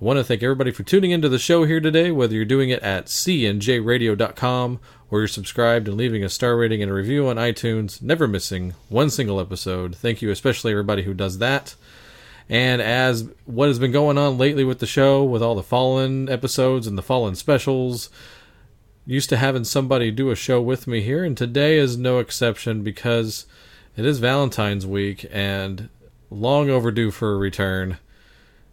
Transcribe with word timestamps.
I 0.00 0.04
want 0.04 0.18
to 0.18 0.22
thank 0.22 0.44
everybody 0.44 0.70
for 0.70 0.84
tuning 0.84 1.10
into 1.10 1.28
the 1.28 1.40
show 1.40 1.64
here 1.64 1.80
today, 1.80 2.12
whether 2.12 2.32
you're 2.32 2.44
doing 2.44 2.70
it 2.70 2.80
at 2.84 3.06
cnjradio.com 3.06 4.78
or 5.10 5.18
you're 5.18 5.26
subscribed 5.26 5.88
and 5.88 5.96
leaving 5.96 6.22
a 6.22 6.28
star 6.28 6.56
rating 6.56 6.80
and 6.82 6.90
a 6.92 6.94
review 6.94 7.26
on 7.26 7.34
iTunes, 7.34 8.00
never 8.00 8.28
missing 8.28 8.74
one 8.88 9.10
single 9.10 9.40
episode. 9.40 9.96
Thank 9.96 10.22
you, 10.22 10.30
especially 10.30 10.70
everybody 10.70 11.02
who 11.02 11.14
does 11.14 11.38
that. 11.38 11.74
And 12.48 12.80
as 12.80 13.28
what 13.44 13.66
has 13.66 13.80
been 13.80 13.90
going 13.90 14.18
on 14.18 14.38
lately 14.38 14.62
with 14.62 14.78
the 14.78 14.86
show, 14.86 15.24
with 15.24 15.42
all 15.42 15.56
the 15.56 15.64
Fallen 15.64 16.28
episodes 16.28 16.86
and 16.86 16.96
the 16.96 17.02
Fallen 17.02 17.34
specials, 17.34 18.08
used 19.04 19.28
to 19.30 19.36
having 19.36 19.64
somebody 19.64 20.12
do 20.12 20.30
a 20.30 20.36
show 20.36 20.62
with 20.62 20.86
me 20.86 21.00
here, 21.00 21.24
and 21.24 21.36
today 21.36 21.76
is 21.76 21.96
no 21.96 22.20
exception 22.20 22.84
because 22.84 23.46
it 23.96 24.06
is 24.06 24.20
Valentine's 24.20 24.86
week 24.86 25.26
and 25.32 25.88
long 26.30 26.70
overdue 26.70 27.10
for 27.10 27.34
a 27.34 27.36
return. 27.36 27.98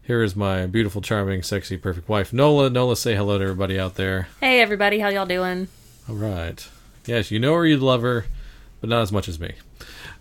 Here 0.06 0.22
is 0.22 0.36
my 0.36 0.68
beautiful, 0.68 1.02
charming, 1.02 1.42
sexy, 1.42 1.78
perfect 1.78 2.08
wife, 2.08 2.32
Nola. 2.32 2.70
Nola, 2.70 2.96
say 2.96 3.16
hello 3.16 3.40
to 3.40 3.44
everybody 3.44 3.80
out 3.80 3.96
there. 3.96 4.28
Hey 4.40 4.62
everybody, 4.62 5.00
how 5.00 5.10
y'all 5.10 5.26
doing? 5.26 5.68
All 6.08 6.14
right. 6.14 6.64
Yes, 7.08 7.32
you 7.32 7.40
know 7.40 7.56
her, 7.56 7.66
you 7.66 7.78
love 7.78 8.04
her, 8.04 8.26
but 8.82 8.92
not 8.92 9.02
as 9.02 9.12
much 9.12 9.28
as 9.28 9.40
me. 9.40 9.56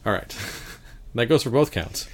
All 0.06 0.12
right. 0.14 0.34
that 1.14 1.26
goes 1.26 1.42
for 1.42 1.50
both 1.50 1.70
counts. 1.70 2.08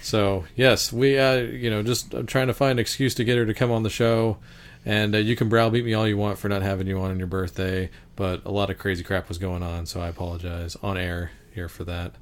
So 0.00 0.44
yes, 0.54 0.92
we, 0.92 1.18
uh, 1.18 1.38
you 1.38 1.70
know, 1.70 1.82
just 1.82 2.14
I'm 2.14 2.26
trying 2.26 2.46
to 2.46 2.54
find 2.54 2.72
an 2.72 2.78
excuse 2.78 3.16
to 3.16 3.24
get 3.24 3.36
her 3.36 3.46
to 3.46 3.54
come 3.54 3.72
on 3.72 3.82
the 3.82 3.90
show. 3.90 4.36
And 4.86 5.12
uh, 5.16 5.18
you 5.18 5.34
can 5.34 5.48
browbeat 5.48 5.84
me 5.84 5.94
all 5.94 6.06
you 6.06 6.16
want 6.16 6.38
for 6.38 6.48
not 6.48 6.62
having 6.62 6.86
you 6.86 7.00
on 7.00 7.10
on 7.10 7.18
your 7.18 7.26
birthday, 7.26 7.90
but 8.14 8.44
a 8.44 8.52
lot 8.52 8.70
of 8.70 8.78
crazy 8.78 9.02
crap 9.02 9.28
was 9.28 9.38
going 9.38 9.64
on, 9.64 9.86
so 9.86 10.00
I 10.00 10.06
apologize 10.06 10.76
on 10.84 10.96
air 10.96 11.32
here 11.52 11.68
for 11.68 11.82
that. 11.82 12.14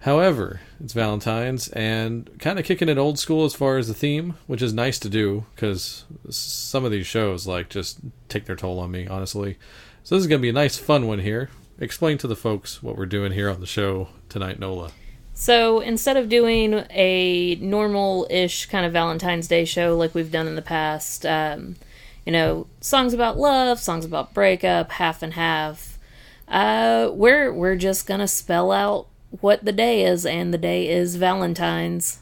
However, 0.00 0.60
it's 0.82 0.92
Valentine's 0.92 1.68
and 1.68 2.30
kind 2.38 2.58
of 2.58 2.64
kicking 2.64 2.88
it 2.88 2.98
old 2.98 3.18
school 3.18 3.44
as 3.44 3.54
far 3.54 3.78
as 3.78 3.88
the 3.88 3.94
theme, 3.94 4.34
which 4.46 4.62
is 4.62 4.72
nice 4.72 4.98
to 5.00 5.08
do 5.08 5.44
because 5.54 6.04
some 6.30 6.84
of 6.84 6.92
these 6.92 7.06
shows 7.06 7.46
like 7.46 7.68
just 7.68 7.98
take 8.28 8.44
their 8.44 8.56
toll 8.56 8.78
on 8.78 8.92
me, 8.92 9.08
honestly. 9.08 9.58
So 10.04 10.14
this 10.14 10.22
is 10.22 10.28
going 10.28 10.40
to 10.40 10.42
be 10.42 10.50
a 10.50 10.52
nice, 10.52 10.78
fun 10.78 11.06
one 11.06 11.18
here. 11.18 11.50
Explain 11.80 12.16
to 12.18 12.26
the 12.26 12.36
folks 12.36 12.82
what 12.82 12.96
we're 12.96 13.06
doing 13.06 13.32
here 13.32 13.50
on 13.50 13.60
the 13.60 13.66
show 13.66 14.08
tonight, 14.28 14.60
Nola. 14.60 14.92
So 15.34 15.80
instead 15.80 16.16
of 16.16 16.28
doing 16.28 16.84
a 16.90 17.56
normal 17.56 18.26
ish 18.30 18.66
kind 18.66 18.86
of 18.86 18.92
Valentine's 18.92 19.48
Day 19.48 19.64
show 19.64 19.96
like 19.96 20.14
we've 20.14 20.32
done 20.32 20.46
in 20.46 20.54
the 20.54 20.62
past, 20.62 21.26
um, 21.26 21.76
you 22.24 22.32
know, 22.32 22.66
songs 22.80 23.14
about 23.14 23.36
love, 23.36 23.80
songs 23.80 24.04
about 24.04 24.32
breakup, 24.32 24.92
half 24.92 25.22
and 25.22 25.34
half, 25.34 25.98
uh, 26.46 27.10
we're, 27.12 27.52
we're 27.52 27.76
just 27.76 28.06
to 28.06 28.26
spell 28.26 28.72
out 28.72 29.06
what 29.40 29.64
the 29.64 29.72
day 29.72 30.04
is, 30.04 30.24
and 30.24 30.52
the 30.52 30.58
day 30.58 30.88
is 30.88 31.16
Valentine's. 31.16 32.20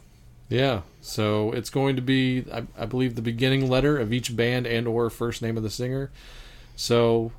Yeah, 0.48 0.82
so 1.00 1.52
it's 1.52 1.70
going 1.70 1.96
to 1.96 2.02
be, 2.02 2.44
I, 2.52 2.64
I 2.78 2.86
believe, 2.86 3.14
the 3.16 3.22
beginning 3.22 3.68
letter 3.68 3.98
of 3.98 4.12
each 4.12 4.36
band 4.36 4.66
and 4.66 4.86
or 4.86 5.10
first 5.10 5.42
name 5.42 5.56
of 5.56 5.62
the 5.62 5.70
singer. 5.70 6.10
So 6.76 7.32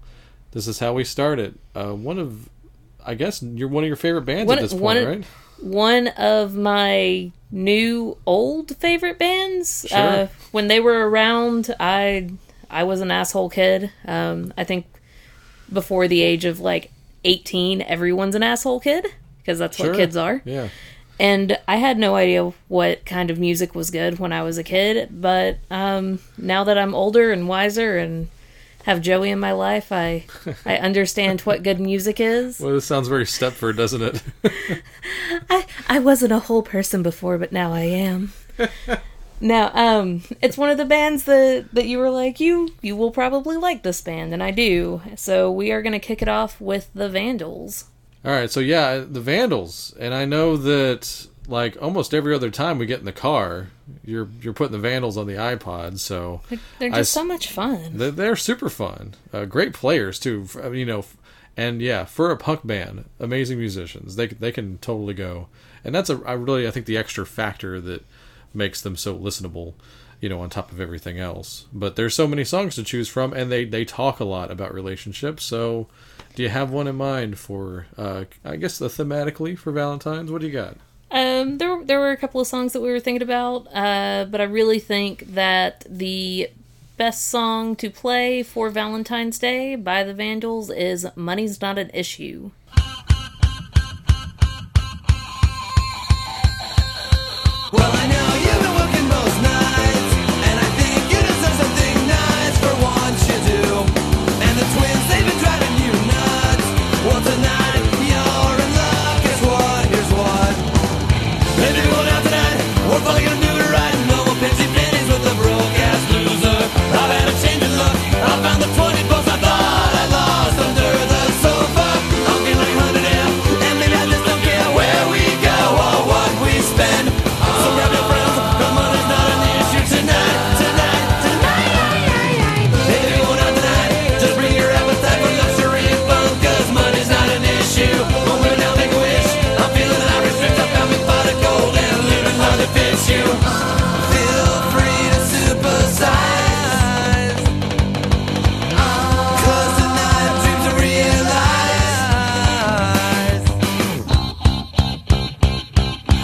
this 0.51 0.67
is 0.67 0.79
how 0.79 0.93
we 0.93 1.03
start 1.03 1.39
it. 1.39 1.55
Uh, 1.73 1.93
one 1.93 2.19
of, 2.19 2.49
I 3.05 3.13
guess, 3.15 3.41
you're 3.41 3.69
one 3.69 3.83
of 3.83 3.87
your 3.87 3.95
favorite 3.95 4.23
bands 4.23 4.47
One- 4.47 4.57
at 4.57 4.61
this 4.61 4.71
point, 4.73 4.83
one- 4.83 5.05
right? 5.05 5.25
One 5.59 6.07
of 6.09 6.55
my 6.55 7.31
new 7.49 8.17
old 8.27 8.75
favorite 8.77 9.17
bands. 9.17 9.87
Sure. 9.89 9.97
Uh, 9.97 10.27
when 10.51 10.67
they 10.67 10.79
were 10.79 11.09
around, 11.09 11.73
I 11.79 12.29
I 12.69 12.83
was 12.83 13.01
an 13.01 13.09
asshole 13.09 13.49
kid. 13.49 13.89
Um, 14.05 14.53
I 14.55 14.63
think 14.63 14.85
before 15.73 16.07
the 16.07 16.21
age 16.21 16.45
of 16.45 16.59
like 16.59 16.91
18, 17.23 17.81
everyone's 17.81 18.35
an 18.35 18.43
asshole 18.43 18.79
kid 18.81 19.07
because 19.47 19.59
that's 19.59 19.77
Sure. 19.77 19.91
what 19.91 19.95
kids 19.95 20.17
are. 20.17 20.41
Yeah. 20.43 20.67
And 21.21 21.57
I 21.69 21.77
had 21.77 21.97
no 21.97 22.15
idea 22.15 22.51
what 22.67 23.05
kind 23.05 23.31
of 23.31 23.39
music 23.39 23.73
was 23.73 23.89
good 23.89 24.19
when 24.19 24.33
I 24.33 24.43
was 24.43 24.57
a 24.57 24.63
kid, 24.63 25.07
but 25.09 25.57
um, 25.71 26.19
now 26.37 26.65
that 26.65 26.77
I'm 26.77 26.93
older 26.93 27.31
and 27.31 27.47
wiser 27.47 27.97
and 27.97 28.27
have 28.83 29.01
Joey 29.01 29.29
in 29.31 29.39
my 29.39 29.53
life, 29.53 29.91
I 29.91 30.25
I 30.65 30.77
understand 30.89 31.41
what 31.41 31.63
good 31.63 31.79
music 31.79 32.19
is. 32.19 32.59
Well, 32.59 32.73
this 32.73 32.85
sounds 32.85 33.07
very 33.07 33.23
Stepford, 33.23 33.77
doesn't 33.77 34.01
it? 34.01 34.21
I 35.49 35.65
I 35.87 35.99
wasn't 35.99 36.33
a 36.33 36.39
whole 36.39 36.61
person 36.61 37.01
before, 37.03 37.37
but 37.37 37.51
now 37.53 37.71
I 37.73 37.83
am. 37.83 38.33
now, 39.41 39.71
um, 39.73 40.23
it's 40.41 40.57
one 40.57 40.69
of 40.69 40.77
the 40.77 40.85
bands 40.85 41.23
that 41.23 41.69
that 41.73 41.87
you 41.87 41.97
were 41.99 42.11
like 42.11 42.39
you 42.39 42.69
you 42.81 42.95
will 42.95 43.11
probably 43.11 43.55
like 43.57 43.81
this 43.81 44.01
band, 44.01 44.33
and 44.33 44.43
I 44.43 44.51
do. 44.51 45.01
So 45.15 45.51
we 45.51 45.71
are 45.71 45.81
gonna 45.81 45.99
kick 45.99 46.21
it 46.21 46.27
off 46.29 46.61
with 46.61 46.89
the 46.93 47.09
Vandals. 47.09 47.85
All 48.27 48.33
right, 48.33 48.51
so 48.51 48.59
yeah, 48.59 48.97
the 49.07 49.21
Vandals, 49.21 49.95
and 49.97 50.13
I 50.13 50.25
know 50.25 50.57
that 50.57 51.27
like 51.47 51.81
almost 51.81 52.13
every 52.13 52.35
other 52.35 52.51
time 52.51 52.77
we 52.77 52.85
get 52.85 52.99
in 52.99 53.05
the 53.05 53.13
car, 53.13 53.67
you're 54.03 54.27
you're 54.41 54.51
putting 54.51 54.73
the 54.73 54.79
Vandals 54.79 55.15
on 55.15 55.27
the 55.27 55.35
iPod. 55.35 55.99
So 55.99 56.41
They're, 56.49 56.59
they're 56.77 56.89
I 56.93 56.97
just 56.97 57.11
s- 57.11 57.21
so 57.21 57.23
much 57.23 57.49
fun. 57.49 57.97
they're, 57.97 58.11
they're 58.11 58.35
super 58.35 58.69
fun, 58.69 59.13
uh, 59.31 59.45
great 59.45 59.71
players 59.71 60.19
too. 60.19 60.45
I 60.61 60.67
you 60.71 60.85
know, 60.85 61.05
and 61.55 61.81
yeah, 61.81 62.03
for 62.03 62.29
a 62.29 62.35
punk 62.35 62.67
band, 62.67 63.05
amazing 63.17 63.59
musicians. 63.59 64.17
They 64.17 64.27
they 64.27 64.51
can 64.51 64.77
totally 64.79 65.13
go, 65.13 65.47
and 65.85 65.95
that's 65.95 66.09
a 66.09 66.21
I 66.25 66.33
really 66.33 66.67
I 66.67 66.71
think 66.71 66.85
the 66.85 66.97
extra 66.97 67.25
factor 67.25 67.79
that 67.79 68.05
makes 68.53 68.81
them 68.81 68.97
so 68.97 69.17
listenable. 69.17 69.73
You 70.19 70.27
know, 70.27 70.41
on 70.41 70.49
top 70.49 70.71
of 70.73 70.81
everything 70.81 71.17
else. 71.19 71.67
But 71.71 71.95
there's 71.95 72.15
so 72.15 72.27
many 72.27 72.43
songs 72.43 72.75
to 72.75 72.83
choose 72.83 73.07
from, 73.07 73.31
and 73.31 73.49
they 73.49 73.63
they 73.63 73.85
talk 73.85 74.19
a 74.19 74.25
lot 74.25 74.51
about 74.51 74.73
relationships. 74.73 75.45
So, 75.45 75.87
do 76.37 76.43
you 76.43 76.49
have 76.49 76.69
one 76.69 76.87
in 76.87 76.95
mind 76.95 77.39
for? 77.39 77.87
Uh, 77.97 78.25
I 78.45 78.57
guess 78.57 78.77
the 78.77 78.89
thematically 78.89 79.57
for 79.57 79.71
Valentine's. 79.71 80.31
What 80.31 80.41
do 80.41 80.47
you 80.47 80.53
got? 80.53 80.77
Um, 81.09 81.57
there 81.57 81.83
there 81.83 81.99
were 81.99 82.11
a 82.11 82.17
couple 82.17 82.39
of 82.39 82.45
songs 82.45 82.73
that 82.73 82.81
we 82.81 82.91
were 82.91 82.99
thinking 82.99 83.23
about, 83.23 83.65
uh, 83.73 84.27
but 84.29 84.39
I 84.39 84.43
really 84.43 84.77
think 84.77 85.33
that 85.33 85.83
the 85.89 86.51
best 86.95 87.27
song 87.27 87.75
to 87.77 87.89
play 87.89 88.43
for 88.43 88.69
Valentine's 88.69 89.39
Day 89.39 89.75
by 89.75 90.03
the 90.03 90.13
Vandals 90.13 90.69
is 90.69 91.07
"Money's 91.15 91.59
Not 91.59 91.79
an 91.79 91.89
Issue." 91.91 92.51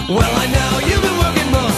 Well, 0.09 0.19
I 0.19 0.47
know 0.47 0.85
you've 0.85 1.01
been 1.01 1.17
working 1.17 1.51
both. 1.53 1.72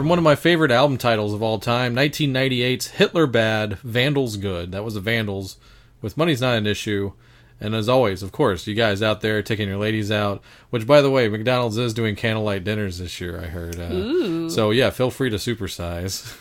From 0.00 0.08
one 0.08 0.16
of 0.16 0.24
my 0.24 0.34
favorite 0.34 0.70
album 0.70 0.96
titles 0.96 1.34
of 1.34 1.42
all 1.42 1.58
time, 1.58 1.94
1998's 1.94 2.86
Hitler 2.86 3.26
Bad, 3.26 3.74
Vandals 3.80 4.38
Good. 4.38 4.72
That 4.72 4.82
was 4.82 4.94
the 4.94 5.00
Vandals 5.00 5.58
with 6.00 6.16
Money's 6.16 6.40
Not 6.40 6.56
an 6.56 6.66
Issue. 6.66 7.12
And 7.60 7.74
as 7.74 7.86
always, 7.86 8.22
of 8.22 8.32
course, 8.32 8.66
you 8.66 8.74
guys 8.74 9.02
out 9.02 9.20
there 9.20 9.42
taking 9.42 9.68
your 9.68 9.76
ladies 9.76 10.10
out, 10.10 10.42
which 10.70 10.86
by 10.86 11.02
the 11.02 11.10
way, 11.10 11.28
McDonald's 11.28 11.76
is 11.76 11.92
doing 11.92 12.16
candlelight 12.16 12.64
dinners 12.64 12.96
this 12.96 13.20
year, 13.20 13.38
I 13.38 13.48
heard. 13.48 13.78
Uh. 13.78 14.48
So 14.48 14.70
yeah, 14.70 14.88
feel 14.88 15.10
free 15.10 15.28
to 15.28 15.36
supersize. 15.36 16.34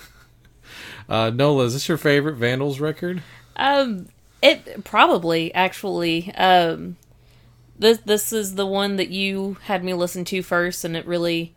uh, 1.09 1.29
Nola, 1.31 1.65
is 1.65 1.73
this 1.73 1.89
your 1.89 1.97
favorite 1.97 2.35
Vandals 2.35 2.79
record? 2.79 3.21
Um, 3.57 4.07
it 4.41 4.85
probably 4.85 5.53
actually. 5.53 6.33
Um, 6.35 6.95
this 7.77 7.97
this 7.97 8.31
is 8.31 8.55
the 8.55 8.65
one 8.65 8.95
that 8.95 9.09
you 9.09 9.57
had 9.63 9.83
me 9.83 9.93
listen 9.93 10.23
to 10.23 10.41
first, 10.43 10.85
and 10.85 10.95
it 10.95 11.05
really 11.05 11.55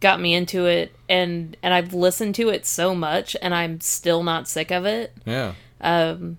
got 0.00 0.20
me 0.20 0.34
into 0.34 0.66
it. 0.66 0.94
And 1.08 1.56
and 1.62 1.72
I've 1.72 1.94
listened 1.94 2.34
to 2.36 2.48
it 2.48 2.66
so 2.66 2.94
much, 2.94 3.36
and 3.40 3.54
I'm 3.54 3.80
still 3.80 4.22
not 4.22 4.48
sick 4.48 4.70
of 4.70 4.84
it. 4.84 5.12
Yeah. 5.24 5.54
Um 5.80 6.38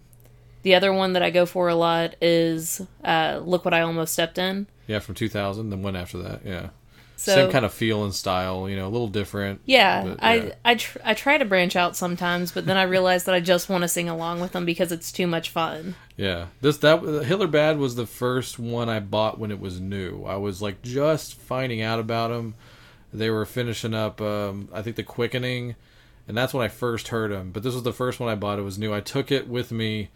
the 0.64 0.76
other 0.76 0.94
one 0.94 1.14
that 1.14 1.24
I 1.24 1.32
go 1.32 1.46
for 1.46 1.70
a 1.70 1.76
lot 1.76 2.16
is 2.22 2.82
uh, 3.04 3.42
"Look 3.44 3.66
What 3.66 3.74
I 3.74 3.82
Almost 3.82 4.14
Stepped 4.14 4.38
In." 4.38 4.68
Yeah, 4.88 5.00
from 5.00 5.16
2000, 5.16 5.70
then 5.70 5.82
one 5.82 5.96
after 5.96 6.20
that, 6.20 6.42
yeah. 6.46 6.70
So 7.16 7.36
Same 7.36 7.52
kind 7.52 7.66
of 7.66 7.74
feel 7.74 8.04
and 8.04 8.16
style, 8.16 8.68
you 8.68 8.76
know, 8.76 8.88
a 8.88 8.90
little 8.90 9.08
different. 9.08 9.62
Yeah, 9.66 10.04
but, 10.06 10.24
I 10.24 10.36
yeah. 10.36 10.54
I 10.66 10.76
tr- 10.76 10.98
I 11.04 11.14
try 11.14 11.38
to 11.38 11.46
branch 11.46 11.76
out 11.76 11.96
sometimes, 11.96 12.52
but 12.52 12.66
then 12.66 12.78
I 12.78 12.84
realize 12.84 13.26
that 13.26 13.36
I 13.36 13.40
just 13.40 13.70
want 13.70 13.84
to 13.84 13.88
sing 13.88 14.10
along 14.10 14.40
with 14.40 14.54
them 14.54 14.66
because 14.66 14.92
it's 14.92 15.12
too 15.12 15.28
much 15.28 15.50
fun. 15.50 15.94
Yeah, 16.18 16.48
this 16.62 16.78
that 16.78 17.00
Hitler 17.26 17.46
Bad 17.46 17.78
was 17.78 17.96
the 17.96 18.08
first 18.08 18.58
one 18.58 18.90
I 18.90 19.00
bought 19.02 19.38
when 19.38 19.52
it 19.52 19.60
was 19.60 19.80
new. 19.80 20.24
I 20.24 20.38
was 20.38 20.64
like 20.64 20.82
just 20.82 21.36
finding 21.36 21.84
out 21.84 22.00
about 22.00 22.30
them. 22.30 22.56
They 23.14 23.30
were 23.30 23.46
finishing 23.46 23.94
up, 23.94 24.22
um, 24.22 24.70
I 24.74 24.82
think, 24.82 24.96
the 24.96 25.04
Quickening, 25.04 25.76
and 26.28 26.38
that's 26.38 26.54
when 26.54 26.64
I 26.64 26.70
first 26.70 27.10
heard 27.10 27.32
them. 27.32 27.52
But 27.52 27.64
this 27.64 27.74
was 27.74 27.84
the 27.84 27.94
first 27.94 28.20
one 28.20 28.30
I 28.30 28.36
bought. 28.36 28.60
It 28.60 28.64
was 28.64 28.78
new. 28.78 28.94
I 28.94 29.02
took 29.02 29.32
it 29.32 29.48
with 29.48 29.72
me 29.72 30.10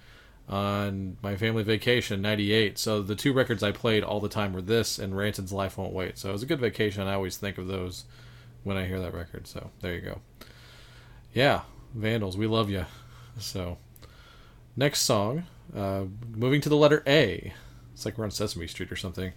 on 0.48 1.18
my 1.22 1.36
family 1.36 1.64
vacation 1.64 2.22
'98. 2.22 2.78
So 2.78 3.02
the 3.02 3.16
two 3.16 3.34
records 3.34 3.64
I 3.64 3.72
played 3.72 4.04
all 4.04 4.20
the 4.20 4.30
time 4.30 4.54
were 4.54 4.62
this 4.62 5.00
and 5.00 5.18
Rancid's 5.18 5.52
Life 5.52 5.78
Won't 5.78 5.94
Wait. 5.94 6.18
So 6.18 6.30
it 6.30 6.34
was 6.34 6.44
a 6.44 6.48
good 6.48 6.60
vacation. 6.60 7.08
I 7.08 7.16
always 7.16 7.38
think 7.38 7.58
of 7.58 7.68
those 7.68 8.06
when 8.64 8.78
I 8.78 8.86
hear 8.86 9.00
that 9.00 9.14
record. 9.14 9.48
So 9.48 9.72
there 9.82 9.94
you 9.94 10.02
go. 10.02 10.22
Yeah, 11.34 11.62
Vandals, 11.94 12.38
we 12.38 12.48
love 12.48 12.70
you. 12.70 12.86
So 13.40 13.78
next 14.78 15.02
song, 15.02 15.46
uh, 15.76 16.06
moving 16.34 16.62
to 16.62 16.70
the 16.70 16.78
letter 16.78 17.04
A. 17.08 17.54
It's 17.96 18.04
like 18.04 18.18
we're 18.18 18.26
on 18.26 18.32
Sesame 18.32 18.68
Street 18.68 18.92
or 18.92 18.98
something. 18.98 19.32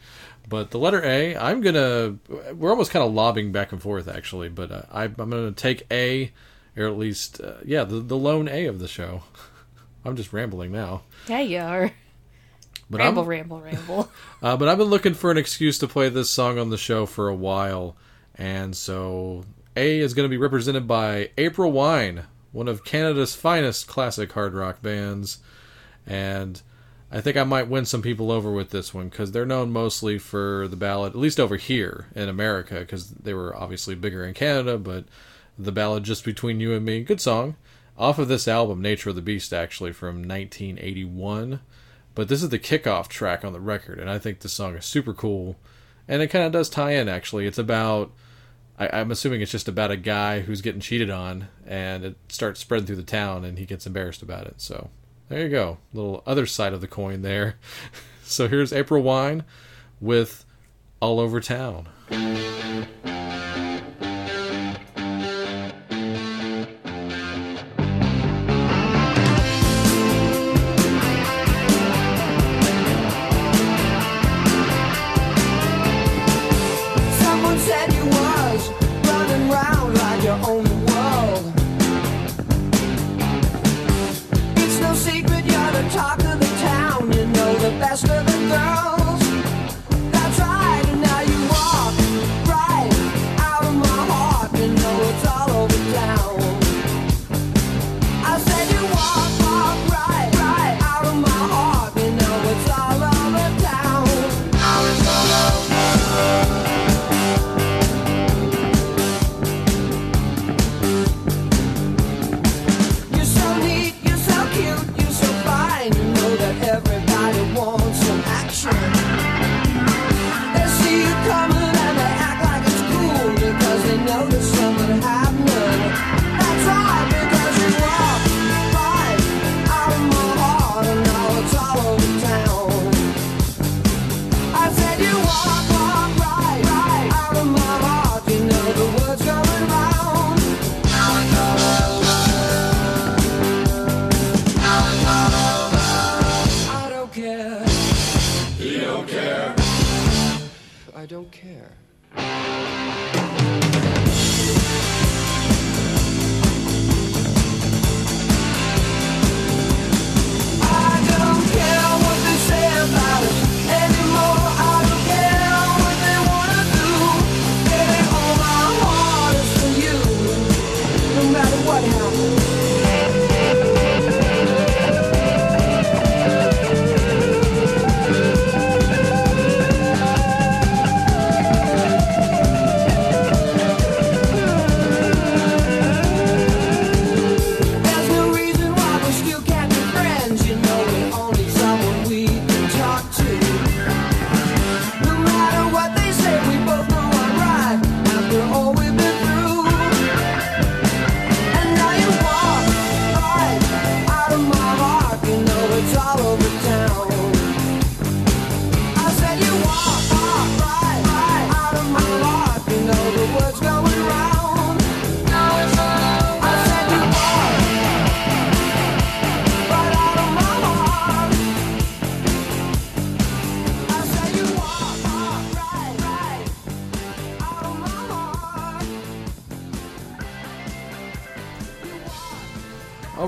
But 0.49 0.72
the 0.72 0.81
letter 0.81 1.00
A, 1.05 1.37
I'm 1.37 1.60
gonna. 1.60 2.16
We're 2.52 2.70
almost 2.70 2.90
kind 2.90 3.05
of 3.05 3.14
lobbing 3.14 3.52
back 3.52 3.70
and 3.70 3.81
forth 3.81 4.08
actually, 4.08 4.49
but 4.49 4.72
uh, 4.72 4.82
I, 4.90 5.05
I'm 5.05 5.14
gonna 5.14 5.52
take 5.52 5.87
A, 5.93 6.32
or 6.76 6.88
at 6.88 6.99
least 6.99 7.40
uh, 7.40 7.58
yeah, 7.64 7.84
the 7.84 8.00
the 8.00 8.16
lone 8.16 8.49
A 8.49 8.66
of 8.66 8.81
the 8.81 8.88
show. 8.88 9.22
I'm 10.05 10.16
just 10.16 10.32
rambling 10.32 10.72
now. 10.72 11.02
Yeah, 11.28 11.40
you 11.40 11.60
are. 11.60 11.93
But 12.90 12.99
ramble, 12.99 13.22
I'm, 13.22 13.28
ramble, 13.28 13.60
ramble. 13.60 14.10
uh, 14.43 14.56
but 14.56 14.66
I've 14.66 14.78
been 14.78 14.88
looking 14.88 15.14
for 15.14 15.31
an 15.31 15.38
excuse 15.38 15.78
to 15.78 15.87
play 15.87 16.08
this 16.08 16.28
song 16.28 16.58
on 16.58 16.70
the 16.70 16.78
show 16.78 17.06
for 17.06 17.28
a 17.28 17.34
while, 17.34 17.96
and 18.34 18.76
so 18.76 19.44
A 19.76 20.00
is 20.00 20.14
going 20.14 20.25
to 20.25 20.31
be 20.31 20.37
represented 20.37 20.88
by 20.88 21.31
April 21.38 21.70
Wine, 21.70 22.25
one 22.50 22.66
of 22.66 22.84
Canada's 22.84 23.37
finest 23.37 23.87
classic 23.87 24.32
hard 24.32 24.54
rock 24.54 24.82
bands, 24.82 25.38
and 26.04 26.61
I 27.10 27.20
think 27.20 27.37
I 27.37 27.44
might 27.44 27.69
win 27.69 27.87
some 27.87 28.02
people 28.02 28.31
over 28.31 28.52
with 28.52 28.70
this 28.70 28.93
one 28.93 29.08
because 29.08 29.32
they're 29.32 29.46
known 29.46 29.72
mostly 29.72 30.19
for 30.19 30.69
the 30.69 30.76
ballad, 30.76 31.12
at 31.12 31.19
least 31.19 31.40
over 31.40 31.56
here 31.56 32.06
in 32.14 32.28
America, 32.28 32.81
because 32.81 33.10
they 33.10 33.32
were 33.32 33.56
obviously 33.56 33.94
bigger 33.94 34.25
in 34.25 34.34
Canada, 34.34 34.76
but 34.76 35.05
the 35.59 35.73
ballad 35.73 36.04
"Just 36.04 36.25
Between 36.25 36.61
You 36.61 36.75
and 36.75 36.85
Me," 36.85 37.02
good 37.02 37.21
song, 37.21 37.56
off 37.97 38.18
of 38.18 38.28
this 38.28 38.47
album, 38.47 38.83
"Nature 38.83 39.11
of 39.11 39.16
the 39.16 39.23
Beast," 39.23 39.52
actually 39.52 39.92
from 39.92 40.23
1981 40.23 41.61
but 42.18 42.26
this 42.26 42.42
is 42.42 42.49
the 42.49 42.59
kickoff 42.59 43.06
track 43.06 43.44
on 43.44 43.52
the 43.52 43.61
record, 43.61 44.00
and 44.00 44.11
I 44.11 44.18
think 44.18 44.40
the 44.40 44.49
song 44.49 44.75
is 44.75 44.85
super 44.85 45.14
cool. 45.14 45.56
And 46.09 46.21
it 46.21 46.26
kind 46.26 46.44
of 46.44 46.50
does 46.50 46.68
tie 46.68 46.90
in, 46.90 47.09
actually. 47.09 47.47
It's 47.47 47.59
about, 47.59 48.11
I, 48.76 48.88
I'm 48.88 49.12
assuming 49.12 49.40
it's 49.40 49.52
just 49.52 49.68
about 49.68 49.92
a 49.92 49.97
guy 49.97 50.40
who's 50.40 50.61
getting 50.61 50.80
cheated 50.80 51.11
on, 51.11 51.47
and 51.64 52.04
it 52.04 52.16
starts 52.28 52.59
spreading 52.59 52.87
through 52.87 52.97
the 52.97 53.04
town, 53.04 53.44
and 53.44 53.56
he 53.56 53.66
gets 53.66 53.87
embarrassed 53.87 54.21
about 54.21 54.49
it. 54.49 54.61
So 54.61 54.90
there 55.28 55.42
you 55.42 55.49
go. 55.49 55.78
Little 55.92 56.23
other 56.26 56.47
side 56.47 56.73
of 56.73 56.80
the 56.80 56.88
coin 56.88 57.23
there. 57.23 57.56
so 58.25 58.49
here's 58.49 58.73
April 58.73 59.02
Wine 59.02 59.44
with 60.00 60.44
All 61.00 61.20
Over 61.20 61.40
Town. 61.40 61.88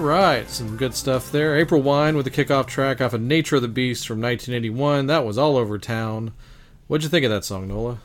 All 0.00 0.06
right, 0.06 0.48
some 0.48 0.78
good 0.78 0.94
stuff 0.94 1.30
there. 1.30 1.58
April 1.58 1.82
Wine 1.82 2.16
with 2.16 2.24
the 2.24 2.30
kickoff 2.30 2.64
track 2.66 3.02
off 3.02 3.12
of 3.12 3.20
Nature 3.20 3.56
of 3.56 3.62
the 3.62 3.68
Beast 3.68 4.08
from 4.08 4.18
1981. 4.18 5.08
That 5.08 5.26
was 5.26 5.36
all 5.36 5.58
over 5.58 5.78
town. 5.78 6.32
What'd 6.86 7.02
you 7.04 7.10
think 7.10 7.22
of 7.26 7.30
that 7.30 7.44
song, 7.44 7.68
Nola? 7.68 7.98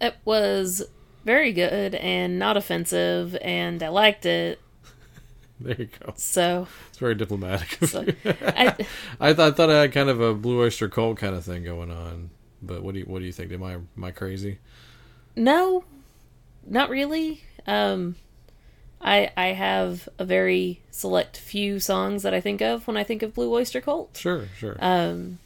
It 0.00 0.16
was 0.24 0.82
very 1.26 1.52
good 1.52 1.94
and 1.96 2.38
not 2.38 2.56
offensive, 2.56 3.36
and 3.42 3.82
I 3.82 3.88
liked 3.88 4.24
it. 4.24 4.60
There 5.60 5.76
you 5.78 5.88
go. 6.00 6.14
So, 6.16 6.68
It's 6.88 6.96
very 6.98 7.14
diplomatic. 7.14 7.86
so. 7.86 8.06
I, 8.24 8.74
I, 9.20 9.32
th- 9.32 9.38
I 9.38 9.50
thought 9.50 9.68
I 9.68 9.80
had 9.82 9.92
kind 9.92 10.08
of 10.08 10.22
a 10.22 10.32
Blue 10.32 10.62
Oyster 10.62 10.88
Cult 10.88 11.18
kind 11.18 11.36
of 11.36 11.44
thing 11.44 11.64
going 11.64 11.90
on. 11.90 12.30
But 12.62 12.82
what 12.82 12.94
do 12.94 13.00
you 13.00 13.04
what 13.04 13.18
do 13.18 13.26
you 13.26 13.32
think? 13.32 13.52
Am 13.52 13.62
I 13.62 13.74
am 13.74 13.88
I 14.02 14.10
crazy? 14.10 14.58
no, 15.36 15.84
not 16.66 16.88
really. 16.88 17.42
Um, 17.66 18.16
I 19.02 19.30
I 19.36 19.46
have 19.48 20.08
a 20.18 20.24
very 20.24 20.80
select 20.90 21.36
few 21.36 21.80
songs 21.80 22.22
that 22.22 22.32
I 22.32 22.40
think 22.40 22.60
of 22.62 22.86
when 22.86 22.96
I 22.96 23.04
think 23.04 23.22
of 23.22 23.34
Blue 23.34 23.52
Oyster 23.52 23.80
Cult. 23.80 24.16
Sure, 24.16 24.46
sure. 24.56 24.76
Um, 24.78 25.38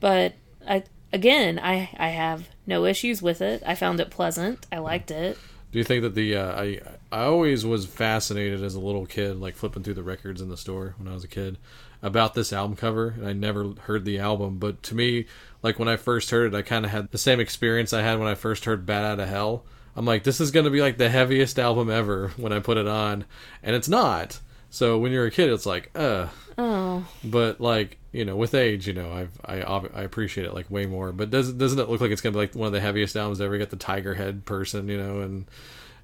but 0.00 0.34
I 0.66 0.84
again, 1.12 1.58
I 1.58 1.90
I 1.96 2.08
have 2.08 2.48
no 2.66 2.84
issues 2.84 3.20
with 3.20 3.40
it. 3.40 3.62
I 3.66 3.74
found 3.74 4.00
it 4.00 4.10
pleasant. 4.10 4.66
I 4.70 4.78
liked 4.78 5.10
it. 5.10 5.38
Do 5.72 5.78
you 5.78 5.84
think 5.84 6.02
that 6.02 6.14
the 6.14 6.36
uh, 6.36 6.60
I 6.60 6.80
I 7.10 7.24
always 7.24 7.66
was 7.66 7.86
fascinated 7.86 8.62
as 8.62 8.74
a 8.74 8.80
little 8.80 9.06
kid, 9.06 9.40
like 9.40 9.56
flipping 9.56 9.82
through 9.82 9.94
the 9.94 10.02
records 10.02 10.40
in 10.40 10.48
the 10.48 10.56
store 10.56 10.94
when 10.98 11.08
I 11.08 11.14
was 11.14 11.24
a 11.24 11.28
kid, 11.28 11.58
about 12.02 12.34
this 12.34 12.52
album 12.52 12.76
cover, 12.76 13.08
and 13.08 13.26
I 13.26 13.32
never 13.32 13.72
heard 13.80 14.04
the 14.04 14.18
album. 14.20 14.58
But 14.58 14.82
to 14.84 14.94
me, 14.94 15.26
like 15.62 15.78
when 15.78 15.88
I 15.88 15.96
first 15.96 16.30
heard 16.30 16.54
it, 16.54 16.56
I 16.56 16.62
kind 16.62 16.84
of 16.84 16.92
had 16.92 17.10
the 17.10 17.18
same 17.18 17.40
experience 17.40 17.92
I 17.92 18.02
had 18.02 18.20
when 18.20 18.28
I 18.28 18.34
first 18.34 18.66
heard 18.66 18.86
"Bat 18.86 19.04
Out 19.04 19.20
of 19.20 19.28
Hell." 19.28 19.64
I'm 19.96 20.04
like, 20.04 20.24
this 20.24 20.40
is 20.40 20.50
going 20.50 20.64
to 20.64 20.70
be 20.70 20.80
like 20.80 20.98
the 20.98 21.08
heaviest 21.08 21.58
album 21.58 21.90
ever 21.90 22.28
when 22.36 22.52
I 22.52 22.58
put 22.60 22.76
it 22.76 22.88
on, 22.88 23.24
and 23.62 23.76
it's 23.76 23.88
not. 23.88 24.40
So 24.70 24.98
when 24.98 25.12
you're 25.12 25.26
a 25.26 25.30
kid, 25.30 25.50
it's 25.50 25.66
like, 25.66 25.90
uh. 25.94 26.28
Oh, 26.56 27.04
But 27.24 27.60
like 27.60 27.98
you 28.12 28.24
know, 28.24 28.36
with 28.36 28.54
age, 28.54 28.86
you 28.86 28.92
know, 28.92 29.12
I've, 29.12 29.40
I 29.44 29.60
I 29.62 30.02
appreciate 30.02 30.46
it 30.46 30.54
like 30.54 30.70
way 30.70 30.86
more. 30.86 31.10
But 31.12 31.30
does 31.30 31.52
doesn't 31.52 31.78
it 31.78 31.88
look 31.88 32.00
like 32.00 32.12
it's 32.12 32.20
gonna 32.20 32.32
be 32.32 32.38
like 32.38 32.54
one 32.54 32.68
of 32.68 32.72
the 32.72 32.80
heaviest 32.80 33.16
albums 33.16 33.40
ever? 33.40 33.54
You 33.54 33.58
got 33.58 33.70
the 33.70 33.76
tiger 33.76 34.14
head 34.14 34.44
person, 34.44 34.88
you 34.88 34.96
know, 34.96 35.20
and 35.20 35.46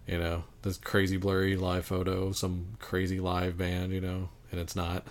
you 0.09 0.19
know 0.19 0.43
this 0.63 0.77
crazy 0.77 1.17
blurry 1.19 1.57
live 1.57 1.87
photo, 1.87 2.33
some 2.33 2.77
crazy 2.81 3.21
live 3.21 3.57
band, 3.57 3.93
you 3.93 4.01
know, 4.01 4.29
and 4.51 4.61
it's 4.61 4.75
not. 4.75 5.07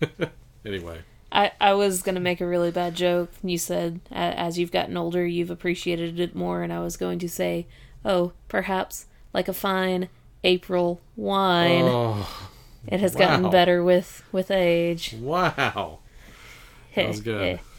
anyway, 0.64 0.98
I, 1.32 1.52
I 1.60 1.74
was 1.74 2.02
gonna 2.02 2.20
make 2.20 2.40
a 2.40 2.46
really 2.46 2.70
bad 2.70 2.94
joke. 2.94 3.30
You 3.42 3.58
said 3.58 4.00
as 4.10 4.58
you've 4.58 4.72
gotten 4.72 4.96
older, 4.96 5.26
you've 5.26 5.50
appreciated 5.50 6.18
it 6.18 6.34
more, 6.34 6.62
and 6.62 6.72
I 6.72 6.80
was 6.80 6.96
going 6.96 7.18
to 7.20 7.28
say, 7.28 7.66
oh, 8.04 8.32
perhaps 8.48 9.06
like 9.32 9.46
a 9.48 9.52
fine 9.52 10.08
April 10.42 11.00
wine. 11.16 11.84
oh 11.84 12.48
it 12.88 12.98
has 13.00 13.14
gotten 13.14 13.50
better 13.50 13.84
with 13.84 14.24
with 14.32 14.50
age. 14.50 15.14
wow, 15.20 15.98
That 16.94 17.08
was 17.08 17.20
good. 17.20 17.60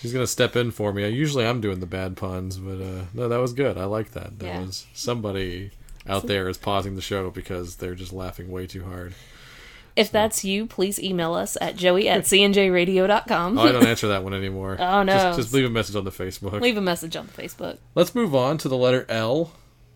she's 0.00 0.12
gonna 0.12 0.26
step 0.26 0.56
in 0.56 0.70
for 0.70 0.92
me. 0.92 1.08
Usually 1.08 1.46
I'm 1.46 1.60
doing 1.60 1.80
the 1.80 1.86
bad 1.86 2.16
puns, 2.16 2.56
but 2.56 2.80
uh, 2.80 3.04
no, 3.14 3.28
that 3.28 3.38
was 3.38 3.52
good. 3.52 3.76
I 3.78 3.84
like 3.84 4.12
that. 4.12 4.38
That 4.38 4.46
Yeah. 4.46 4.60
was 4.64 4.86
somebody 4.94 5.70
out 6.06 6.26
there 6.26 6.48
is 6.48 6.56
pausing 6.56 6.96
the 6.96 7.02
show 7.02 7.30
because 7.30 7.76
they're 7.76 7.94
just 7.94 8.12
laughing 8.12 8.50
way 8.50 8.66
too 8.66 8.84
hard. 8.84 9.14
If 9.98 10.10
that's 10.12 10.44
you, 10.44 10.66
please 10.66 10.98
email 11.00 11.34
us 11.34 11.56
at 11.60 11.76
joey 11.76 12.08
at 12.08 12.22
cnjradio.com. 12.24 13.58
Oh, 13.58 13.62
I 13.62 13.72
don't 13.72 13.86
answer 13.86 14.08
that 14.08 14.24
one 14.24 14.34
anymore. 14.34 14.76
Oh, 14.80 15.02
no. 15.02 15.12
Just, 15.12 15.38
just 15.38 15.52
leave 15.54 15.64
a 15.66 15.70
message 15.70 15.96
on 15.96 16.04
the 16.04 16.10
Facebook. 16.10 16.60
Leave 16.60 16.76
a 16.76 16.80
message 16.80 17.16
on 17.16 17.26
the 17.26 17.42
Facebook. 17.42 17.78
Let's 17.94 18.14
move 18.14 18.34
on 18.34 18.58
to 18.58 18.68
the 18.68 18.76
letter 18.76 19.04
L. 19.08 19.52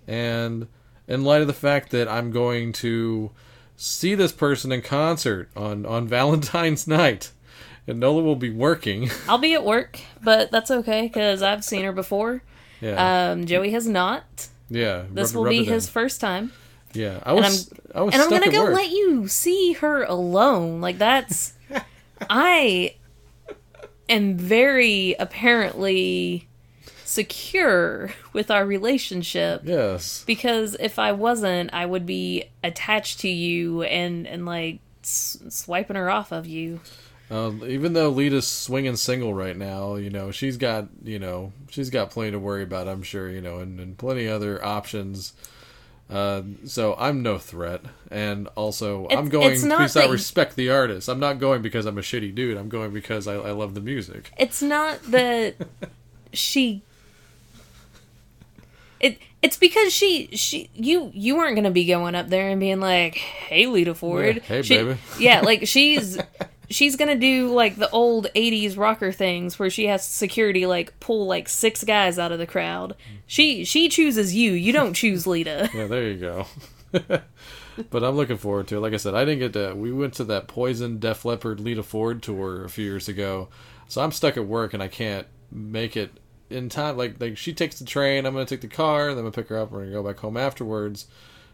And 0.07 0.67
in 1.09 1.25
light 1.25 1.41
of 1.41 1.47
the 1.47 1.53
fact 1.53 1.91
that 1.91 2.09
I'm 2.09 2.31
going 2.33 2.73
to 2.75 3.31
see 3.77 4.15
this 4.15 4.33
person 4.33 4.73
in 4.73 4.83
concert 4.83 5.51
on, 5.57 5.87
on 5.87 6.07
Valentine's 6.19 6.87
night, 6.87 7.31
and 7.87 7.99
Nola 8.01 8.23
will 8.23 8.37
be 8.37 8.51
working. 8.51 9.11
I'll 9.29 9.39
be 9.39 9.55
at 9.55 9.65
work, 9.65 10.01
but 10.23 10.51
that's 10.51 10.71
okay 10.71 11.03
because 11.03 11.43
I've 11.43 11.65
seen 11.65 11.85
her 11.85 11.93
before. 11.93 12.43
yeah. 12.81 13.31
Um, 13.33 13.47
Joey 13.47 13.71
has 13.73 13.87
not. 13.87 14.49
yeah. 14.69 15.05
This 15.11 15.35
will 15.35 15.49
be 15.49 15.59
it 15.59 15.67
in. 15.69 15.73
his 15.73 15.89
first 15.89 16.21
time. 16.21 16.53
Yeah. 16.95 17.21
I 17.25 17.33
was, 17.33 17.71
I 17.95 18.03
was 18.03 18.15
and 18.15 18.23
I'm 18.23 18.31
gonna 18.31 18.51
go 18.53 18.65
work. 18.65 18.75
let 18.75 18.91
you 18.91 19.29
see 19.29 19.73
her 19.75 20.03
alone. 20.05 20.81
Like 20.81 20.99
that's 20.99 21.55
I 22.31 22.95
am 24.09 24.37
very 24.37 25.15
apparently 25.19 26.49
secure 27.05 28.11
with 28.33 28.51
our 28.51 28.65
relationship 28.65 29.63
Yes. 29.65 30.25
because 30.27 30.77
if 30.81 30.99
I 30.99 31.13
wasn't, 31.13 31.73
I 31.75 31.85
would 31.87 32.07
be 32.07 32.45
attached 32.65 33.21
to 33.21 33.29
you 33.29 33.83
and 33.83 34.27
and 34.27 34.47
like 34.47 34.81
s- 35.03 35.39
swiping 35.49 35.97
her 35.97 36.11
off 36.11 36.33
of 36.33 36.47
you. 36.47 36.81
Um, 37.31 37.63
even 37.67 37.95
though 37.95 38.11
Lita's 38.11 38.47
swinging 38.47 38.97
single 38.97 39.33
right 39.33 39.57
now, 39.57 39.95
you 39.97 40.11
know 40.11 40.31
she's 40.31 40.57
got 40.57 40.89
you 41.03 41.19
know 41.19 41.53
she's 41.71 41.91
got 41.91 42.11
plenty 42.11 42.33
to 42.33 42.39
worry 42.39 42.63
about. 42.63 42.89
I'm 42.89 43.03
sure 43.03 43.29
you 43.31 43.41
know, 43.41 43.59
and, 43.59 43.81
and 43.81 43.97
plenty 43.97 44.29
other 44.29 44.63
options. 44.65 45.33
Uh, 46.13 46.43
so 46.67 46.95
I'm 46.99 47.23
no 47.23 47.39
threat, 47.39 47.81
and 48.11 48.47
also 48.55 49.07
I'm 49.11 49.31
going 49.31 49.55
because 49.63 49.97
I 49.97 50.07
respect 50.09 50.57
the 50.57 50.69
artist. 50.69 51.09
I'm 51.09 51.21
not 51.21 51.39
going 51.39 51.63
because 51.63 51.87
I'm 51.87 51.97
a 51.97 52.03
shitty 52.03 52.35
dude. 52.35 52.59
I'm 52.59 52.69
going 52.69 52.93
because 52.93 53.27
I, 53.27 53.35
I 53.35 53.53
love 53.53 53.75
the 53.75 53.81
music. 53.81 54.31
It's 54.37 54.61
not 54.61 55.03
that 55.05 55.55
she 56.35 56.83
it 59.01 59.19
it's 59.43 59.57
because 59.57 59.93
she 59.93 60.29
she 60.37 60.71
you 60.75 61.11
you 61.15 61.37
weren't 61.37 61.57
gonna 61.57 61.71
be 61.71 61.85
going 61.87 62.15
up 62.15 62.29
there 62.29 62.49
and 62.49 62.61
being 62.61 62.81
like, 62.81 63.17
"Hey, 63.17 63.67
Lita 63.67 63.95
Ford, 63.95 64.37
Yeah, 64.37 64.43
hey, 64.43 64.63
She- 64.63 64.77
baby. 64.77 64.99
yeah, 65.19 65.41
like 65.41 65.67
she's 65.67 66.19
she's 66.75 66.97
gonna 66.97 67.17
do 67.17 67.53
like 67.53 67.77
the 67.77 67.91
old 67.91 68.29
'80s 68.35 68.77
rocker 68.77 69.13
things 69.13 69.59
where 69.59 69.71
she 69.71 69.87
has 69.87 70.07
security 70.07 70.67
like 70.67 70.99
pull 71.01 71.27
like 71.27 71.49
six 71.49 71.85
guys 71.85 72.19
out 72.19 72.33
of 72.33 72.39
the 72.39 72.47
crowd. 72.47 72.97
She 73.27 73.65
she 73.65 73.89
chooses 73.89 74.35
you. 74.35 74.53
You 74.53 74.73
don't 74.73 74.95
choose 74.95 75.27
Lita. 75.27 75.71
Yeah, 75.75 75.87
there 75.87 76.11
you 76.11 76.19
go. 76.19 76.47
but 77.91 78.05
I'm 78.05 78.17
looking 78.17 78.37
forward 78.37 78.69
to 78.69 78.77
it. 78.77 78.81
Like 78.81 78.93
I 78.93 78.99
said, 78.99 79.15
I 79.15 79.25
didn't 79.25 79.41
get 79.41 79.53
to. 79.55 79.75
We 79.75 79.93
went 79.93 80.15
to 80.15 80.25
that 80.25 80.49
Poison 80.49 80.99
Def 80.99 81.25
Leppard 81.25 81.61
Lita 81.61 81.83
Ford 81.83 82.23
tour 82.23 82.65
a 82.65 82.69
few 82.69 82.85
years 82.85 83.09
ago, 83.09 83.49
so 83.89 84.03
I'm 84.03 84.13
stuck 84.13 84.37
at 84.37 84.47
work 84.47 84.75
and 84.75 84.83
I 84.83 84.89
can't 84.89 85.27
make 85.51 85.97
it 85.97 86.11
in 86.51 86.69
time. 86.69 86.97
Like 86.97 87.21
like 87.21 87.37
she 87.37 87.53
takes 87.53 87.79
the 87.79 87.85
train, 87.85 88.27
I'm 88.27 88.35
gonna 88.35 88.47
take 88.47 88.61
the 88.61 88.69
car, 88.69 89.09
then 89.09 89.19
I'm 89.19 89.25
gonna 89.25 89.33
pick 89.33 89.49
her 89.49 89.59
up. 89.59 89.71
We're 89.71 89.81
gonna 89.81 89.93
go 89.93 90.03
back 90.03 90.19
home 90.19 90.37
afterwards. 90.37 91.07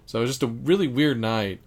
So 0.06 0.18
it 0.18 0.22
was 0.22 0.30
just 0.30 0.42
a 0.42 0.46
really 0.46 0.88
weird 0.88 1.20
night. 1.20 1.60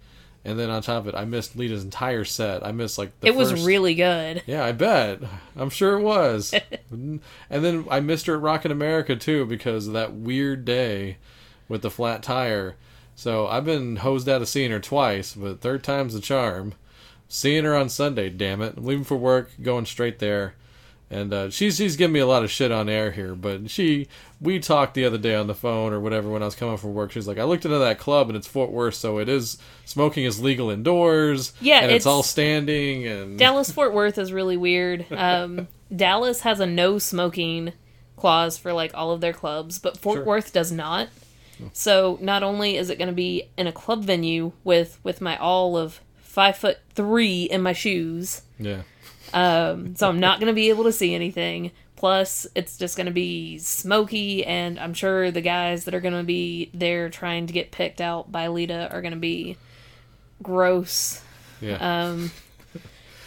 And 0.43 0.57
then 0.57 0.71
on 0.71 0.81
top 0.81 1.01
of 1.05 1.07
it, 1.09 1.15
I 1.15 1.25
missed 1.25 1.55
Lita's 1.55 1.83
entire 1.83 2.23
set. 2.25 2.65
I 2.65 2.71
missed 2.71 2.97
like 2.97 3.11
the 3.19 3.27
It 3.27 3.35
was 3.35 3.51
first- 3.51 3.65
really 3.65 3.93
good. 3.93 4.41
yeah, 4.47 4.65
I 4.65 4.71
bet. 4.71 5.19
I'm 5.55 5.69
sure 5.69 5.99
it 5.99 6.01
was. 6.01 6.53
and 6.91 7.19
then 7.49 7.85
I 7.91 7.99
missed 7.99 8.25
her 8.25 8.35
at 8.35 8.41
Rockin' 8.41 8.71
America 8.71 9.15
too 9.15 9.45
because 9.45 9.85
of 9.87 9.93
that 9.93 10.13
weird 10.13 10.65
day 10.65 11.17
with 11.69 11.83
the 11.83 11.91
flat 11.91 12.23
tire. 12.23 12.75
So 13.15 13.45
I've 13.47 13.65
been 13.65 13.97
hosed 13.97 14.27
out 14.27 14.41
of 14.41 14.49
seeing 14.49 14.71
her 14.71 14.79
twice, 14.79 15.35
but 15.35 15.61
third 15.61 15.83
time's 15.83 16.13
the 16.15 16.21
charm. 16.21 16.73
Seeing 17.27 17.63
her 17.63 17.75
on 17.75 17.87
Sunday, 17.87 18.29
damn 18.29 18.61
it. 18.61 18.73
I'm 18.77 18.85
leaving 18.85 19.03
for 19.05 19.15
work, 19.17 19.51
going 19.61 19.85
straight 19.85 20.19
there. 20.19 20.55
And 21.13 21.33
uh, 21.33 21.49
she's 21.49 21.75
she's 21.75 21.97
giving 21.97 22.13
me 22.13 22.21
a 22.21 22.25
lot 22.25 22.43
of 22.45 22.49
shit 22.49 22.71
on 22.71 22.87
air 22.87 23.11
here, 23.11 23.35
but 23.35 23.69
she 23.69 24.07
we 24.39 24.59
talked 24.59 24.93
the 24.93 25.03
other 25.03 25.17
day 25.17 25.35
on 25.35 25.47
the 25.47 25.53
phone 25.53 25.91
or 25.91 25.99
whatever 25.99 26.29
when 26.29 26.41
I 26.41 26.45
was 26.45 26.55
coming 26.55 26.77
from 26.77 26.93
work. 26.93 27.11
She's 27.11 27.27
like, 27.27 27.37
I 27.37 27.43
looked 27.43 27.65
into 27.65 27.79
that 27.79 27.99
club 27.99 28.29
and 28.29 28.37
it's 28.37 28.47
Fort 28.47 28.71
Worth, 28.71 28.95
so 28.95 29.17
it 29.17 29.27
is 29.27 29.57
smoking 29.83 30.23
is 30.23 30.39
legal 30.41 30.69
indoors. 30.69 31.51
Yeah, 31.59 31.81
and 31.81 31.91
it's, 31.91 32.03
it's- 32.03 32.05
all 32.05 32.23
standing 32.23 33.05
and 33.05 33.37
Dallas 33.39 33.69
Fort 33.69 33.93
Worth 33.93 34.17
is 34.17 34.31
really 34.31 34.55
weird. 34.55 35.05
Um, 35.11 35.67
Dallas 35.95 36.41
has 36.41 36.61
a 36.61 36.65
no 36.65 36.97
smoking 36.97 37.73
clause 38.15 38.57
for 38.57 38.71
like 38.71 38.91
all 38.93 39.11
of 39.11 39.19
their 39.19 39.33
clubs, 39.33 39.79
but 39.79 39.97
Fort 39.97 40.19
Sure. 40.19 40.25
Worth 40.25 40.53
does 40.53 40.71
not. 40.71 41.09
So 41.73 42.17
not 42.21 42.41
only 42.41 42.75
is 42.77 42.89
it 42.89 42.97
going 42.97 43.09
to 43.09 43.13
be 43.13 43.49
in 43.57 43.67
a 43.67 43.71
club 43.71 44.03
venue 44.03 44.53
with 44.63 44.97
with 45.03 45.21
my 45.21 45.37
all 45.37 45.77
of 45.77 45.99
five 46.21 46.57
foot 46.57 46.79
three 46.95 47.43
in 47.43 47.61
my 47.61 47.73
shoes, 47.73 48.41
yeah. 48.57 48.81
Um, 49.33 49.95
so 49.95 50.07
I'm 50.09 50.19
not 50.19 50.39
going 50.39 50.47
to 50.47 50.53
be 50.53 50.69
able 50.69 50.83
to 50.85 50.91
see 50.91 51.13
anything. 51.15 51.71
Plus, 51.95 52.47
it's 52.55 52.77
just 52.77 52.97
going 52.97 53.05
to 53.05 53.11
be 53.13 53.59
smoky, 53.59 54.43
and 54.43 54.79
I'm 54.79 54.93
sure 54.95 55.29
the 55.29 55.41
guys 55.41 55.85
that 55.85 55.93
are 55.93 55.99
going 56.01 56.15
to 56.15 56.23
be 56.23 56.71
there 56.73 57.09
trying 57.09 57.45
to 57.47 57.53
get 57.53 57.71
picked 57.71 58.01
out 58.01 58.31
by 58.31 58.47
Lita 58.47 58.89
are 58.91 59.01
going 59.01 59.13
to 59.13 59.19
be 59.19 59.55
gross. 60.41 61.21
Yeah. 61.61 61.75
Um, 62.07 62.31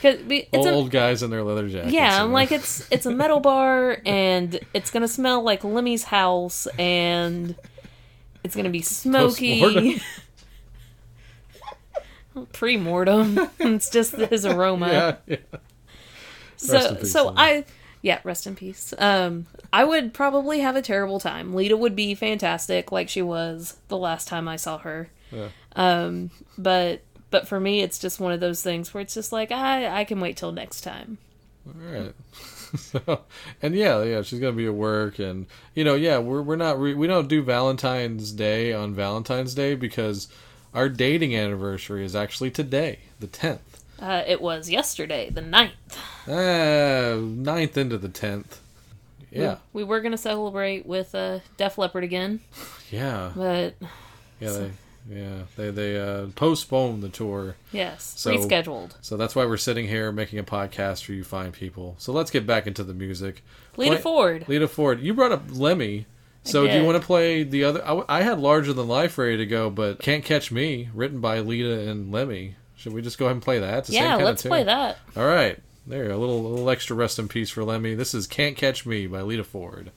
'cause 0.02 0.16
it's 0.28 0.66
a, 0.66 0.70
old 0.72 0.90
guys 0.90 1.22
in 1.22 1.30
their 1.30 1.42
leather 1.44 1.68
jackets. 1.68 1.92
yeah, 1.94 2.20
I'm 2.22 2.32
like 2.32 2.50
it's 2.52 2.86
it's 2.90 3.06
a 3.06 3.10
metal 3.10 3.38
bar 3.40 3.96
and 4.04 4.58
it's 4.74 4.90
gonna 4.90 5.08
smell 5.08 5.42
like 5.42 5.62
Lemmy's 5.64 6.02
house 6.04 6.66
and 6.78 7.54
it's 8.42 8.54
gonna 8.54 8.68
be 8.70 8.82
smoky. 8.82 9.60
Post-mortem. 9.60 10.00
Pre 12.52 12.76
mortem. 12.76 13.38
it's 13.60 13.88
just 13.88 14.14
his 14.16 14.44
aroma. 14.44 14.88
yeah, 15.26 15.36
yeah. 15.52 15.58
So 16.56 16.94
peace, 16.96 17.12
so 17.12 17.26
Lemmy. 17.26 17.38
I 17.38 17.64
yeah, 18.02 18.20
rest 18.24 18.46
in 18.46 18.54
peace. 18.54 18.94
Um 18.98 19.46
I 19.72 19.84
would 19.84 20.14
probably 20.14 20.60
have 20.60 20.76
a 20.76 20.82
terrible 20.82 21.20
time. 21.20 21.54
Lita 21.54 21.76
would 21.76 21.96
be 21.96 22.14
fantastic 22.14 22.92
like 22.92 23.08
she 23.08 23.22
was 23.22 23.76
the 23.88 23.98
last 23.98 24.28
time 24.28 24.48
I 24.48 24.56
saw 24.56 24.78
her. 24.78 25.08
Yeah. 25.30 25.48
Um 25.74 26.30
but 26.56 27.02
but 27.30 27.48
for 27.48 27.58
me, 27.58 27.80
it's 27.80 27.98
just 27.98 28.20
one 28.20 28.32
of 28.32 28.40
those 28.40 28.62
things 28.62 28.94
where 28.94 29.00
it's 29.00 29.14
just 29.14 29.32
like 29.32 29.50
I 29.50 30.00
I 30.00 30.04
can 30.04 30.20
wait 30.20 30.36
till 30.36 30.52
next 30.52 30.82
time. 30.82 31.18
All 31.66 31.74
right. 31.80 32.14
so, 32.76 33.22
and 33.62 33.74
yeah, 33.74 34.02
yeah, 34.02 34.22
she's 34.22 34.40
gonna 34.40 34.52
be 34.52 34.66
at 34.66 34.74
work, 34.74 35.18
and 35.18 35.46
you 35.74 35.84
know, 35.84 35.94
yeah, 35.94 36.18
we're 36.18 36.42
we're 36.42 36.56
not 36.56 36.78
re- 36.78 36.94
we 36.94 37.06
don't 37.06 37.28
do 37.28 37.42
Valentine's 37.42 38.32
Day 38.32 38.72
on 38.72 38.94
Valentine's 38.94 39.54
Day 39.54 39.74
because 39.74 40.28
our 40.72 40.88
dating 40.88 41.34
anniversary 41.34 42.04
is 42.04 42.16
actually 42.16 42.50
today, 42.50 43.00
the 43.20 43.26
tenth. 43.26 43.73
Uh, 44.00 44.22
it 44.26 44.40
was 44.40 44.68
yesterday, 44.70 45.30
the 45.30 45.40
9th. 45.40 45.70
Uh, 46.26 47.20
ninth 47.20 47.76
into 47.76 47.98
the 47.98 48.08
tenth. 48.08 48.60
Yeah, 49.30 49.56
We 49.72 49.82
were 49.82 50.00
gonna 50.00 50.16
celebrate 50.16 50.86
with 50.86 51.12
uh, 51.12 51.40
Def 51.56 51.76
Leppard 51.76 52.04
again, 52.04 52.38
yeah, 52.92 53.32
but 53.34 53.74
yeah. 54.38 54.50
They, 54.52 54.70
yeah, 55.10 55.38
they 55.56 55.70
they 55.72 55.98
uh, 56.00 56.26
postponed 56.36 57.02
the 57.02 57.08
tour. 57.08 57.56
yes, 57.72 58.14
So- 58.16 58.30
rescheduled. 58.30 58.92
So 59.00 59.16
that's 59.16 59.34
why 59.34 59.44
we're 59.44 59.56
sitting 59.56 59.88
here 59.88 60.12
making 60.12 60.38
a 60.38 60.44
podcast 60.44 61.02
for 61.04 61.14
you 61.14 61.24
fine 61.24 61.50
people. 61.50 61.96
So 61.98 62.12
let's 62.12 62.30
get 62.30 62.46
back 62.46 62.68
into 62.68 62.84
the 62.84 62.94
music. 62.94 63.42
Lita 63.76 63.94
Play- 63.94 64.02
Ford. 64.02 64.44
Lita 64.46 64.68
Ford. 64.68 65.00
You 65.00 65.14
brought 65.14 65.32
up 65.32 65.42
Lemmy. 65.50 66.06
So 66.44 66.66
do 66.66 66.76
you 66.78 66.84
want 66.84 67.00
to 67.00 67.04
play 67.04 67.42
the 67.42 67.64
other? 67.64 68.04
I 68.08 68.22
had 68.22 68.38
Larger 68.38 68.72
Than 68.74 68.86
Life 68.86 69.18
ready 69.18 69.38
to 69.38 69.46
go, 69.46 69.68
but 69.70 69.98
Can't 69.98 70.22
Catch 70.24 70.52
Me, 70.52 70.90
written 70.94 71.20
by 71.20 71.40
Lita 71.40 71.88
and 71.90 72.12
Lemmy. 72.12 72.54
Should 72.84 72.92
we 72.92 73.00
just 73.00 73.16
go 73.16 73.24
ahead 73.24 73.36
and 73.36 73.42
play 73.42 73.60
that? 73.60 73.88
Yeah, 73.88 74.16
let's 74.16 74.42
play 74.42 74.62
that. 74.62 74.98
All 75.16 75.24
right. 75.24 75.58
There, 75.86 76.10
a 76.10 76.18
little, 76.18 76.42
little 76.42 76.68
extra 76.68 76.94
rest 76.94 77.18
in 77.18 77.28
peace 77.28 77.48
for 77.48 77.64
Lemmy. 77.64 77.94
This 77.94 78.12
is 78.12 78.26
Can't 78.26 78.58
Catch 78.58 78.84
Me 78.84 79.06
by 79.06 79.22
Lita 79.22 79.42
Ford. 79.42 79.90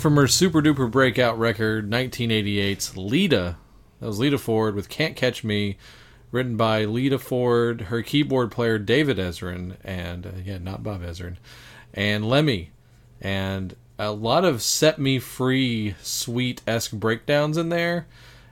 From 0.00 0.16
her 0.16 0.28
super 0.28 0.62
duper 0.62 0.90
breakout 0.90 1.38
record, 1.38 1.90
1988's 1.90 2.96
Lita. 2.96 3.58
That 4.00 4.06
was 4.06 4.18
Lita 4.18 4.38
Ford 4.38 4.74
with 4.74 4.88
Can't 4.88 5.14
Catch 5.14 5.44
Me, 5.44 5.76
written 6.30 6.56
by 6.56 6.86
Lita 6.86 7.18
Ford, 7.18 7.82
her 7.82 8.00
keyboard 8.00 8.50
player 8.50 8.78
David 8.78 9.18
Ezrin, 9.18 9.76
and 9.84 10.26
uh, 10.26 10.30
yeah, 10.42 10.56
not 10.56 10.82
Bob 10.82 11.02
Ezrin, 11.02 11.36
and 11.92 12.26
Lemmy. 12.26 12.70
and 13.20 13.76
a 13.98 14.10
lot 14.10 14.46
of 14.46 14.62
set 14.62 14.98
me 14.98 15.18
free, 15.18 15.94
sweet 16.00 16.62
esque 16.66 16.92
breakdowns 16.92 17.58
in 17.58 17.68
there. 17.68 18.06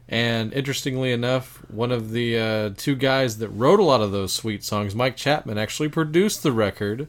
And 0.06 0.52
interestingly 0.52 1.12
enough, 1.12 1.64
one 1.70 1.92
of 1.92 2.10
the 2.10 2.38
uh, 2.38 2.70
two 2.76 2.94
guys 2.94 3.38
that 3.38 3.48
wrote 3.48 3.80
a 3.80 3.84
lot 3.84 4.02
of 4.02 4.12
those 4.12 4.34
sweet 4.34 4.64
songs, 4.64 4.94
Mike 4.94 5.16
Chapman, 5.16 5.56
actually 5.56 5.88
produced 5.88 6.42
the 6.42 6.52
record. 6.52 7.08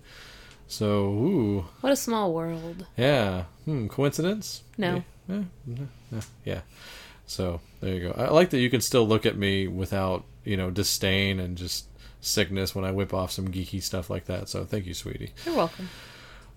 So, 0.72 0.86
ooh, 1.08 1.66
What 1.82 1.92
a 1.92 1.96
small 1.96 2.32
world. 2.34 2.86
yeah. 2.96 3.46
Hmm, 3.66 3.88
coincidence? 3.88 4.64
No. 4.78 5.04
Yeah, 5.28 5.44
yeah, 5.68 5.76
yeah, 6.12 6.22
yeah. 6.46 6.62
So 7.26 7.60
there 7.82 7.94
you 7.96 8.02
go. 8.08 8.16
I 8.18 8.30
like 8.30 8.52
that 8.52 8.60
you 8.60 8.70
can 8.70 8.82
still 8.82 9.06
look 9.08 9.26
at 9.26 9.36
me 9.38 9.68
without 9.68 10.26
you 10.46 10.56
know 10.58 10.70
disdain 10.72 11.40
and 11.40 11.58
just 11.58 11.86
sickness 12.22 12.74
when 12.76 12.86
I 12.86 12.92
whip 12.92 13.14
off 13.14 13.32
some 13.32 13.48
geeky 13.50 13.82
stuff 13.82 14.10
like 14.10 14.26
that. 14.26 14.48
So 14.50 14.64
thank 14.64 14.86
you, 14.86 14.94
sweetie. 14.94 15.32
You're 15.46 15.56
welcome. 15.56 15.90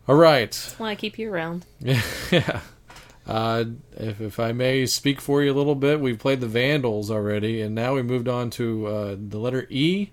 All 0.09 0.15
right. 0.17 0.51
That's 0.51 0.79
why 0.79 0.91
I 0.91 0.95
keep 0.95 1.19
you 1.19 1.33
around. 1.33 1.65
yeah. 1.81 2.61
Uh, 3.27 3.65
if, 3.97 4.21
if 4.21 4.41
I 4.41 4.53
may 4.53 4.85
speak 4.87 5.21
for 5.21 5.43
you 5.43 5.53
a 5.53 5.55
little 5.55 5.75
bit, 5.77 6.01
we've 6.01 6.19
played 6.19 6.41
the 6.41 6.49
Vandals 6.49 7.11
already, 7.11 7.61
and 7.63 7.75
now 7.75 7.95
we 7.95 8.03
moved 8.03 8.27
on 8.29 8.51
to 8.51 8.87
uh, 8.89 9.17
the 9.19 9.39
letter 9.39 9.67
E. 9.71 10.11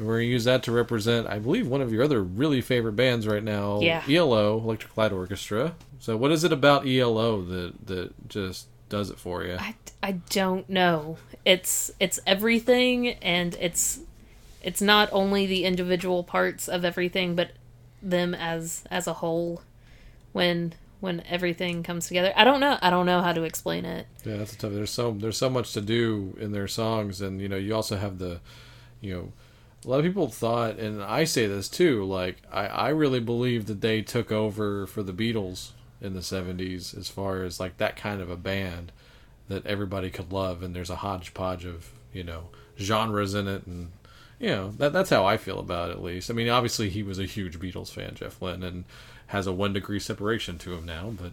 And 0.00 0.08
we're 0.08 0.14
going 0.20 0.28
to 0.28 0.32
use 0.32 0.44
that 0.44 0.62
to 0.62 0.72
represent, 0.72 1.26
I 1.26 1.38
believe, 1.38 1.68
one 1.68 1.82
of 1.82 1.92
your 1.92 2.02
other 2.02 2.22
really 2.22 2.62
favorite 2.62 2.94
bands 2.94 3.26
right 3.26 3.44
now, 3.44 3.80
Yeah. 3.80 4.02
ELO, 4.08 4.56
Electric 4.58 4.96
Light 4.96 5.12
Orchestra. 5.12 5.74
So, 5.98 6.16
what 6.16 6.30
is 6.32 6.42
it 6.42 6.52
about 6.52 6.86
ELO 6.88 7.42
that 7.42 7.86
that 7.86 8.28
just 8.28 8.68
does 8.88 9.10
it 9.10 9.18
for 9.18 9.44
you? 9.44 9.56
I, 9.60 9.74
I 10.02 10.12
don't 10.12 10.66
know. 10.70 11.18
It's 11.44 11.90
it's 12.00 12.18
everything, 12.26 13.08
and 13.08 13.54
it's 13.60 14.00
it's 14.62 14.80
not 14.80 15.10
only 15.12 15.44
the 15.46 15.66
individual 15.66 16.24
parts 16.24 16.66
of 16.66 16.82
everything, 16.82 17.34
but 17.34 17.50
them 18.00 18.34
as 18.34 18.84
as 18.90 19.06
a 19.06 19.12
whole. 19.12 19.60
When 20.32 20.72
when 21.00 21.22
everything 21.28 21.82
comes 21.82 22.06
together, 22.08 22.32
I 22.34 22.44
don't 22.44 22.60
know. 22.60 22.78
I 22.80 22.88
don't 22.88 23.04
know 23.04 23.20
how 23.20 23.34
to 23.34 23.42
explain 23.42 23.84
it. 23.84 24.06
Yeah, 24.24 24.38
that's 24.38 24.56
tough. 24.56 24.72
There's 24.72 24.90
so 24.90 25.12
there's 25.12 25.36
so 25.36 25.50
much 25.50 25.74
to 25.74 25.82
do 25.82 26.34
in 26.40 26.52
their 26.52 26.68
songs, 26.68 27.20
and 27.20 27.38
you 27.42 27.50
know, 27.50 27.56
you 27.56 27.74
also 27.74 27.98
have 27.98 28.18
the, 28.18 28.40
you 29.02 29.12
know, 29.12 29.32
a 29.84 29.88
lot 29.88 29.98
of 29.98 30.04
people 30.04 30.28
thought, 30.28 30.78
and 30.78 31.02
I 31.02 31.24
say 31.24 31.46
this 31.46 31.68
too. 31.68 32.04
Like, 32.04 32.36
I 32.52 32.66
I 32.66 32.88
really 32.90 33.20
believe 33.20 33.66
that 33.66 33.80
they 33.80 34.02
took 34.02 34.30
over 34.30 34.86
for 34.86 35.02
the 35.02 35.12
Beatles 35.12 35.70
in 36.00 36.14
the 36.14 36.20
'70s 36.20 36.96
as 36.96 37.08
far 37.08 37.42
as 37.42 37.58
like 37.58 37.78
that 37.78 37.96
kind 37.96 38.20
of 38.20 38.30
a 38.30 38.36
band 38.36 38.92
that 39.48 39.66
everybody 39.66 40.10
could 40.10 40.32
love, 40.32 40.62
and 40.62 40.74
there's 40.74 40.90
a 40.90 40.96
hodgepodge 40.96 41.64
of 41.64 41.90
you 42.12 42.24
know 42.24 42.48
genres 42.78 43.34
in 43.34 43.48
it, 43.48 43.66
and 43.66 43.90
you 44.38 44.48
know 44.48 44.70
that 44.78 44.92
that's 44.92 45.10
how 45.10 45.24
I 45.24 45.36
feel 45.36 45.58
about 45.58 45.90
it. 45.90 45.92
At 45.92 46.02
least, 46.02 46.30
I 46.30 46.34
mean, 46.34 46.48
obviously 46.48 46.90
he 46.90 47.02
was 47.02 47.18
a 47.18 47.24
huge 47.24 47.58
Beatles 47.58 47.90
fan, 47.90 48.14
Jeff 48.14 48.40
Lynne, 48.42 48.62
and 48.62 48.84
has 49.28 49.46
a 49.46 49.52
one 49.52 49.72
degree 49.72 50.00
separation 50.00 50.58
to 50.58 50.74
him 50.74 50.84
now, 50.84 51.12
but 51.16 51.32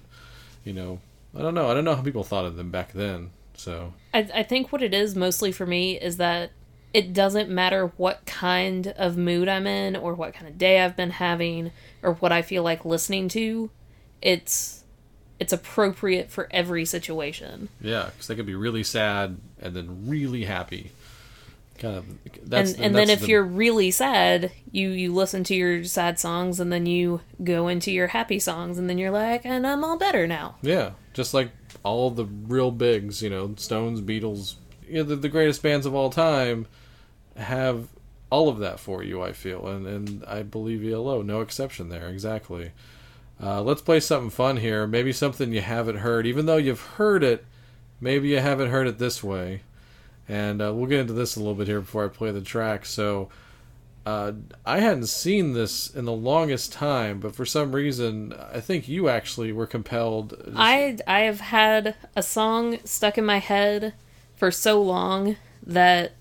you 0.63 0.71
know, 0.71 0.99
I 1.35 1.41
don't 1.41 1.53
know. 1.53 1.69
I 1.69 1.73
don't 1.73 1.83
know 1.83 1.95
how 1.95 2.01
people 2.01 2.23
thought 2.23 2.45
of 2.45 2.55
them 2.55 2.71
back 2.71 2.93
then. 2.93 3.31
So 3.55 3.93
I, 4.13 4.29
I 4.33 4.43
think 4.43 4.71
what 4.71 4.81
it 4.81 4.93
is 4.93 5.15
mostly 5.15 5.51
for 5.51 5.65
me 5.65 5.99
is 5.99 6.17
that 6.17 6.51
it 6.93 7.13
doesn't 7.13 7.49
matter 7.49 7.91
what 7.97 8.25
kind 8.25 8.87
of 8.97 9.17
mood 9.17 9.47
I'm 9.47 9.67
in 9.67 9.95
or 9.95 10.13
what 10.13 10.33
kind 10.33 10.47
of 10.47 10.57
day 10.57 10.79
I've 10.81 10.95
been 10.95 11.11
having 11.11 11.71
or 12.01 12.13
what 12.15 12.31
I 12.31 12.41
feel 12.41 12.63
like 12.63 12.85
listening 12.85 13.27
to. 13.29 13.69
It's 14.21 14.83
it's 15.39 15.53
appropriate 15.53 16.31
for 16.31 16.47
every 16.49 16.83
situation. 16.85 17.69
yeah, 17.79 18.05
because 18.07 18.27
they 18.27 18.35
could 18.35 18.47
be 18.47 18.55
really 18.55 18.83
sad 18.83 19.37
and 19.61 19.75
then 19.75 20.07
really 20.07 20.45
happy. 20.45 20.91
Kind 21.77 21.97
of. 21.97 22.05
That's, 22.43 22.73
and 22.73 22.85
and 22.85 22.95
then 22.95 23.07
that's 23.07 23.21
if 23.21 23.25
the- 23.27 23.31
you're 23.33 23.43
really 23.43 23.91
sad, 23.91 24.51
you 24.71 24.89
you 24.89 25.13
listen 25.13 25.43
to 25.43 25.53
your 25.55 25.83
sad 25.83 26.19
songs 26.19 26.59
and 26.59 26.73
then 26.73 26.87
you 26.87 27.21
go 27.43 27.67
into 27.67 27.91
your 27.91 28.07
happy 28.07 28.39
songs 28.39 28.79
and 28.79 28.89
then 28.89 28.97
you're 28.97 29.11
like, 29.11 29.45
and 29.45 29.67
I'm 29.67 29.83
all 29.83 29.97
better 29.97 30.25
now. 30.25 30.55
yeah, 30.63 30.91
just 31.13 31.35
like 31.35 31.51
all 31.83 32.09
the 32.09 32.25
real 32.25 32.71
bigs, 32.71 33.21
you 33.21 33.29
know, 33.29 33.53
Stones, 33.57 34.01
Beatles, 34.01 34.55
you 34.87 34.97
know, 34.97 35.03
the, 35.03 35.15
the 35.15 35.29
greatest 35.29 35.61
bands 35.61 35.85
of 35.85 35.93
all 35.93 36.09
time, 36.09 36.67
have 37.35 37.87
all 38.29 38.49
of 38.49 38.59
that 38.59 38.79
for 38.79 39.03
you. 39.03 39.21
I 39.21 39.33
feel, 39.33 39.67
and 39.67 39.85
and 39.87 40.25
I 40.25 40.43
believe 40.43 40.83
ELO, 40.83 41.21
no 41.21 41.41
exception 41.41 41.89
there. 41.89 42.07
Exactly. 42.09 42.71
Uh, 43.41 43.61
let's 43.61 43.81
play 43.81 43.99
something 43.99 44.31
fun 44.31 44.57
here. 44.57 44.87
Maybe 44.87 45.13
something 45.13 45.53
you 45.53 45.61
haven't 45.61 45.97
heard, 45.97 46.25
even 46.25 46.45
though 46.45 46.57
you've 46.57 46.81
heard 46.81 47.23
it. 47.23 47.45
Maybe 48.01 48.29
you 48.29 48.39
haven't 48.39 48.69
heard 48.69 48.87
it 48.87 48.97
this 48.97 49.23
way. 49.23 49.61
And 50.27 50.61
uh, 50.61 50.73
we'll 50.73 50.87
get 50.87 50.99
into 50.99 51.13
this 51.13 51.35
a 51.35 51.39
little 51.39 51.55
bit 51.55 51.67
here 51.67 51.79
before 51.79 52.05
I 52.05 52.09
play 52.09 52.31
the 52.31 52.41
track. 52.41 52.85
So, 52.85 53.29
uh, 54.05 54.33
I 54.65 54.79
hadn't 54.79 55.07
seen 55.07 55.53
this 55.53 55.89
in 55.93 56.05
the 56.05 56.13
longest 56.13 56.73
time, 56.73 57.19
but 57.19 57.35
for 57.35 57.45
some 57.45 57.73
reason, 57.73 58.33
I 58.53 58.59
think 58.59 58.87
you 58.87 59.09
actually 59.09 59.51
were 59.51 59.67
compelled. 59.67 60.33
I 60.55 60.97
I 61.05 61.21
have 61.21 61.41
had 61.41 61.95
a 62.15 62.23
song 62.23 62.79
stuck 62.85 63.17
in 63.17 63.25
my 63.25 63.39
head 63.39 63.93
for 64.37 64.51
so 64.51 64.81
long 64.81 65.35
that 65.65 66.13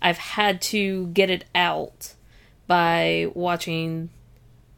I've 0.00 0.18
had 0.18 0.62
to 0.62 1.08
get 1.08 1.28
it 1.28 1.44
out 1.54 2.14
by 2.66 3.30
watching 3.34 4.08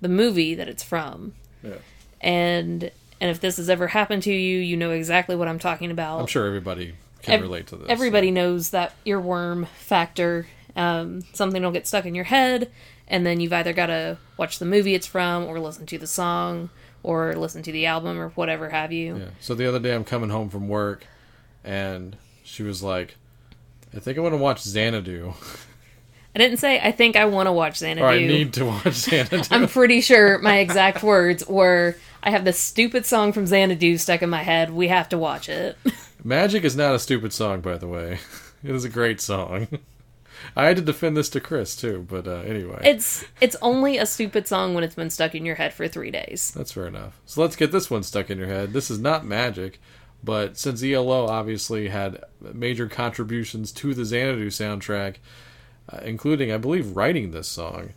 the 0.01 0.09
movie 0.09 0.55
that 0.55 0.69
it's 0.69 0.83
from. 0.83 1.35
Yeah. 1.63 1.75
And 2.21 2.91
and 3.21 3.31
if 3.31 3.41
this 3.41 3.57
has 3.57 3.71
ever 3.71 3.89
happened 3.89 4.23
to 4.25 4.33
you, 4.33 4.59
you 4.59 4.77
know 4.77 4.91
exactly 4.91 5.37
what 5.37 5.49
I'm 5.49 5.59
talking 5.59 5.91
about. 5.91 6.21
I'm 6.21 6.27
sure 6.27 6.47
everybody 6.47 6.95
can 7.23 7.35
Ev- 7.35 7.43
relate 7.43 7.67
to 7.69 7.77
this. 7.77 7.89
Everybody 7.89 8.31
knows 8.31 8.71
that 8.71 8.93
earworm 9.07 9.67
factor. 9.69 10.47
Um, 10.75 11.23
something 11.33 11.63
will 11.63 11.73
get 11.73 11.87
stuck 11.87 12.05
in 12.05 12.15
your 12.15 12.25
head, 12.25 12.71
and 13.09 13.25
then 13.25 13.41
you've 13.41 13.53
either 13.53 13.73
got 13.73 13.87
to 13.87 14.19
watch 14.37 14.59
the 14.59 14.67
movie 14.67 14.95
it's 14.95 15.07
from, 15.07 15.47
or 15.47 15.59
listen 15.59 15.87
to 15.87 15.97
the 15.99 16.07
song, 16.07 16.69
or 17.03 17.35
listen 17.35 17.63
to 17.63 17.73
the 17.73 17.87
album, 17.87 18.19
or 18.19 18.29
whatever 18.31 18.69
have 18.69 18.93
you. 18.93 19.17
Yeah. 19.17 19.29
So 19.41 19.55
the 19.55 19.67
other 19.67 19.79
day, 19.79 19.95
I'm 19.95 20.05
coming 20.05 20.29
home 20.29 20.51
from 20.51 20.69
work, 20.69 21.07
and 21.65 22.17
she 22.47 22.63
was 22.63 22.83
like, 22.83 23.17
"I 23.95 23.99
think 24.01 24.17
I 24.19 24.21
want 24.21 24.33
to 24.35 24.39
watch 24.39 24.63
Xanadu, 24.63 25.35
I 26.35 26.39
didn't 26.39 26.59
say 26.59 26.79
I 26.81 26.93
think 26.93 27.17
I 27.17 27.25
want 27.25 27.47
to 27.47 27.53
watch 27.53 27.79
Xanadu. 27.79 28.03
or 28.03 28.09
I 28.09 28.19
need 28.19 28.53
to 28.55 28.65
watch 28.67 28.93
Xanadu." 28.93 29.43
I'm 29.51 29.69
pretty 29.69 30.01
sure 30.01 30.39
my 30.39 30.59
exact 30.59 31.03
words 31.03 31.47
were 31.47 31.97
I 32.23 32.31
have 32.31 32.45
this 32.45 32.59
stupid 32.59 33.07
song 33.07 33.33
from 33.33 33.47
Xanadu 33.47 33.99
stuck 33.99 34.23
in 34.23 34.31
my 34.31 34.43
head. 34.43 34.71
We 34.71 34.89
have 34.89 35.09
to 35.11 35.19
watch 35.19 35.49
it. 35.49 35.77
Magic 36.25 36.65
is 36.65 36.77
not 36.77 36.95
a 36.95 36.99
stupid 36.99 37.33
song, 37.33 37.61
by 37.61 37.77
the 37.77 37.87
way. 37.89 38.19
It 38.65 38.75
is 38.75 38.85
a 38.85 38.89
great 38.89 39.21
song. 39.21 39.69
I 40.57 40.67
had 40.67 40.77
to 40.77 40.83
defend 40.83 41.17
this 41.17 41.29
to 41.31 41.41
Chris 41.41 41.75
too, 41.77 42.05
but 42.09 42.27
uh, 42.27 42.41
anyway, 42.41 42.81
It's 42.85 43.25
it's 43.41 43.57
only 43.63 43.97
a 43.99 44.07
stupid 44.07 44.47
song 44.47 44.75
when 44.75 44.85
it's 44.85 44.95
been 44.95 45.11
stuck 45.11 45.35
in 45.35 45.45
your 45.47 45.55
head 45.55 45.73
for 45.73 45.89
3 45.89 46.11
days. 46.11 46.53
that's 46.55 46.73
fair 46.73 46.87
enough. 46.87 47.19
So 47.27 47.41
let's 47.43 47.57
get 47.57 47.73
this 47.73 47.91
one 47.91 48.03
stuck 48.03 48.29
in 48.31 48.39
your 48.39 48.47
head. 48.49 48.73
This 48.73 48.91
is 48.91 48.99
not 48.99 49.25
Magic, 49.25 49.81
but 50.27 50.59
since 50.59 50.83
ELO 50.83 51.29
obviously 51.29 51.89
had 51.89 52.25
major 52.41 52.89
contributions 52.89 53.71
to 53.71 53.95
the 53.95 54.05
Xanadu 54.05 54.51
soundtrack, 54.51 55.19
uh, 55.89 56.01
including, 56.03 56.51
I 56.51 56.57
believe, 56.57 56.97
writing 56.97 57.31
this 57.31 57.47
song, 57.47 57.93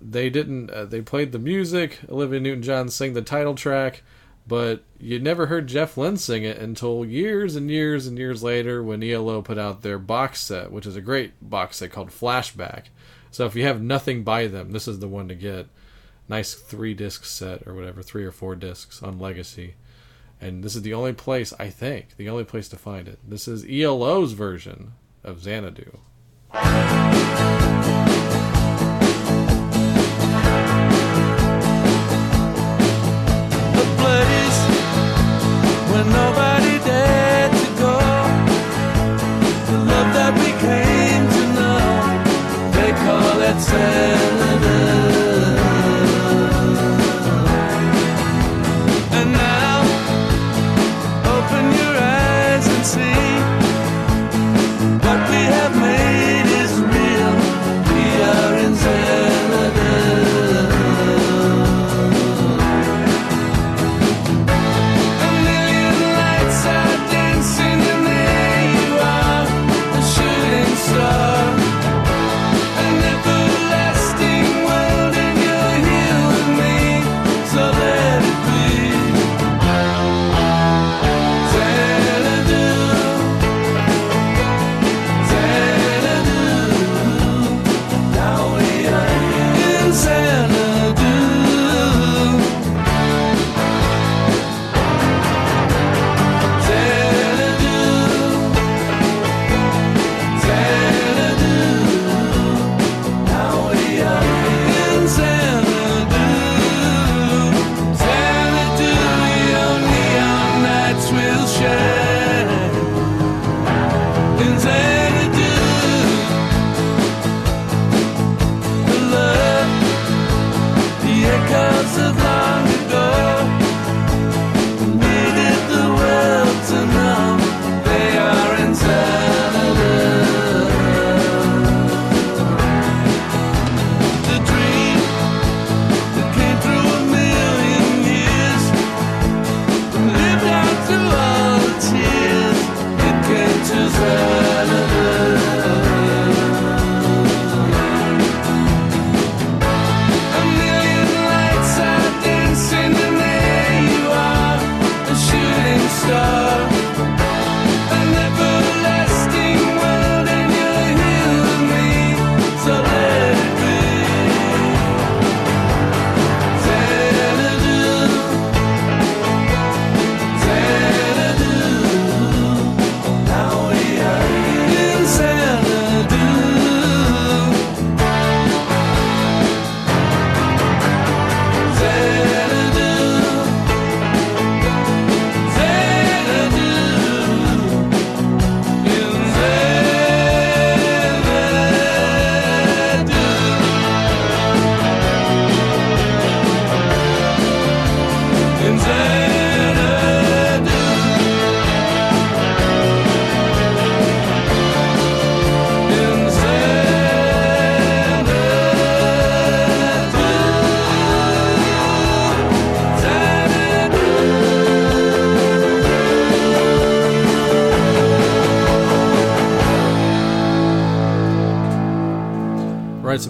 they 0.00 0.28
didn't. 0.28 0.70
Uh, 0.70 0.86
they 0.86 1.00
played 1.00 1.30
the 1.30 1.38
music. 1.38 2.00
Olivia 2.08 2.40
Newton-John 2.40 2.88
sang 2.88 3.12
the 3.12 3.22
title 3.22 3.54
track, 3.54 4.02
but 4.44 4.82
you 4.98 5.20
never 5.20 5.46
heard 5.46 5.68
Jeff 5.68 5.96
Lynne 5.96 6.16
sing 6.16 6.42
it 6.42 6.58
until 6.58 7.04
years 7.04 7.54
and 7.54 7.70
years 7.70 8.08
and 8.08 8.18
years 8.18 8.42
later 8.42 8.82
when 8.82 9.00
ELO 9.00 9.40
put 9.40 9.56
out 9.56 9.82
their 9.82 10.00
box 10.00 10.40
set, 10.40 10.72
which 10.72 10.86
is 10.86 10.96
a 10.96 11.00
great 11.00 11.34
box 11.40 11.76
set 11.76 11.92
called 11.92 12.10
Flashback. 12.10 12.86
So 13.30 13.46
if 13.46 13.54
you 13.54 13.62
have 13.62 13.80
nothing 13.80 14.24
by 14.24 14.48
them, 14.48 14.72
this 14.72 14.88
is 14.88 14.98
the 14.98 15.06
one 15.06 15.28
to 15.28 15.36
get. 15.36 15.68
Nice 16.28 16.54
three 16.54 16.94
disc 16.94 17.24
set 17.24 17.68
or 17.68 17.74
whatever, 17.74 18.02
three 18.02 18.24
or 18.24 18.32
four 18.32 18.56
discs 18.56 19.00
on 19.00 19.20
Legacy. 19.20 19.74
And 20.40 20.62
this 20.62 20.76
is 20.76 20.82
the 20.82 20.94
only 20.94 21.12
place, 21.12 21.52
I 21.58 21.68
think, 21.68 22.16
the 22.16 22.28
only 22.28 22.44
place 22.44 22.68
to 22.68 22.76
find 22.76 23.08
it. 23.08 23.18
This 23.28 23.48
is 23.48 23.64
ELO's 23.68 24.32
version 24.32 24.92
of 25.24 25.40
Xanadu. 25.42 25.98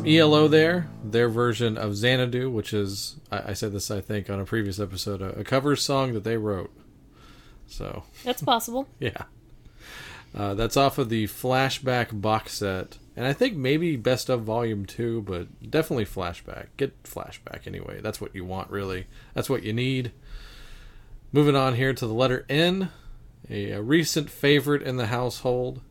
ELO 0.08 0.48
there. 0.48 0.88
Their 1.04 1.28
version 1.28 1.76
of 1.76 1.94
Xanadu, 1.96 2.50
which 2.50 2.72
is 2.72 3.16
I, 3.30 3.50
I 3.50 3.52
said 3.52 3.72
this 3.72 3.90
I 3.90 4.00
think 4.00 4.30
on 4.30 4.40
a 4.40 4.44
previous 4.44 4.80
episode, 4.80 5.22
a, 5.22 5.40
a 5.40 5.44
cover 5.44 5.76
song 5.76 6.14
that 6.14 6.24
they 6.24 6.36
wrote. 6.36 6.72
So 7.66 8.04
That's 8.24 8.42
possible. 8.42 8.88
yeah, 8.98 9.24
uh, 10.34 10.54
that's 10.54 10.76
off 10.76 10.98
of 10.98 11.08
the 11.08 11.26
Flashback 11.26 12.20
box 12.20 12.54
set, 12.54 12.98
and 13.16 13.26
I 13.26 13.32
think 13.32 13.56
maybe 13.56 13.96
Best 13.96 14.28
of 14.28 14.42
Volume 14.42 14.86
Two, 14.86 15.22
but 15.22 15.70
definitely 15.70 16.06
Flashback. 16.06 16.68
Get 16.76 17.02
Flashback 17.02 17.66
anyway. 17.66 18.00
That's 18.00 18.20
what 18.20 18.34
you 18.34 18.44
want, 18.44 18.70
really. 18.70 19.06
That's 19.34 19.50
what 19.50 19.62
you 19.62 19.72
need. 19.72 20.12
Moving 21.30 21.56
on 21.56 21.74
here 21.74 21.92
to 21.92 22.06
the 22.06 22.14
letter 22.14 22.46
N, 22.48 22.90
a, 23.50 23.72
a 23.72 23.82
recent 23.82 24.30
favorite 24.30 24.82
in 24.82 24.96
the 24.96 25.08
household. 25.08 25.82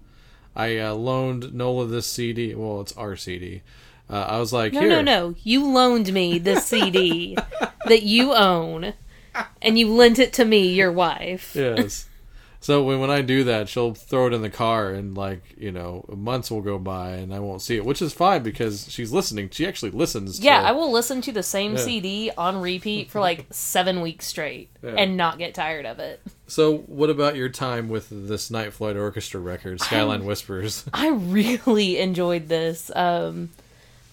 I 0.56 0.80
uh, 0.80 0.95
loaned 0.95 1.53
Nola 1.53 1.86
this 1.86 2.08
CD. 2.08 2.56
Well, 2.56 2.82
it's 2.82 2.97
our 2.97 3.15
CD. 3.15 3.62
Uh, 4.10 4.13
I 4.30 4.39
was 4.39 4.54
like, 4.54 4.74
No, 4.74 4.80
here. 4.82 4.89
no, 4.89 5.02
no. 5.02 5.36
You 5.43 5.65
loaned 5.65 6.12
me 6.13 6.39
the 6.39 6.60
CD 6.62 7.38
that 7.86 8.04
you 8.04 8.34
own, 8.34 8.93
and 9.62 9.78
you 9.78 9.93
lent 9.93 10.17
it 10.20 10.34
to 10.34 10.46
me, 10.46 10.70
your 10.74 10.91
wife. 10.91 11.54
yes. 11.56 12.06
So 12.60 12.84
when 12.84 13.00
when 13.00 13.12
I 13.12 13.22
do 13.22 13.43
that, 13.46 13.70
she'll 13.70 13.93
throw 13.93 14.28
it 14.28 14.34
in 14.34 14.41
the 14.41 14.50
car, 14.50 14.89
and 14.91 15.15
like 15.15 15.41
you 15.58 15.72
know, 15.72 16.04
months 16.10 16.50
will 16.50 16.62
go 16.63 16.78
by, 16.80 17.12
and 17.12 17.34
I 17.34 17.39
won't 17.39 17.62
see 17.62 17.78
it, 17.78 17.86
which 17.86 18.02
is 18.02 18.13
fine 18.13 18.41
because 18.43 18.91
she's 18.91 19.12
listening. 19.13 19.50
She 19.52 19.65
actually 19.65 19.91
listens. 19.91 20.39
Yeah, 20.39 20.62
to, 20.62 20.67
I 20.70 20.72
will 20.72 20.91
listen 20.91 21.22
to 21.22 21.32
the 21.32 21.43
same 21.43 21.74
Yeah. 21.74 21.78
CD 21.78 22.32
on 22.36 22.60
repeat 22.60 23.12
for 23.12 23.22
like 23.22 23.46
seven 23.52 24.02
weeks 24.02 24.26
straight 24.26 24.70
Yeah. 24.84 24.96
and 24.98 25.15
not 25.15 25.38
get 25.38 25.54
tired 25.54 25.86
of 25.86 26.00
it. 26.00 26.20
So 26.48 26.80
what 26.88 27.10
about 27.12 27.36
your 27.36 27.48
time 27.50 27.89
with 27.89 28.08
this 28.10 28.50
Night 28.50 28.74
Flight 28.74 28.98
Orchestra 28.98 29.39
record, 29.39 29.80
Skyline 29.80 30.26
Whispers? 30.26 30.84
I 30.93 31.10
really 31.10 32.00
enjoyed 32.00 32.48
this. 32.50 32.89
Um, 32.96 33.50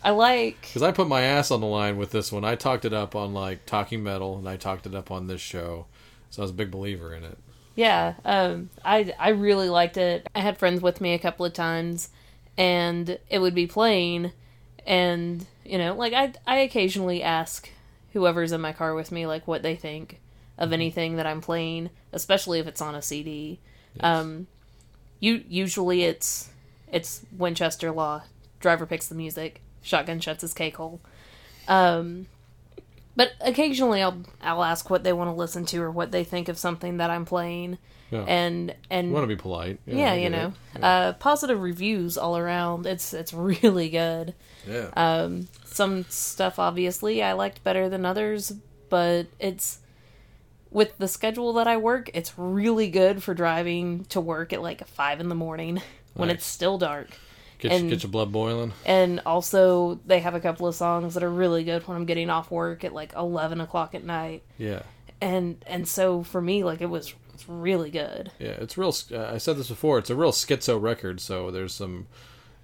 I 0.04 0.10
like. 0.10 0.60
Because 0.60 0.82
I 0.82 0.92
put 0.92 1.08
my 1.08 1.22
ass 1.22 1.50
on 1.50 1.62
the 1.62 1.66
line 1.66 1.96
with 1.96 2.10
this 2.10 2.30
one. 2.30 2.44
I 2.44 2.56
talked 2.56 2.84
it 2.84 2.92
up 2.92 3.16
on 3.16 3.32
like 3.32 3.64
Talking 3.64 4.02
Metal, 4.02 4.36
and 4.36 4.46
I 4.46 4.58
talked 4.58 4.86
it 4.86 4.94
up 4.94 5.10
on 5.10 5.26
this 5.26 5.40
show, 5.40 5.86
so 6.28 6.42
I 6.42 6.44
was 6.44 6.50
a 6.50 6.54
big 6.54 6.70
believer 6.70 7.14
in 7.14 7.24
it. 7.24 7.38
Yeah, 7.74 8.14
um, 8.24 8.68
I 8.84 9.14
I 9.18 9.30
really 9.30 9.70
liked 9.70 9.96
it. 9.96 10.28
I 10.34 10.40
had 10.40 10.58
friends 10.58 10.82
with 10.82 11.00
me 11.00 11.14
a 11.14 11.18
couple 11.18 11.46
of 11.46 11.54
times, 11.54 12.10
and 12.58 13.18
it 13.30 13.38
would 13.38 13.54
be 13.54 13.66
playing, 13.66 14.32
and 14.86 15.46
you 15.64 15.78
know, 15.78 15.94
like 15.94 16.12
I 16.12 16.34
I 16.46 16.58
occasionally 16.58 17.22
ask 17.22 17.70
whoever's 18.12 18.52
in 18.52 18.60
my 18.60 18.72
car 18.72 18.94
with 18.94 19.10
me 19.10 19.26
like 19.26 19.48
what 19.48 19.62
they 19.62 19.74
think 19.74 20.20
of 20.58 20.72
anything 20.72 21.16
that 21.16 21.26
I'm 21.26 21.40
playing, 21.40 21.90
especially 22.12 22.60
if 22.60 22.66
it's 22.66 22.80
on 22.82 22.94
a 22.94 23.02
CD. 23.02 23.58
Um, 24.00 24.48
you 25.18 25.42
usually 25.48 26.02
it's 26.02 26.50
it's 26.92 27.24
Winchester 27.36 27.90
Law. 27.90 28.22
Driver 28.60 28.86
picks 28.86 29.08
the 29.08 29.14
music. 29.14 29.62
Shotgun 29.84 30.18
shuts 30.18 30.42
his 30.42 30.52
cake 30.54 30.76
hole. 30.76 31.00
Um, 31.68 32.26
but 33.16 33.30
occasionally 33.40 34.02
I'll 34.02 34.18
I'll 34.42 34.64
ask 34.64 34.90
what 34.90 35.04
they 35.04 35.12
want 35.12 35.28
to 35.28 35.34
listen 35.34 35.64
to 35.66 35.78
or 35.82 35.90
what 35.92 36.10
they 36.10 36.24
think 36.24 36.48
of 36.48 36.58
something 36.58 36.96
that 36.96 37.10
I'm 37.10 37.24
playing, 37.24 37.78
Yeah. 38.10 38.24
and 38.26 38.74
and 38.90 39.08
You 39.08 39.12
want 39.14 39.22
to 39.24 39.28
be 39.36 39.40
polite. 39.40 39.78
yeah, 39.86 40.12
I 40.12 40.16
you 40.16 40.30
know, 40.30 40.52
it. 40.74 40.82
uh, 40.82 41.12
positive 41.14 41.60
reviews 41.62 42.18
all 42.18 42.36
around. 42.36 42.86
It's 42.86 43.14
it's 43.14 43.32
really 43.32 43.88
good. 43.88 44.34
Yeah. 44.68 44.88
Um, 44.96 45.46
some 45.64 46.04
stuff 46.08 46.58
obviously 46.58 47.22
I 47.22 47.34
liked 47.34 47.62
better 47.62 47.88
than 47.88 48.04
others, 48.04 48.52
but 48.88 49.26
it's 49.38 49.78
with 50.70 50.98
the 50.98 51.06
schedule 51.06 51.52
that 51.52 51.68
I 51.68 51.76
work, 51.76 52.10
it's 52.14 52.36
really 52.36 52.88
good 52.90 53.22
for 53.22 53.32
driving 53.32 54.06
to 54.06 54.20
work 54.20 54.52
at 54.52 54.60
like 54.60 54.84
five 54.88 55.20
in 55.20 55.28
the 55.28 55.34
morning 55.36 55.80
when 56.14 56.28
Nice. 56.28 56.38
it's 56.38 56.46
still 56.46 56.78
dark. 56.78 57.10
Get, 57.58 57.72
and- 57.72 57.90
get 57.90 58.02
your 58.02 58.10
blood 58.10 58.32
boiling. 58.32 58.72
And 58.84 59.20
also, 59.26 60.00
they 60.06 60.20
have 60.20 60.34
a 60.34 60.40
couple 60.40 60.66
of 60.66 60.74
songs 60.74 61.14
that 61.14 61.22
are 61.22 61.30
really 61.30 61.64
good 61.64 61.86
when 61.86 61.96
I'm 61.96 62.06
getting 62.06 62.30
off 62.30 62.50
work 62.50 62.84
at 62.84 62.92
like 62.92 63.12
eleven 63.14 63.60
o'clock 63.60 63.94
at 63.94 64.04
night. 64.04 64.42
Yeah. 64.58 64.82
And 65.20 65.62
and 65.66 65.88
so 65.88 66.22
for 66.22 66.40
me, 66.40 66.64
like 66.64 66.80
it 66.80 66.90
was 66.90 67.14
it's 67.32 67.48
really 67.48 67.90
good. 67.90 68.30
Yeah, 68.38 68.50
it's 68.50 68.76
real. 68.78 68.94
Uh, 69.10 69.32
I 69.32 69.38
said 69.38 69.56
this 69.56 69.68
before. 69.68 69.98
It's 69.98 70.10
a 70.10 70.14
real 70.16 70.32
schizo 70.32 70.80
record. 70.80 71.20
So 71.20 71.50
there's 71.50 71.74
some, 71.74 72.06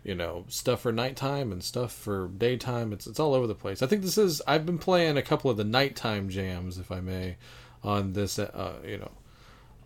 you 0.04 0.14
know, 0.14 0.44
stuff 0.48 0.82
for 0.82 0.92
nighttime 0.92 1.52
and 1.52 1.62
stuff 1.62 1.92
for 1.92 2.28
daytime. 2.28 2.92
It's 2.92 3.06
it's 3.06 3.18
all 3.18 3.34
over 3.34 3.46
the 3.46 3.54
place. 3.54 3.82
I 3.82 3.86
think 3.86 4.02
this 4.02 4.18
is. 4.18 4.42
I've 4.46 4.66
been 4.66 4.78
playing 4.78 5.16
a 5.16 5.22
couple 5.22 5.50
of 5.50 5.56
the 5.56 5.64
nighttime 5.64 6.28
jams, 6.28 6.78
if 6.78 6.92
I 6.92 7.00
may, 7.00 7.36
on 7.82 8.12
this. 8.12 8.38
Uh, 8.38 8.74
you 8.86 8.98
know, 8.98 9.10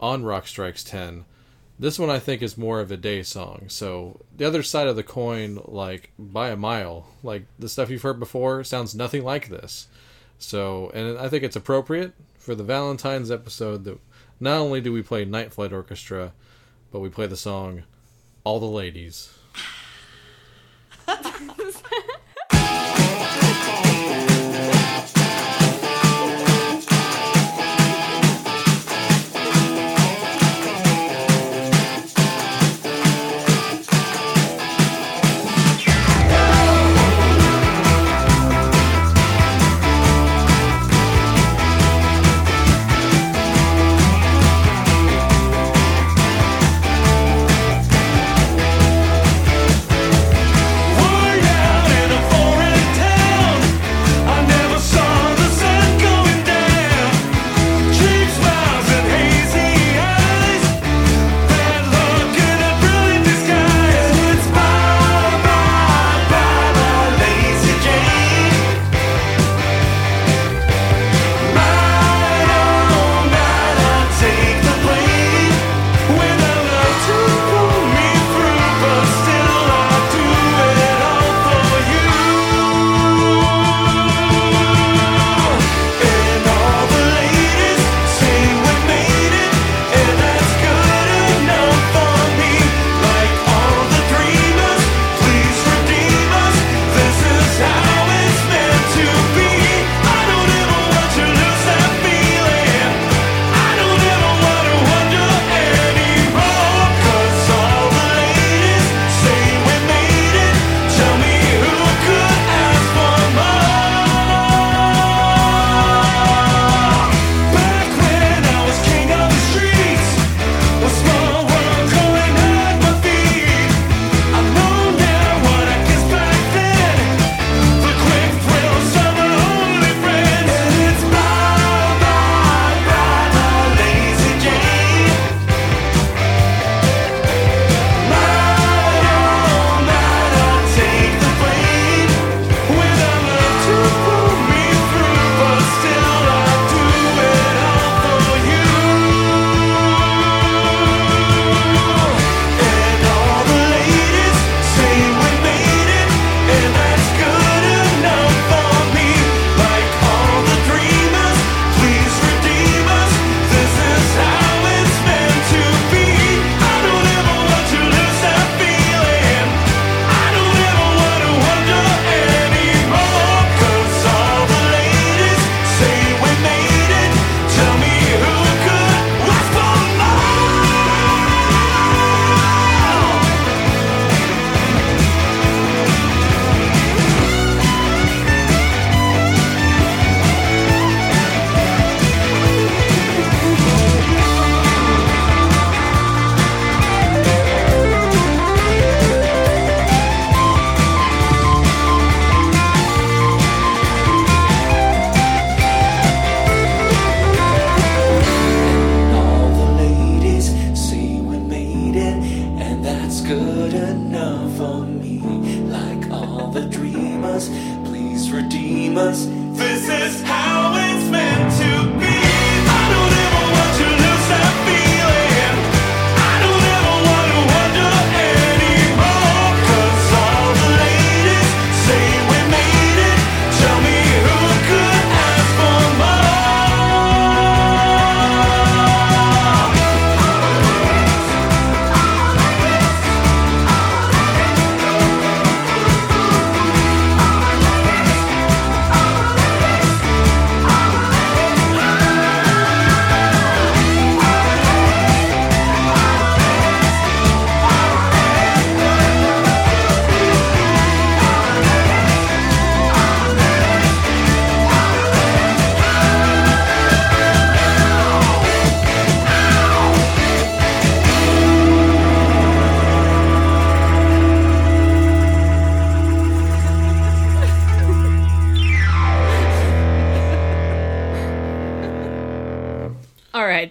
on 0.01 0.25
Rock 0.25 0.47
Strikes 0.47 0.85
Ten. 0.85 1.25
This 1.79 1.99
one 1.99 2.11
I 2.11 2.21
think 2.21 2.41
is 2.41 2.57
more 2.57 2.81
of 2.81 2.93
a 2.93 2.97
day 2.97 3.23
song. 3.23 3.65
So 3.69 4.21
the 4.37 4.45
other 4.45 4.63
side 4.63 4.87
of 4.87 4.97
the 4.97 5.03
coin, 5.03 5.61
like 5.65 6.13
by 6.19 6.51
a 6.51 6.57
mile, 6.57 7.09
like 7.23 7.47
the 7.59 7.69
stuff 7.69 7.91
you've 7.91 8.03
heard 8.03 8.21
before, 8.21 8.63
sounds 8.63 8.95
nothing 8.95 9.25
like 9.25 9.49
this. 9.49 9.89
So, 10.39 10.91
and 10.95 11.19
I 11.19 11.29
think 11.29 11.43
it's 11.43 11.57
appropriate 11.57 12.13
for 12.39 12.55
the 12.55 12.63
Valentine's 12.63 13.31
episode 13.31 13.85
that 13.85 13.99
not 14.39 14.59
only 14.59 14.81
do 14.81 14.93
we 14.93 15.03
play 15.03 15.25
Night 15.25 15.53
Flight 15.53 15.73
Orchestra, 15.73 16.33
but 16.93 17.01
we 17.01 17.09
play 17.09 17.27
the 17.27 17.37
song 17.37 17.83
All 18.45 18.61
the 18.61 18.67
Ladies. 18.67 19.37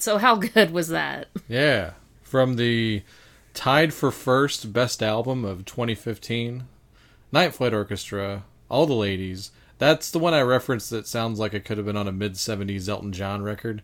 so 0.03 0.17
how 0.17 0.35
good 0.53 0.71
was 0.71 0.89
that? 0.89 1.29
Yeah. 1.47 1.93
From 2.21 2.57
the 2.57 3.03
tied 3.53 3.93
for 3.93 4.11
first 4.11 4.73
best 4.73 5.01
album 5.01 5.45
of 5.45 5.65
2015, 5.65 6.63
Night 7.31 7.53
Flight 7.53 7.73
Orchestra, 7.73 8.43
All 8.69 8.85
the 8.85 8.93
Ladies. 8.93 9.51
That's 9.79 10.11
the 10.11 10.19
one 10.19 10.33
I 10.33 10.41
referenced 10.41 10.89
that 10.91 11.07
sounds 11.07 11.39
like 11.39 11.53
it 11.53 11.65
could 11.65 11.77
have 11.77 11.85
been 11.85 11.97
on 11.97 12.07
a 12.07 12.11
mid 12.11 12.33
70s 12.33 12.87
Elton 12.87 13.11
John 13.11 13.41
record 13.41 13.81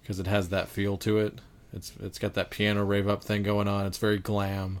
because 0.00 0.18
it 0.18 0.26
has 0.26 0.48
that 0.48 0.68
feel 0.68 0.96
to 0.98 1.18
it. 1.18 1.40
It's 1.72 1.92
it's 2.00 2.18
got 2.18 2.34
that 2.34 2.50
piano 2.50 2.84
rave 2.84 3.08
up 3.08 3.22
thing 3.22 3.42
going 3.42 3.68
on. 3.68 3.86
It's 3.86 3.98
very 3.98 4.18
glam. 4.18 4.80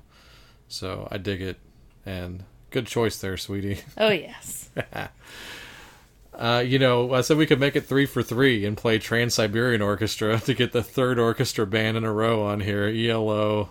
So 0.68 1.06
I 1.10 1.18
dig 1.18 1.42
it 1.42 1.58
and 2.06 2.44
good 2.70 2.86
choice 2.86 3.18
there, 3.20 3.36
sweetie. 3.36 3.80
Oh 3.96 4.08
yes. 4.10 4.70
Uh, 6.34 6.64
you 6.66 6.78
know, 6.78 7.12
I 7.12 7.20
said 7.22 7.36
we 7.36 7.46
could 7.46 7.60
make 7.60 7.76
it 7.76 7.86
three 7.86 8.06
for 8.06 8.22
three 8.22 8.64
and 8.64 8.76
play 8.76 8.98
Trans 8.98 9.34
Siberian 9.34 9.82
Orchestra 9.82 10.40
to 10.46 10.54
get 10.54 10.72
the 10.72 10.82
third 10.82 11.18
orchestra 11.18 11.66
band 11.66 11.96
in 11.96 12.04
a 12.04 12.12
row 12.12 12.42
on 12.42 12.60
here. 12.60 12.86
ELO, 12.86 13.68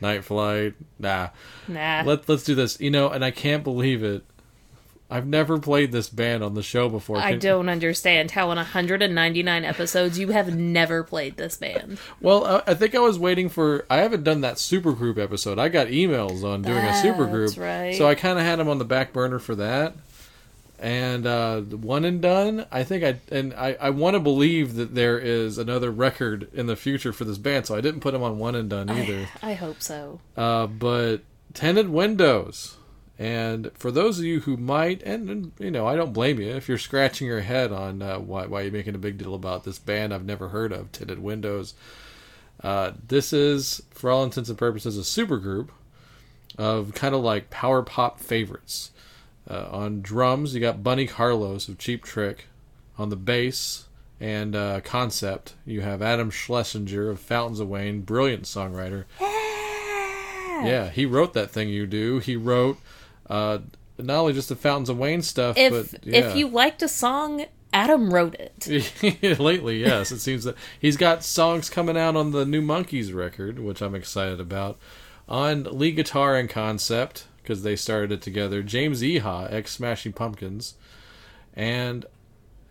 Night 0.00 0.24
Flight. 0.24 0.74
Nah. 0.98 1.30
Nah. 1.66 2.02
Let, 2.04 2.28
let's 2.28 2.44
do 2.44 2.54
this. 2.54 2.80
You 2.80 2.90
know, 2.90 3.08
and 3.08 3.24
I 3.24 3.30
can't 3.30 3.64
believe 3.64 4.02
it. 4.02 4.24
I've 5.12 5.26
never 5.26 5.58
played 5.58 5.92
this 5.92 6.08
band 6.08 6.42
on 6.42 6.54
the 6.54 6.62
show 6.62 6.88
before. 6.88 7.18
I 7.18 7.34
don't 7.34 7.68
understand 7.68 8.30
how 8.30 8.50
in 8.50 8.56
199 8.56 9.64
episodes 9.64 10.18
you 10.18 10.28
have 10.28 10.56
never 10.56 11.04
played 11.04 11.36
this 11.36 11.58
band. 11.58 11.98
Well, 12.22 12.62
I, 12.66 12.72
think 12.72 12.94
I 12.94 13.00
was 13.00 13.18
waiting 13.18 13.50
for. 13.50 13.84
I 13.90 13.98
haven't 13.98 14.24
done 14.24 14.40
that 14.40 14.54
supergroup 14.54 15.18
episode. 15.18 15.58
I 15.58 15.68
got 15.68 15.88
emails 15.88 16.42
on 16.44 16.62
doing 16.62 16.78
a 16.78 16.92
supergroup, 16.92 17.48
That's 17.48 17.58
right. 17.58 17.94
so 17.94 18.06
I 18.06 18.14
kind 18.14 18.38
of 18.38 18.46
had 18.46 18.58
them 18.58 18.68
on 18.68 18.78
the 18.78 18.86
back 18.86 19.12
burner 19.12 19.38
for 19.38 19.54
that. 19.56 19.94
And 20.82 21.28
uh, 21.28 21.60
one 21.60 22.04
and 22.04 22.20
done. 22.20 22.66
I 22.72 22.82
think 22.82 23.04
I 23.04 23.20
and 23.32 23.54
I, 23.54 23.76
I 23.80 23.90
want 23.90 24.14
to 24.14 24.20
believe 24.20 24.74
that 24.74 24.96
there 24.96 25.16
is 25.16 25.56
another 25.56 25.92
record 25.92 26.48
in 26.52 26.66
the 26.66 26.74
future 26.74 27.12
for 27.12 27.24
this 27.24 27.38
band, 27.38 27.66
so 27.66 27.76
I 27.76 27.80
didn't 27.80 28.00
put 28.00 28.12
them 28.12 28.24
on 28.24 28.40
one 28.40 28.56
and 28.56 28.68
done 28.68 28.90
either. 28.90 29.28
I 29.40 29.54
hope 29.54 29.80
so. 29.80 30.18
Uh, 30.36 30.66
but 30.66 31.18
tinted 31.54 31.88
windows. 31.88 32.78
And 33.16 33.70
for 33.74 33.92
those 33.92 34.18
of 34.18 34.24
you 34.24 34.40
who 34.40 34.56
might, 34.56 35.00
and, 35.04 35.30
and, 35.30 35.52
you 35.60 35.70
know, 35.70 35.86
I 35.86 35.94
don't 35.94 36.12
blame 36.12 36.40
you 36.40 36.48
if 36.48 36.68
you're 36.68 36.78
scratching 36.78 37.28
your 37.28 37.42
head 37.42 37.70
on 37.70 38.02
uh, 38.02 38.18
why 38.18 38.46
why 38.46 38.62
you're 38.62 38.72
making 38.72 38.96
a 38.96 38.98
big 38.98 39.18
deal 39.18 39.34
about 39.34 39.62
this 39.62 39.78
band 39.78 40.12
I've 40.12 40.24
never 40.24 40.48
heard 40.48 40.72
of, 40.72 40.90
Tinted 40.90 41.20
Windows. 41.20 41.74
Uh, 42.60 42.92
this 43.06 43.32
is, 43.32 43.82
for 43.90 44.10
all 44.10 44.24
intents 44.24 44.48
and 44.48 44.58
purposes, 44.58 44.98
a 44.98 45.02
supergroup 45.02 45.68
of 46.58 46.94
kind 46.94 47.14
of 47.14 47.22
like 47.22 47.50
power 47.50 47.82
pop 47.82 48.18
favorites. 48.18 48.90
Uh, 49.48 49.68
on 49.70 50.02
drums, 50.02 50.54
you 50.54 50.60
got 50.60 50.82
Bunny 50.82 51.06
Carlos 51.06 51.68
of 51.68 51.78
Cheap 51.78 52.04
Trick. 52.04 52.46
On 52.98 53.08
the 53.08 53.16
bass 53.16 53.86
and 54.20 54.54
uh, 54.54 54.80
concept, 54.82 55.54
you 55.64 55.80
have 55.80 56.02
Adam 56.02 56.30
Schlesinger 56.30 57.08
of 57.08 57.18
Fountains 57.18 57.58
of 57.58 57.68
Wayne, 57.68 58.02
brilliant 58.02 58.44
songwriter. 58.44 59.04
Yeah, 60.64 60.90
he 60.90 61.06
wrote 61.06 61.32
that 61.34 61.50
thing 61.50 61.68
you 61.68 61.86
do. 61.86 62.18
He 62.18 62.36
wrote 62.36 62.78
uh, 63.28 63.58
not 63.98 64.20
only 64.20 64.32
just 64.32 64.48
the 64.48 64.56
Fountains 64.56 64.88
of 64.88 64.98
Wayne 64.98 65.22
stuff, 65.22 65.56
If 65.56 65.92
but 65.92 66.06
yeah. 66.06 66.18
if 66.18 66.36
you 66.36 66.48
liked 66.48 66.82
a 66.82 66.88
song, 66.88 67.46
Adam 67.72 68.12
wrote 68.12 68.36
it. 68.38 69.38
lately, 69.40 69.80
yes, 69.80 70.12
it 70.12 70.20
seems 70.20 70.44
that 70.44 70.56
he's 70.78 70.96
got 70.96 71.24
songs 71.24 71.70
coming 71.70 71.96
out 71.96 72.16
on 72.16 72.32
the 72.32 72.44
new 72.44 72.62
Monkees 72.62 73.14
record, 73.14 73.58
which 73.58 73.80
I'm 73.80 73.94
excited 73.94 74.40
about. 74.40 74.78
On 75.28 75.64
lead 75.64 75.96
guitar 75.96 76.36
and 76.36 76.48
concept 76.48 77.26
because 77.42 77.62
they 77.62 77.76
started 77.76 78.12
it 78.12 78.22
together. 78.22 78.62
James 78.62 79.02
Iha, 79.02 79.52
ex 79.52 79.72
Smashing 79.72 80.12
Pumpkins, 80.12 80.74
and 81.54 82.06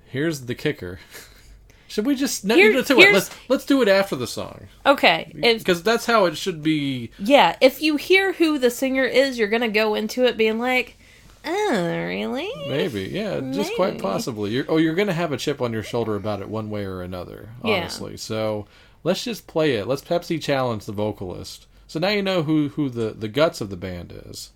here's 0.05 0.41
the 0.41 0.55
kicker. 0.55 0.99
Should 1.87 2.05
we 2.05 2.15
just 2.15 2.45
no, 2.45 2.55
Here- 2.55 2.71
no, 2.73 2.81
tell 2.83 2.95
what, 2.95 3.11
let's 3.13 3.29
let's 3.49 3.65
do 3.65 3.81
it 3.81 3.89
after 3.89 4.15
the 4.15 4.25
song 4.27 4.67
Okay, 4.85 5.29
because 5.35 5.83
that's 5.83 6.05
how 6.05 6.23
it 6.23 6.37
should 6.37 6.63
be. 6.63 7.11
yeah, 7.19 7.57
if 7.59 7.81
you 7.81 7.97
hear 7.97 8.31
who 8.31 8.57
the 8.57 8.69
singer 8.71 9.03
is, 9.03 9.37
you're 9.37 9.49
gonna 9.49 9.67
go 9.67 9.93
into 9.95 10.23
it 10.23 10.37
being 10.37 10.57
like, 10.57 10.97
"Oh, 11.43 12.05
really?" 12.07 12.49
Maybe, 12.69 13.09
yeah, 13.11 13.41
just 13.51 13.75
quite 13.75 13.99
possibly. 14.01 14.51
You're, 14.51 14.63
oh, 14.69 14.77
you're 14.77 14.95
going 14.95 15.09
to 15.09 15.13
have 15.13 15.33
a 15.33 15.37
chip 15.37 15.61
on 15.61 15.73
your 15.73 15.83
shoulder 15.83 16.15
about 16.15 16.39
it 16.41 16.47
one 16.47 16.69
way 16.69 16.85
or 16.85 17.01
another, 17.01 17.49
Yeah. 17.61 17.79
honestly. 17.79 18.15
So 18.15 18.67
let's 19.03 19.25
just 19.25 19.45
play 19.47 19.73
it. 19.75 19.85
Let's 19.85 20.01
Pepsi 20.01 20.41
challenge 20.41 20.85
the 20.85 20.93
vocalist. 20.93 21.67
So 21.87 21.99
now 21.99 22.07
you 22.09 22.21
know 22.21 22.43
who 22.43 22.69
who 22.69 22.89
the 22.89 23.09
the 23.11 23.27
guts 23.27 23.59
of 23.59 23.69
the 23.69 23.75
band 23.75 24.13
is. 24.27 24.51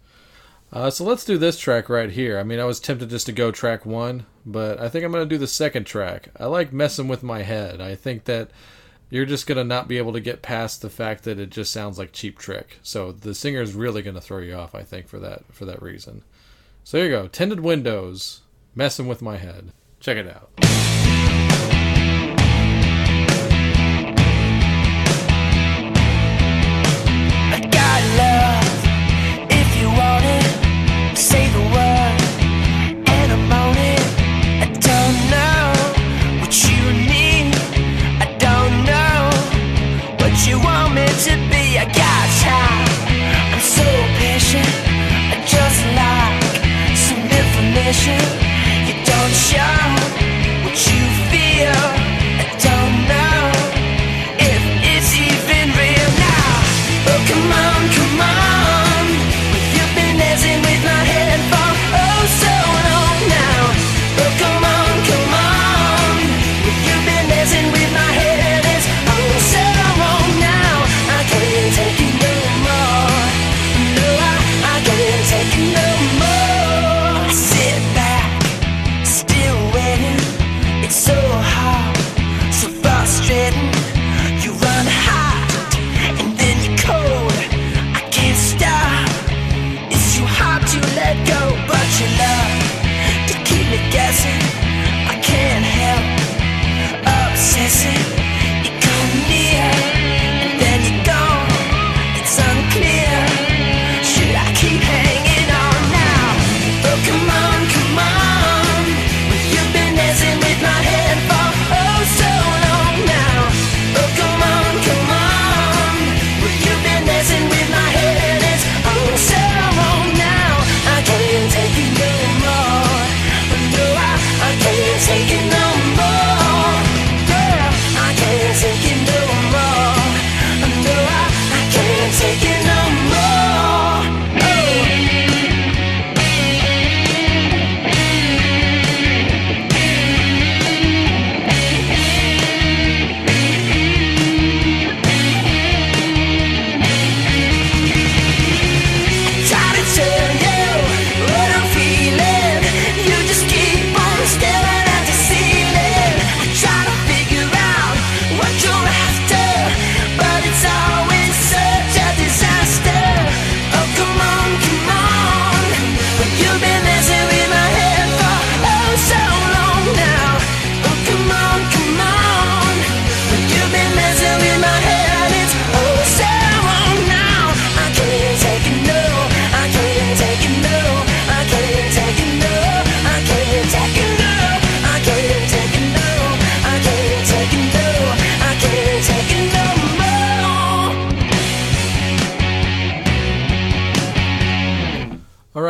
Uh, 0.72 0.89
so 0.89 1.05
let's 1.05 1.24
do 1.24 1.38
this 1.38 1.57
track 1.57 1.88
right 1.89 2.11
here. 2.11 2.38
I 2.38 2.43
mean, 2.43 2.59
I 2.59 2.66
was 2.66 2.80
tempted 2.80 3.09
just 3.09 3.28
to 3.28 3.32
go 3.32 3.51
track 3.51 3.86
one, 3.86 4.26
but 4.45 4.80
I 4.80 4.89
think 4.89 5.05
I'm 5.05 5.11
going 5.11 5.28
to 5.28 5.34
do 5.34 5.38
the 5.38 5.47
second 5.47 5.86
track. 5.86 6.30
I 6.38 6.45
like 6.45 6.74
messing 6.74 7.07
with 7.07 7.24
my 7.24 7.43
head. 7.43 7.80
I 7.80 7.95
think 7.95 8.26
that 8.26 8.51
you're 9.09 9.26
just 9.26 9.47
going 9.47 9.57
to 9.57 9.63
not 9.63 9.88
be 9.88 9.97
able 9.97 10.13
to 10.13 10.20
get 10.20 10.41
past 10.41 10.82
the 10.82 10.89
fact 10.89 11.24
that 11.24 11.39
it 11.39 11.49
just 11.49 11.72
sounds 11.72 11.97
like 11.97 12.11
cheap 12.11 12.38
trick. 12.38 12.80
So 12.84 13.11
the 13.11 13.34
singer 13.34 13.61
is 13.61 13.74
really 13.74 14.01
going 14.01 14.16
to 14.16 14.22
throw 14.22 14.39
you 14.39 14.55
off. 14.55 14.76
I 14.76 14.84
think 14.84 15.07
for 15.07 15.20
that 15.20 15.43
for 15.53 15.66
that 15.66 15.82
reason. 15.82 16.24
So 16.84 16.97
here 16.97 17.07
you 17.07 17.11
go. 17.13 17.28
Tinted 17.28 17.61
windows, 17.61 18.41
messing 18.74 19.07
with 19.07 19.22
my 19.22 19.38
head. 19.38 19.72
Check 19.99 20.18
it 20.18 20.28
out. 20.28 20.51
I 27.47 27.59
got 27.72 28.03
love 28.18 28.64
Say 31.16 31.47
the 31.47 31.61
word 31.74 31.85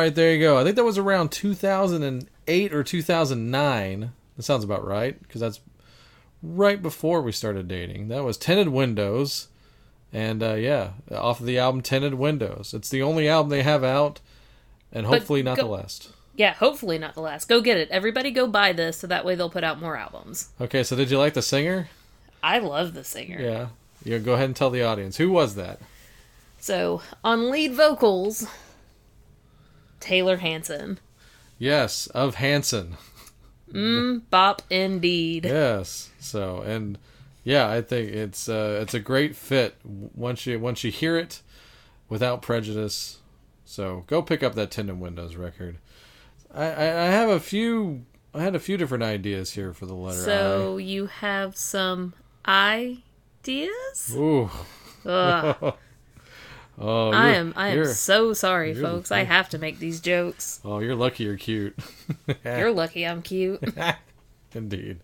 right, 0.06 0.16
there 0.16 0.34
you 0.34 0.39
go. 0.39 0.58
I 0.58 0.64
think 0.64 0.76
that 0.76 0.84
was 0.84 0.97
around 0.97 1.32
2008 1.32 2.74
or 2.74 2.84
2009. 2.84 4.12
That 4.38 4.43
sounds 4.43 4.64
about 4.64 4.86
right 4.86 5.20
because 5.22 5.41
that's 5.41 5.60
right 6.43 6.82
before 6.82 7.22
we 7.22 7.32
started 7.32 7.68
dating. 7.68 8.10
That 8.10 8.24
was 8.24 8.38
Tinted 8.38 8.70
Windows, 8.70 9.47
and 10.14 10.43
uh, 10.43 10.53
yeah, 10.53 10.91
off 11.12 11.39
of 11.39 11.45
the 11.45 11.58
album 11.58 11.82
Tinted 11.82 12.16
Windows. 12.16 12.74
It's 12.74 12.89
the 12.89 13.01
only 13.01 13.28
album 13.28 13.49
they 13.49 13.64
have 13.64 13.84
out, 13.84 14.20
and 14.91 15.06
hopefully 15.06 15.41
not 15.41 15.58
the 15.58 15.66
last. 15.66 16.12
Yeah, 16.36 16.53
hopefully 16.53 16.97
not 16.97 17.16
the 17.16 17.22
last. 17.22 17.47
Go 17.47 17.62
get 17.62 17.78
it. 17.78 17.89
Everybody 17.89 18.30
go 18.30 18.45
buy 18.45 18.74
this 18.74 18.97
so 18.97 19.08
that 19.08 19.26
way 19.26 19.36
they'll 19.36 19.49
put 19.49 19.64
out 19.64 19.80
more 19.80 19.95
albums. 19.95 20.49
Okay, 20.60 20.84
so 20.84 20.95
did 20.95 21.10
you 21.10 21.18
like 21.18 21.34
the 21.34 21.41
singer? 21.41 21.89
I 22.43 22.60
love 22.60 22.93
the 22.93 23.06
singer. 23.06 23.39
Yeah. 23.39 23.68
yeah. 24.03 24.18
go 24.18 24.34
ahead 24.34 24.45
and 24.45 24.56
tell 24.56 24.70
the 24.70 24.84
audience 24.84 25.16
who 25.18 25.32
was 25.32 25.56
that. 25.56 25.80
So, 26.60 27.01
on 27.24 27.49
lead 27.49 27.74
vocals, 27.74 28.47
Taylor 29.99 30.37
Hanson. 30.37 30.99
Yes, 31.57 32.07
of 32.07 32.35
Hanson. 32.35 32.97
Mm, 33.71 34.21
bop 34.29 34.61
indeed. 34.69 35.45
Yes. 35.45 36.09
So 36.19 36.61
and 36.61 36.97
yeah, 37.43 37.69
I 37.69 37.81
think 37.81 38.11
it's 38.11 38.47
uh, 38.49 38.79
it's 38.81 38.93
a 38.93 38.99
great 38.99 39.35
fit 39.35 39.75
once 39.83 40.45
you 40.45 40.59
once 40.59 40.83
you 40.83 40.91
hear 40.91 41.17
it 41.17 41.41
without 42.09 42.41
prejudice. 42.41 43.19
So 43.65 44.03
go 44.07 44.21
pick 44.21 44.43
up 44.43 44.55
that 44.55 44.71
Tinted 44.71 44.99
Windows 44.99 45.35
record. 45.35 45.77
I, 46.53 46.65
I, 46.65 46.85
I 47.03 47.05
have 47.07 47.29
a 47.29 47.39
few. 47.39 48.05
I 48.33 48.41
had 48.41 48.55
a 48.55 48.59
few 48.59 48.77
different 48.77 49.03
ideas 49.03 49.51
here 49.51 49.73
for 49.73 49.85
the 49.85 49.93
letter 49.95 50.17
So, 50.21 50.77
you 50.77 51.05
have 51.05 51.55
some 51.55 52.13
ideas? 52.45 54.13
Ooh. 54.13 54.49
Oh, 56.78 57.11
I 57.11 57.30
am 57.30 57.53
I 57.55 57.69
am 57.69 57.86
so 57.86 58.34
sorry, 58.34 58.73
folks. 58.73 59.11
I 59.11 59.23
have 59.23 59.49
to 59.49 59.57
make 59.57 59.80
these 59.80 60.01
jokes. 60.01 60.59
Oh, 60.65 60.80
you're 60.80 60.95
lucky. 60.95 61.23
You're 61.23 61.38
cute. 61.38 61.78
You're 62.45 62.71
lucky 62.71 63.05
I'm 63.05 63.21
cute. 63.21 63.61
Indeed. 64.53 64.99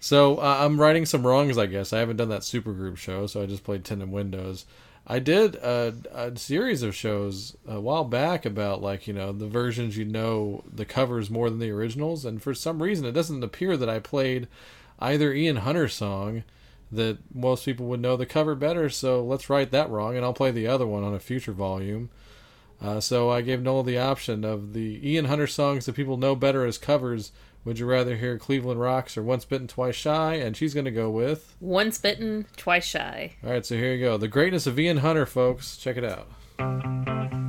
So 0.00 0.36
uh, 0.36 0.58
I'm 0.60 0.80
writing 0.80 1.06
some 1.06 1.26
wrongs, 1.26 1.56
I 1.56 1.66
guess. 1.66 1.92
I 1.92 1.98
haven't 1.98 2.16
done 2.16 2.28
that 2.28 2.42
supergroup 2.42 2.96
show, 2.96 3.26
so 3.26 3.42
I 3.42 3.46
just 3.46 3.64
played 3.64 3.84
Tinted 3.84 4.10
Windows. 4.10 4.66
I 5.06 5.18
did 5.18 5.56
a, 5.56 5.94
a 6.12 6.36
series 6.36 6.82
of 6.82 6.94
shows 6.94 7.56
a 7.66 7.78
while 7.80 8.04
back 8.04 8.46
about 8.46 8.80
like 8.80 9.06
you 9.06 9.12
know 9.12 9.32
the 9.32 9.46
versions 9.46 9.96
you 9.98 10.04
know 10.04 10.64
the 10.72 10.86
covers 10.86 11.30
more 11.30 11.50
than 11.50 11.58
the 11.58 11.70
originals, 11.70 12.24
and 12.24 12.42
for 12.42 12.54
some 12.54 12.82
reason 12.82 13.04
it 13.04 13.12
doesn't 13.12 13.44
appear 13.44 13.76
that 13.76 13.88
I 13.88 13.98
played 13.98 14.48
either 14.98 15.32
Ian 15.32 15.56
Hunter 15.56 15.88
song 15.88 16.44
that 16.94 17.18
most 17.34 17.64
people 17.64 17.86
would 17.86 18.00
know 18.00 18.16
the 18.16 18.26
cover 18.26 18.54
better. 18.54 18.88
So 18.88 19.24
let's 19.24 19.50
right 19.50 19.70
that 19.70 19.90
wrong, 19.90 20.16
and 20.16 20.24
I'll 20.24 20.32
play 20.32 20.50
the 20.50 20.66
other 20.66 20.86
one 20.86 21.04
on 21.04 21.14
a 21.14 21.20
future 21.20 21.52
volume. 21.52 22.10
Uh, 22.80 23.00
so 23.00 23.30
I 23.30 23.40
gave 23.40 23.62
Nola 23.62 23.84
the 23.84 23.98
option 23.98 24.44
of 24.44 24.72
the 24.72 25.00
Ian 25.02 25.26
Hunter 25.26 25.46
songs 25.46 25.86
that 25.86 25.94
people 25.94 26.16
know 26.16 26.34
better 26.34 26.66
as 26.66 26.76
covers. 26.78 27.32
Would 27.64 27.78
you 27.78 27.86
rather 27.86 28.16
hear 28.16 28.36
Cleveland 28.36 28.80
Rocks 28.80 29.16
or 29.16 29.22
Once 29.22 29.46
Bitten, 29.46 29.68
Twice 29.68 29.94
Shy? 29.94 30.34
And 30.34 30.54
she's 30.56 30.74
going 30.74 30.84
to 30.84 30.90
go 30.90 31.08
with. 31.08 31.56
Once 31.60 31.96
bitten, 31.96 32.46
twice 32.56 32.84
shy. 32.84 33.34
All 33.42 33.50
right, 33.50 33.64
so 33.64 33.76
here 33.76 33.94
you 33.94 34.04
go. 34.04 34.18
The 34.18 34.28
greatness 34.28 34.66
of 34.66 34.78
Ian 34.78 34.98
Hunter, 34.98 35.24
folks. 35.24 35.78
Check 35.78 35.96
it 35.96 36.04
out. 36.04 37.43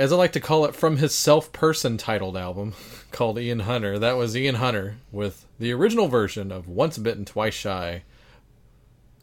As 0.00 0.12
I 0.12 0.16
like 0.16 0.32
to 0.32 0.40
call 0.40 0.64
it, 0.64 0.74
from 0.74 0.96
his 0.96 1.14
self-person 1.14 1.98
titled 1.98 2.36
album 2.36 2.72
called 3.12 3.38
Ian 3.38 3.60
Hunter. 3.60 3.98
That 3.98 4.16
was 4.16 4.34
Ian 4.36 4.54
Hunter 4.54 4.96
with 5.12 5.46
the 5.58 5.72
original 5.72 6.08
version 6.08 6.50
of 6.50 6.66
Once 6.66 6.96
Bitten, 6.96 7.24
Twice 7.26 7.52
Shy. 7.54 8.02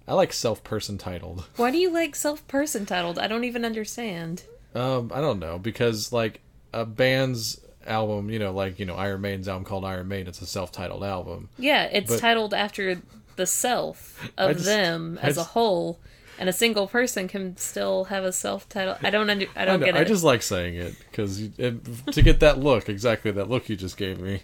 I 0.07 0.13
like 0.13 0.31
self-person 0.31 0.99
titled. 0.99 1.45
Why 1.55 1.71
do 1.71 1.77
you 1.77 1.91
like 1.91 2.15
self 2.15 2.47
person 2.47 2.85
titled? 2.85 3.17
I 3.17 3.27
don't 3.27 3.43
even 3.43 3.65
understand. 3.65 4.43
Um, 4.75 5.11
I 5.13 5.19
don't 5.19 5.39
know 5.39 5.57
because 5.57 6.13
like 6.13 6.41
a 6.71 6.85
band's 6.85 7.59
album, 7.85 8.29
you 8.29 8.37
know, 8.37 8.51
like 8.53 8.77
you 8.79 8.85
know 8.85 8.95
Iron 8.95 9.21
Maiden's 9.21 9.47
album 9.47 9.65
called 9.65 9.83
Iron 9.83 10.07
Maiden, 10.07 10.27
it's 10.27 10.41
a 10.41 10.45
self-titled 10.45 11.03
album. 11.03 11.49
Yeah, 11.57 11.85
it's 11.85 12.11
But- 12.11 12.19
titled 12.19 12.53
after 12.53 13.01
the 13.35 13.45
self 13.47 14.29
of 14.37 14.53
just- 14.57 14.65
them 14.65 15.17
as 15.21 15.37
a 15.37 15.43
whole, 15.43 15.99
and 16.39 16.49
a 16.49 16.53
single 16.53 16.87
person 16.87 17.27
can 17.27 17.57
still 17.57 18.05
have 18.05 18.23
a 18.23 18.31
self 18.31 18.67
title. 18.69 18.95
I 19.01 19.09
don't 19.09 19.29
under, 19.29 19.45
I 19.55 19.63
I, 19.63 19.65
don't 19.65 19.79
know, 19.79 19.85
get 19.85 19.95
it. 19.95 19.99
I 19.99 20.03
just 20.03 20.23
like 20.23 20.41
saying 20.41 20.75
it 20.75 20.95
because 21.09 21.49
to 21.57 22.21
get 22.21 22.39
that 22.41 22.59
look, 22.59 22.89
exactly 22.89 23.31
that 23.31 23.49
look 23.49 23.69
you 23.69 23.75
just 23.75 23.97
gave 23.97 24.19
me, 24.19 24.41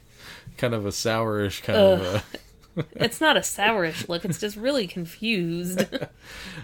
kind 0.57 0.73
of 0.73 0.85
a 0.85 0.91
sourish 0.91 1.61
kind 1.63 1.79
of. 1.79 2.01
A, 2.01 2.23
It's 2.95 3.21
not 3.21 3.37
a 3.37 3.41
sourish 3.41 4.09
look. 4.09 4.25
It's 4.25 4.39
just 4.39 4.57
really 4.57 4.87
confused. 4.87 5.85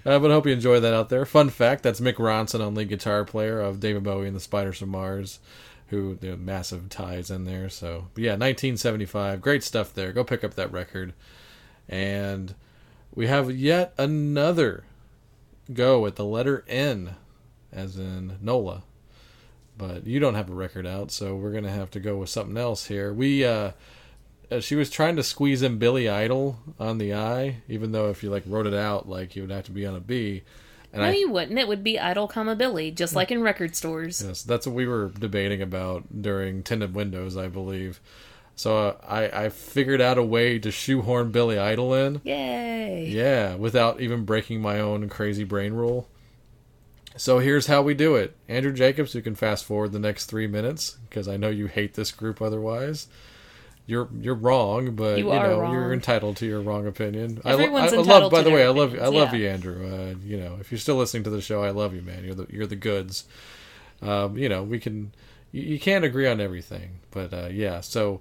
Uh, 0.06 0.18
but 0.18 0.32
I 0.32 0.34
hope 0.34 0.46
you 0.46 0.54
enjoy 0.54 0.80
that 0.80 0.94
out 0.94 1.10
there. 1.10 1.26
Fun 1.26 1.50
fact: 1.50 1.84
that's 1.84 2.00
Mick 2.00 2.14
Ronson 2.14 2.66
on 2.66 2.74
lead 2.74 2.88
guitar 2.88 3.26
player 3.26 3.60
of 3.60 3.82
David 3.82 4.04
Bowie 4.04 4.28
and 4.28 4.36
the 4.36 4.40
Spiders 4.40 4.80
from 4.80 4.90
Mars, 4.90 5.40
who 5.88 6.18
you 6.22 6.30
know, 6.32 6.38
massive 6.38 6.88
ties 6.88 7.30
in 7.30 7.44
there. 7.44 7.68
So, 7.68 8.08
but 8.14 8.24
yeah, 8.24 8.32
1975, 8.32 9.42
great 9.42 9.62
stuff 9.62 9.94
there. 9.94 10.14
Go 10.14 10.24
pick 10.24 10.46
up 10.46 10.54
that 10.54 10.72
record, 10.72 11.14
and 11.90 12.56
we 13.14 13.28
have 13.28 13.52
yet 13.52 13.94
another 13.98 14.86
go 15.74 16.06
at 16.06 16.16
the 16.16 16.26
letter 16.26 16.64
N, 16.68 17.16
as 17.72 17.98
in 17.98 18.38
Nola. 18.42 18.84
But 19.78 20.06
you 20.06 20.20
don't 20.20 20.36
have 20.36 20.50
a 20.50 20.54
record 20.54 20.86
out, 20.86 21.12
so 21.12 21.36
we're 21.36 21.54
gonna 21.54 21.72
have 21.72 21.92
to 21.92 22.00
go 22.00 22.18
with 22.18 22.30
something 22.30 22.58
else 22.58 22.88
here. 22.88 23.14
We 23.14 23.46
uh, 23.46 23.72
uh, 24.52 24.60
she 24.60 24.76
was 24.76 24.90
trying 24.90 25.16
to 25.16 25.24
squeeze 25.24 25.62
in 25.62 25.78
Billy 25.78 26.10
Idol 26.10 26.60
on 26.80 26.98
the 26.98 27.14
I, 27.14 27.58
even 27.68 27.92
though 27.92 28.10
if 28.10 28.24
you 28.24 28.30
like 28.30 28.44
wrote 28.46 28.68
it 28.68 28.74
out, 28.74 29.08
like 29.08 29.36
you 29.36 29.44
would 29.44 29.52
have 29.52 29.66
to 29.66 29.72
be 29.72 29.86
on 29.86 29.96
a 29.96 30.00
B. 30.00 30.44
And 30.92 31.04
no, 31.04 31.10
I, 31.10 31.12
you 31.12 31.30
wouldn't. 31.30 31.60
It 31.60 31.68
would 31.68 31.84
be 31.84 32.00
idle, 32.00 32.28
comma 32.28 32.56
Billy, 32.56 32.90
just 32.90 33.16
like 33.16 33.32
in 33.32 33.42
record 33.44 33.76
stores. 33.76 34.24
yes, 34.26 34.42
that's 34.42 34.66
what 34.66 34.76
we 34.76 34.88
were 34.88 35.10
debating 35.10 35.62
about 35.62 36.22
during 36.22 36.64
Tinted 36.64 36.96
Windows, 36.96 37.38
I 37.38 37.48
believe. 37.48 38.02
So 38.60 38.78
uh, 38.78 38.96
I 39.08 39.46
I 39.46 39.50
figured 39.50 40.02
out 40.02 40.18
a 40.18 40.24
way 40.24 40.60
to 40.60 40.70
shoehorn 40.70 41.32
Billy 41.32 41.58
Idol 41.58 41.94
in, 41.94 42.20
Yay! 42.26 43.08
yeah, 43.08 43.56
without 43.56 44.02
even 44.02 44.26
breaking 44.26 44.62
my 44.62 44.82
own 44.82 45.08
crazy 45.08 45.46
brain 45.46 45.72
rule. 45.72 46.10
So 47.16 47.40
here's 47.40 47.68
how 47.68 47.82
we 47.82 47.94
do 47.94 48.16
it. 48.18 48.36
Andrew 48.50 48.74
Jacobs, 48.74 49.16
you 49.16 49.22
can 49.22 49.36
fast 49.36 49.64
forward 49.64 49.94
the 49.94 50.00
next 50.00 50.26
three 50.26 50.46
minutes 50.46 50.98
because 51.08 51.30
I 51.30 51.38
know 51.38 51.48
you 51.48 51.68
hate 51.68 51.94
this 51.94 52.12
group 52.12 52.42
otherwise. 52.42 53.08
You're 53.86 54.10
you're 54.20 54.36
wrong, 54.36 54.94
but 54.94 55.20
you, 55.20 55.32
You 55.32 55.40
know 55.40 55.72
you're 55.72 55.94
entitled 55.94 56.36
to 56.38 56.46
your 56.46 56.60
wrong 56.60 56.86
opinion. 56.86 57.42
I, 57.46 57.54
lo- 57.54 57.60
Everyone's 57.60 57.94
I, 57.94 57.96
I 57.96 58.02
love. 58.02 58.30
By 58.30 58.42
the 58.42 58.50
way, 58.50 58.58
their 58.58 58.68
I 58.68 58.72
love 58.72 58.94
I 58.94 59.08
love 59.08 59.34
yeah. 59.34 59.40
you, 59.40 59.48
Andrew. 59.48 59.88
Uh, 59.88 60.16
you 60.22 60.36
know, 60.36 60.58
if 60.60 60.70
you're 60.70 60.80
still 60.80 60.98
listening 60.98 61.24
to 61.24 61.30
the 61.30 61.40
show, 61.40 61.64
I 61.64 61.70
love 61.70 61.96
you, 61.96 62.02
man. 62.02 62.26
You're 62.26 62.36
the 62.36 62.48
you're 62.50 62.68
the 62.68 62.76
goods. 62.76 63.24
Um, 64.02 64.38
you 64.38 64.50
know, 64.50 64.64
we 64.64 64.82
can. 64.82 65.14
You, 65.54 65.62
you 65.64 65.80
can't 65.80 66.06
agree 66.06 66.28
on 66.28 66.40
everything, 66.42 67.00
but 67.10 67.34
uh, 67.34 67.48
yeah. 67.50 67.80
So 67.80 68.20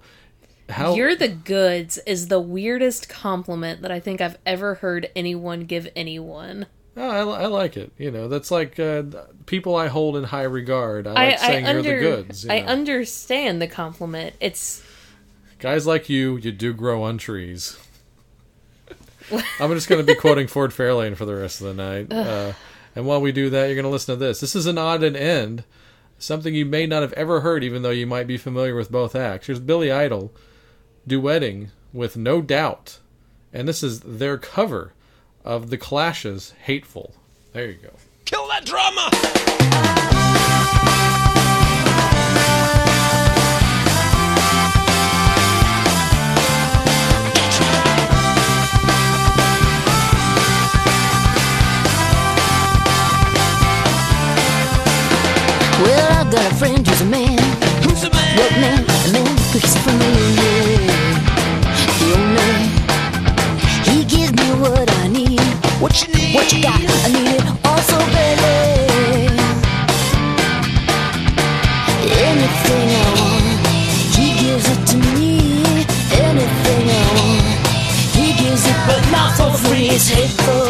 how 0.69 0.95
You're 0.95 1.15
the 1.15 1.27
goods 1.27 1.97
is 2.05 2.27
the 2.27 2.39
weirdest 2.39 3.09
compliment 3.09 3.81
that 3.81 3.91
I 3.91 3.99
think 3.99 4.21
I've 4.21 4.37
ever 4.45 4.75
heard 4.75 5.09
anyone 5.15 5.61
give 5.61 5.87
anyone. 5.95 6.67
Oh, 6.95 7.09
I, 7.31 7.43
I 7.43 7.45
like 7.47 7.77
it. 7.77 7.91
You 7.97 8.11
know, 8.11 8.27
that's 8.27 8.51
like 8.51 8.79
uh, 8.79 9.03
people 9.45 9.75
I 9.75 9.87
hold 9.87 10.17
in 10.17 10.25
high 10.25 10.43
regard. 10.43 11.07
I 11.07 11.11
I, 11.11 11.29
like 11.29 11.39
saying 11.39 11.65
I 11.65 11.71
you're 11.73 11.81
the 11.81 11.99
goods. 11.99 12.43
you 12.43 12.51
I 12.51 12.59
know. 12.59 12.67
understand 12.67 13.61
the 13.61 13.67
compliment. 13.67 14.35
It's 14.39 14.83
Guys 15.59 15.85
like 15.85 16.09
you, 16.09 16.37
you 16.37 16.51
do 16.51 16.73
grow 16.73 17.03
on 17.03 17.17
trees. 17.17 17.77
I'm 19.59 19.73
just 19.73 19.89
going 19.89 19.99
to 19.99 20.05
be 20.05 20.15
quoting 20.15 20.47
Ford 20.49 20.71
Fairlane 20.71 21.15
for 21.15 21.25
the 21.25 21.35
rest 21.35 21.61
of 21.61 21.67
the 21.67 21.73
night. 21.73 22.11
Uh, 22.11 22.53
and 22.95 23.05
while 23.05 23.21
we 23.21 23.31
do 23.31 23.49
that, 23.49 23.65
you're 23.65 23.75
going 23.75 23.83
to 23.83 23.89
listen 23.89 24.15
to 24.15 24.19
this. 24.19 24.39
This 24.39 24.55
is 24.55 24.65
an 24.65 24.77
odd 24.77 25.03
and 25.03 25.15
end, 25.17 25.63
something 26.17 26.55
you 26.55 26.65
may 26.65 26.85
not 26.87 27.01
have 27.01 27.13
ever 27.13 27.41
heard, 27.41 27.63
even 27.63 27.81
though 27.81 27.89
you 27.91 28.07
might 28.07 28.25
be 28.25 28.37
familiar 28.37 28.73
with 28.75 28.91
both 28.91 29.15
acts. 29.15 29.47
Here's 29.47 29.59
Billy 29.59 29.91
Idol 29.91 30.31
duetting 31.09 31.69
with 31.91 32.15
No 32.15 32.41
Doubt. 32.41 32.99
And 33.51 33.67
this 33.67 33.81
is 33.81 34.01
their 34.01 34.37
cover 34.37 34.93
of 35.43 35.69
The 35.71 35.77
Clash's 35.77 36.53
Hateful. 36.63 37.15
There 37.51 37.67
you 37.67 37.79
go. 37.81 37.93
Kill 38.25 38.47
that 38.47 38.63
drama! 38.63 39.09
Well, 55.81 56.11
I've 56.11 56.31
got 56.31 56.51
a 56.51 56.55
friend 56.55 56.85
who's 56.85 57.01
a 57.01 57.05
man. 57.05 57.39
Who's 57.83 58.01
the 58.01 58.09
man? 58.11 58.37
What 58.37 58.51
man 58.51 58.78
I 66.51 67.09
need 67.13 67.35
it 67.35 67.43
also, 67.63 67.97
baby. 68.09 69.29
Anything 72.27 72.89
I 72.89 73.07
want, 73.19 73.67
he 74.17 74.27
gives 74.41 74.65
it 74.67 74.87
to 74.87 74.97
me. 75.13 75.31
Anything 76.11 76.89
I 76.89 77.05
want, 77.17 77.45
he 78.15 78.33
gives 78.33 78.65
it, 78.65 78.75
but 78.87 79.11
not 79.11 79.37
for 79.37 79.51
free. 79.67 79.89
It's 79.89 80.09
hateful. 80.09 80.68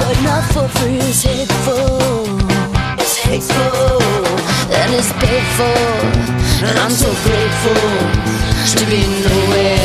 But 0.00 0.16
not 0.22 0.44
for 0.52 0.68
free. 0.78 0.98
It's 0.98 1.22
hateful. 1.22 1.98
It's 2.98 3.16
hateful. 3.16 4.02
And 4.80 4.94
it's 4.94 5.12
painful. 5.22 5.80
And 6.68 6.78
I'm 6.78 6.90
so 6.90 7.10
grateful 7.24 7.82
to 8.78 8.84
be 8.90 9.00
nowhere. 9.24 9.77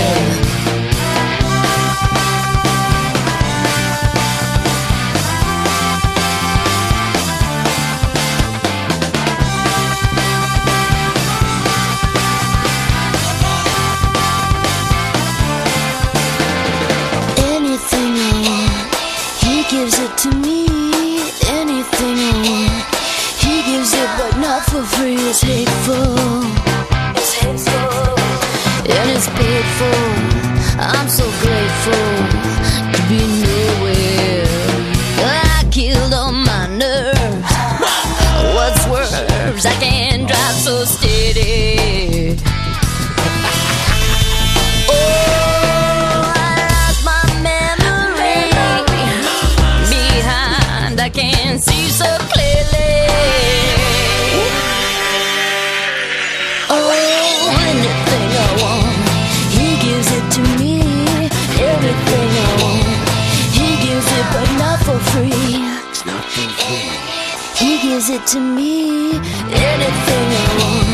It 68.14 68.28
to 68.28 68.40
me. 68.40 69.16
Anything 69.50 70.28
I 70.38 70.48
want, 70.60 70.88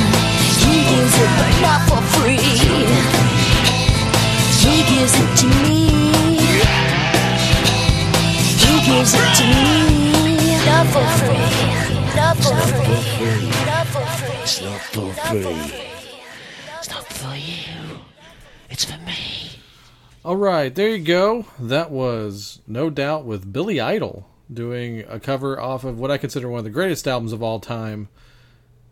he 0.64 0.76
gives 0.88 1.16
it, 1.20 1.32
but 1.40 1.54
not 1.60 1.82
for 1.90 2.02
free. 2.16 2.40
He 4.64 4.76
gives 4.88 5.16
it 5.20 5.32
to 5.42 5.48
me. 5.68 5.82
He 8.64 8.74
gives 8.88 9.14
it 9.14 9.30
to 9.40 9.46
me. 9.64 9.78
Not 10.66 10.86
for 10.94 11.06
free. 11.20 11.50
Not 12.16 12.38
for 12.38 12.56
free. 12.72 13.50
Not 13.66 13.88
for 13.88 14.06
free. 14.06 14.40
It's 14.42 14.62
not 14.62 14.82
for 14.82 15.14
free. 15.14 15.74
It's 16.78 16.90
not 16.90 17.06
for 17.06 17.36
you. 17.36 18.00
It's 18.70 18.86
for 18.86 18.98
me. 19.00 19.60
All 20.24 20.38
right, 20.38 20.74
there 20.74 20.90
you 20.90 21.04
go. 21.04 21.46
That 21.60 21.92
was 21.92 22.62
No 22.66 22.90
Doubt 22.90 23.26
with 23.26 23.52
Billy 23.52 23.82
Idol 23.82 24.26
doing 24.52 25.04
a 25.08 25.20
cover 25.20 25.60
off 25.60 25.84
of 25.84 26.00
what 26.00 26.12
I 26.12 26.18
consider 26.18 26.50
one 26.50 26.60
of 26.60 26.64
the 26.64 26.70
greatest 26.72 27.08
albums 27.08 27.34
of 27.34 27.44
all 27.44 27.60
time, 27.60 28.10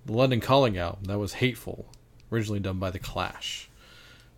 the 0.06 0.14
London 0.14 0.40
Calling 0.40 0.78
album. 0.78 1.06
That 1.06 1.20
was 1.20 1.34
Hateful, 1.34 1.86
originally 2.32 2.60
done 2.60 2.80
by 2.80 2.92
The 2.92 3.00
Clash. 3.00 3.70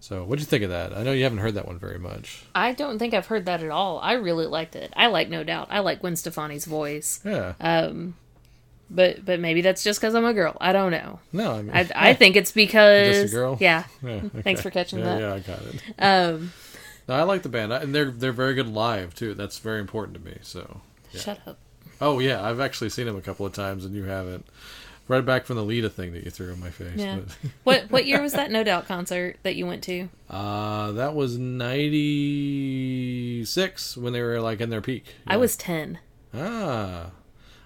So, 0.01 0.23
what'd 0.23 0.39
you 0.41 0.45
think 0.45 0.63
of 0.63 0.69
that? 0.69 0.95
I 0.95 1.03
know 1.03 1.11
you 1.11 1.23
haven't 1.23 1.39
heard 1.39 1.55
that 1.55 1.67
one 1.67 1.77
very 1.77 1.99
much. 1.99 2.43
I 2.55 2.71
don't 2.71 2.99
think 2.99 3.13
I've 3.13 3.25
heard 3.27 3.45
that 3.47 3.61
at 3.61 3.69
all. 3.69 3.99
I 3.99 4.13
really 4.13 4.45
liked 4.45 4.77
it. 4.77 4.93
I 4.95 5.07
like 5.07 5.29
No 5.29 5.43
Doubt. 5.43 5.67
I 5.69 5.79
like 5.79 5.99
Gwen 5.99 6.15
Stefani's 6.15 6.63
voice. 6.63 7.19
Yeah. 7.25 7.53
Um, 7.59 8.15
but 8.89 9.23
but 9.25 9.39
maybe 9.41 9.61
that's 9.61 9.83
just 9.83 9.99
because 9.99 10.15
I'm 10.15 10.25
a 10.25 10.33
girl. 10.33 10.55
I 10.61 10.71
don't 10.71 10.91
know. 10.91 11.19
no, 11.33 11.51
I 11.51 11.61
mean, 11.61 11.75
I, 11.75 11.89
I 12.11 12.13
think 12.13 12.37
it's 12.37 12.51
because 12.53 13.23
Just 13.23 13.33
a 13.33 13.35
girl? 13.35 13.57
Yeah. 13.59 13.83
Yeah, 14.01 14.09
okay. 14.25 14.41
Thanks 14.41 14.61
for 14.61 14.69
catching 14.71 14.99
yeah, 14.99 15.05
that. 15.05 15.19
Yeah, 15.19 15.33
I 15.33 15.39
got 15.39 15.59
it. 15.61 15.83
Um, 15.99 16.53
No, 17.07 17.15
I 17.15 17.23
like 17.23 17.41
the 17.43 17.49
band, 17.49 17.73
I- 17.73 17.81
and 17.81 17.93
they're 17.93 18.09
they're 18.09 18.31
very 18.31 18.53
good 18.55 18.67
live 18.69 19.13
too. 19.13 19.33
That's 19.33 19.59
very 19.59 19.81
important 19.81 20.17
to 20.17 20.23
me. 20.23 20.37
So, 20.41 20.79
shut 21.13 21.39
up. 21.47 21.57
oh 22.01 22.19
yeah, 22.19 22.43
I've 22.43 22.59
actually 22.59 22.89
seen 22.89 23.07
him 23.07 23.15
a 23.17 23.21
couple 23.21 23.45
of 23.45 23.53
times, 23.53 23.85
and 23.85 23.95
you 23.95 24.03
haven't. 24.05 24.45
Right 25.07 25.25
back 25.25 25.45
from 25.45 25.55
the 25.55 25.63
Lita 25.63 25.89
thing 25.89 26.13
that 26.13 26.23
you 26.23 26.29
threw 26.29 26.53
in 26.53 26.59
my 26.59 26.69
face. 26.69 26.93
Yeah. 26.95 27.19
What 27.63 27.89
what 27.89 28.05
year 28.05 28.21
was 28.21 28.33
that 28.33 28.51
No 28.51 28.63
Doubt 28.63 28.85
concert 28.87 29.37
that 29.41 29.55
you 29.55 29.65
went 29.65 29.81
to? 29.85 30.07
Uh, 30.29 30.91
that 30.91 31.15
was 31.15 31.35
'96 31.37 33.97
when 33.97 34.13
they 34.13 34.21
were 34.21 34.39
like 34.39 34.61
in 34.61 34.69
their 34.69 34.81
peak. 34.81 35.05
I 35.25 35.37
was 35.37 35.55
ten. 35.55 35.97
Ah, 36.33 37.09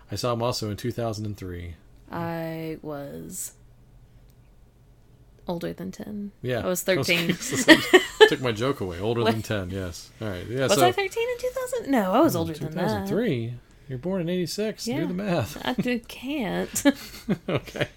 I 0.09 0.15
saw 0.15 0.31
him 0.33 0.41
also 0.41 0.69
in 0.69 0.77
2003. 0.77 1.75
I 2.11 2.77
was 2.81 3.53
older 5.47 5.73
than 5.73 5.91
ten. 5.91 6.31
Yeah, 6.41 6.59
I 6.63 6.67
was 6.67 6.81
thirteen. 6.81 7.37
took 8.29 8.41
my 8.41 8.51
joke 8.51 8.81
away. 8.81 8.99
Older 8.99 9.23
than 9.23 9.41
10. 9.41 9.69
Yes. 9.69 10.09
All 10.21 10.27
right. 10.29 10.45
Yeah. 10.47 10.63
was 10.63 10.73
so 10.75 10.85
I 10.87 10.91
thirteen 10.91 11.27
in 11.29 11.37
two 11.39 11.49
thousand? 11.49 11.91
No, 11.91 12.11
I 12.11 12.19
was 12.21 12.35
older 12.35 12.53
than 12.53 12.73
that. 12.75 13.07
2003. 13.07 13.53
You're 13.89 13.97
born 13.99 14.21
in 14.21 14.29
'86. 14.29 14.87
Yeah. 14.87 15.01
Do 15.01 15.07
the 15.07 15.13
math. 15.13 15.61
I 15.65 15.73
d- 15.73 15.99
can't. 16.07 16.83
okay. 17.49 17.87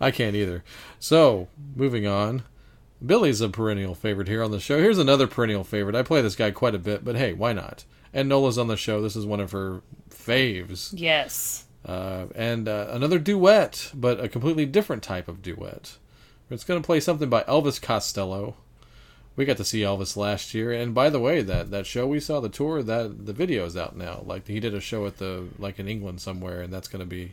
I 0.00 0.10
can't 0.10 0.36
either. 0.36 0.62
So, 0.98 1.48
moving 1.76 2.06
on. 2.06 2.42
Billy's 3.04 3.40
a 3.40 3.48
perennial 3.48 3.94
favorite 3.96 4.28
here 4.28 4.42
on 4.44 4.52
the 4.52 4.60
show. 4.60 4.78
Here's 4.78 4.98
another 4.98 5.26
perennial 5.26 5.64
favorite. 5.64 5.96
I 5.96 6.02
play 6.02 6.22
this 6.22 6.36
guy 6.36 6.52
quite 6.52 6.74
a 6.74 6.78
bit, 6.78 7.04
but 7.04 7.16
hey, 7.16 7.32
why 7.32 7.52
not? 7.52 7.84
And 8.14 8.28
Nola's 8.28 8.58
on 8.58 8.68
the 8.68 8.76
show. 8.76 9.00
This 9.02 9.16
is 9.16 9.26
one 9.26 9.40
of 9.40 9.50
her 9.50 9.82
faves. 10.10 10.92
yes. 10.96 11.64
Uh, 11.84 12.26
and 12.36 12.68
uh, 12.68 12.86
another 12.90 13.18
duet, 13.18 13.90
but 13.92 14.20
a 14.20 14.28
completely 14.28 14.64
different 14.66 15.02
type 15.02 15.26
of 15.26 15.42
duet. 15.42 15.96
It's 16.48 16.62
going 16.62 16.80
to 16.80 16.86
play 16.86 17.00
something 17.00 17.28
by 17.28 17.42
Elvis 17.44 17.82
Costello. 17.82 18.54
We 19.34 19.44
got 19.44 19.56
to 19.56 19.64
see 19.64 19.80
Elvis 19.80 20.16
last 20.16 20.52
year, 20.52 20.72
and 20.72 20.94
by 20.94 21.08
the 21.08 21.18
way, 21.18 21.40
that 21.40 21.70
that 21.70 21.86
show 21.86 22.06
we 22.06 22.20
saw, 22.20 22.40
the 22.40 22.50
tour, 22.50 22.82
that 22.82 23.24
the 23.26 23.32
video 23.32 23.64
is 23.64 23.76
out 23.76 23.96
now. 23.96 24.22
Like 24.26 24.46
he 24.46 24.60
did 24.60 24.74
a 24.74 24.80
show 24.80 25.06
at 25.06 25.16
the 25.16 25.48
like 25.58 25.78
in 25.78 25.88
England 25.88 26.20
somewhere, 26.20 26.60
and 26.60 26.72
that's 26.72 26.88
going 26.88 27.00
to 27.00 27.06
be 27.06 27.32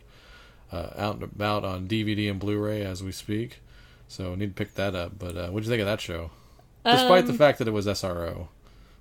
uh, 0.72 0.90
out 0.96 1.16
and 1.16 1.24
about 1.24 1.64
on 1.64 1.88
DVD 1.88 2.30
and 2.30 2.40
Blu-ray 2.40 2.82
as 2.82 3.02
we 3.02 3.12
speak. 3.12 3.60
So 4.08 4.32
I 4.32 4.36
need 4.36 4.56
to 4.56 4.64
pick 4.64 4.74
that 4.74 4.94
up. 4.94 5.18
But 5.18 5.36
uh, 5.36 5.48
what'd 5.48 5.66
you 5.66 5.70
think 5.70 5.80
of 5.80 5.86
that 5.86 6.00
show? 6.00 6.30
Despite 6.84 7.26
the 7.26 7.34
fact 7.34 7.58
that 7.58 7.68
it 7.68 7.72
was 7.72 7.86
SRO, 7.86 8.48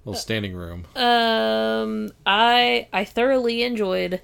little 0.04 0.20
standing 0.20 0.54
room. 0.54 0.86
Um, 0.96 2.12
I 2.26 2.88
I 2.92 3.06
thoroughly 3.06 3.64
enjoyed 3.64 4.22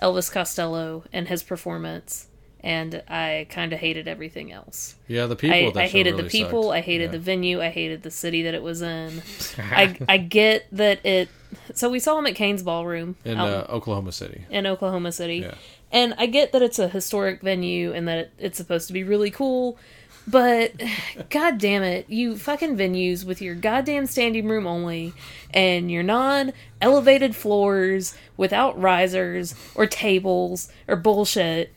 Elvis 0.00 0.30
Costello 0.30 1.04
and 1.12 1.28
his 1.28 1.42
performance, 1.42 2.28
and 2.64 3.02
I 3.08 3.46
kind 3.50 3.72
of 3.74 3.78
hated 3.78 4.08
everything 4.08 4.50
else. 4.50 4.96
Yeah, 5.06 5.26
the 5.26 5.36
people. 5.36 5.56
I, 5.56 5.70
that 5.72 5.76
I 5.84 5.86
hated 5.86 6.12
really 6.12 6.22
the 6.24 6.28
people. 6.30 6.62
sucked. 6.64 6.74
I 6.76 6.80
hated 6.80 7.04
Yeah. 7.04 7.10
the 7.12 7.18
venue. 7.18 7.60
I 7.60 7.68
hated 7.68 8.02
the 8.02 8.10
city 8.10 8.42
that 8.42 8.54
it 8.54 8.62
was 8.62 8.80
in. 8.82 9.22
I 9.58 9.96
I 10.08 10.16
get 10.16 10.66
that 10.72 11.04
it. 11.04 11.28
So 11.74 11.90
we 11.90 12.00
saw 12.00 12.18
him 12.18 12.26
at 12.26 12.34
Cain's 12.34 12.62
Ballroom 12.62 13.16
in 13.24 13.38
out 13.38 13.48
uh, 13.48 13.66
Oklahoma 13.72 14.12
City. 14.12 14.44
in 14.50 14.66
Oklahoma 14.66 15.12
City, 15.12 15.36
Yeah. 15.36 15.54
and 15.92 16.14
I 16.18 16.24
get 16.26 16.52
that 16.52 16.62
it's 16.62 16.78
a 16.78 16.88
historic 16.88 17.42
venue 17.42 17.92
and 17.92 18.08
that 18.08 18.18
it, 18.18 18.32
it's 18.38 18.56
supposed 18.56 18.86
to 18.88 18.92
be 18.94 19.04
really 19.04 19.30
cool. 19.30 19.78
But 20.26 20.72
god 21.28 21.58
damn 21.58 21.82
it, 21.82 22.08
you 22.08 22.38
fucking 22.38 22.78
venues 22.78 23.24
with 23.26 23.42
your 23.42 23.54
goddamn 23.54 24.06
standing 24.06 24.48
room 24.48 24.66
only 24.66 25.12
and 25.52 25.90
your 25.90 26.02
non 26.02 26.54
elevated 26.80 27.36
floors 27.36 28.16
without 28.38 28.80
risers 28.80 29.54
or 29.74 29.86
tables 29.86 30.72
or 30.88 30.96
bullshit. 30.96 31.73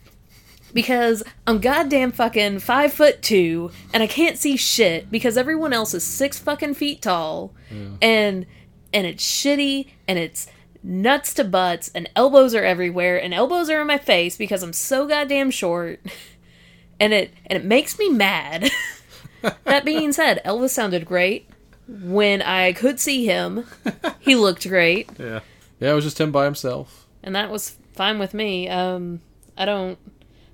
Because 0.78 1.24
I'm 1.48 1.60
goddamn 1.60 2.12
fucking 2.12 2.60
five 2.60 2.94
foot 2.94 3.22
two 3.24 3.72
and 3.94 4.04
I 4.04 4.08
can't 4.08 4.38
see 4.38 4.56
shit 4.58 5.10
because 5.10 5.36
everyone 5.38 5.74
else 5.74 5.94
is 5.94 6.04
six 6.04 6.38
fucking 6.38 6.76
feet 6.76 7.02
tall 7.02 7.54
and 8.02 8.46
and 8.94 9.08
it's 9.08 9.24
shitty 9.26 9.88
and 10.08 10.20
it's 10.20 10.48
nuts 10.84 11.34
to 11.34 11.44
butts 11.44 11.90
and 11.96 12.08
elbows 12.16 12.54
are 12.54 12.64
everywhere 12.64 13.18
and 13.22 13.34
elbows 13.34 13.70
are 13.70 13.82
in 13.82 13.88
my 13.88 13.98
face 13.98 14.38
because 14.38 14.62
I'm 14.62 14.72
so 14.74 15.08
goddamn 15.08 15.50
short 15.52 16.00
and 17.00 17.12
it 17.12 17.34
and 17.48 17.58
it 17.58 17.66
makes 17.66 17.98
me 17.98 18.10
mad. 18.10 18.70
that 19.66 19.84
being 19.84 20.14
said, 20.14 20.42
Elvis 20.46 20.70
sounded 20.70 21.06
great 21.06 21.50
when 21.88 22.42
I 22.42 22.74
could 22.74 23.00
see 23.00 23.26
him. 23.26 23.66
He 24.20 24.36
looked 24.46 24.68
great, 24.68 25.10
Yeah. 25.20 25.40
Yeah, 25.80 25.92
it 25.92 25.96
was 25.96 26.04
just 26.06 26.20
him 26.22 26.32
by 26.32 26.46
himself. 26.46 27.08
and 27.24 27.36
that 27.36 27.50
was 27.50 27.78
fine 27.94 28.20
with 28.20 28.34
me. 28.36 28.68
Um, 28.70 29.22
I 29.58 29.66
don't, 29.66 29.98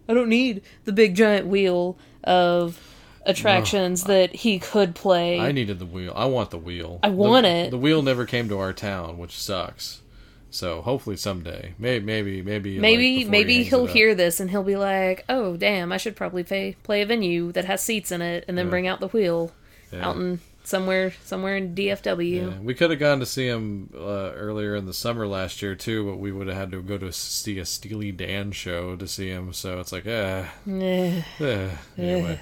I 0.07 0.13
don't 0.13 0.29
need 0.29 0.61
the 0.85 0.91
big 0.93 1.15
giant 1.15 1.47
wheel 1.47 1.97
of 2.23 2.79
attractions 3.25 4.03
that 4.03 4.35
he 4.35 4.59
could 4.59 4.95
play. 4.95 5.39
I 5.39 5.51
needed 5.51 5.79
the 5.79 5.85
wheel. 5.85 6.13
I 6.15 6.25
want 6.25 6.51
the 6.51 6.57
wheel. 6.57 6.99
I 7.03 7.09
want 7.09 7.43
the, 7.45 7.49
it. 7.49 7.71
The 7.71 7.77
wheel 7.77 8.01
never 8.01 8.25
came 8.25 8.49
to 8.49 8.59
our 8.59 8.73
town, 8.73 9.17
which 9.17 9.37
sucks. 9.39 10.01
So 10.49 10.81
hopefully 10.81 11.17
someday, 11.17 11.73
maybe, 11.79 12.05
maybe, 12.05 12.41
maybe, 12.43 12.79
maybe 12.79 13.17
before 13.19 13.31
maybe 13.31 13.53
he 13.55 13.63
he'll 13.63 13.85
hear 13.87 14.13
this 14.13 14.39
and 14.39 14.51
he'll 14.51 14.61
be 14.61 14.75
like, 14.75 15.25
"Oh, 15.27 15.57
damn! 15.57 15.91
I 15.91 15.97
should 15.97 16.15
probably 16.15 16.43
play 16.43 16.75
play 16.83 17.01
a 17.01 17.07
venue 17.07 17.51
that 17.53 17.65
has 17.65 17.81
seats 17.81 18.11
in 18.11 18.21
it, 18.21 18.45
and 18.47 18.55
then 18.55 18.67
Yeah. 18.67 18.69
bring 18.69 18.87
out 18.87 18.99
the 18.99 19.07
wheel 19.07 19.51
Yeah. 19.91 20.07
out 20.09 20.15
in 20.17 20.41
somewhere 20.63 21.13
somewhere 21.23 21.57
in 21.57 21.75
DFW." 21.75 22.51
Yeah, 22.51 22.59
we 22.59 22.73
could 22.73 22.89
have 22.89 22.99
gone 22.99 23.19
to 23.19 23.25
see 23.25 23.47
him 23.47 23.89
uh, 23.95 24.31
earlier 24.33 24.75
in 24.75 24.85
the 24.85 24.93
summer 24.93 25.27
last 25.27 25.61
year 25.61 25.75
too, 25.75 26.05
but 26.09 26.17
we 26.17 26.31
would 26.31 26.47
have 26.47 26.57
had 26.57 26.71
to 26.71 26.81
go 26.81 26.97
to 26.97 27.11
see 27.11 27.59
a 27.59 27.65
Steely 27.65 28.11
Dan 28.11 28.51
show 28.51 28.95
to 28.95 29.07
see 29.07 29.29
him. 29.29 29.53
So 29.53 29.79
it's 29.79 29.91
like, 29.91 30.05
eh, 30.05 30.45
Eh. 30.69 31.21
eh. 31.39 31.69
anyway. 31.97 32.39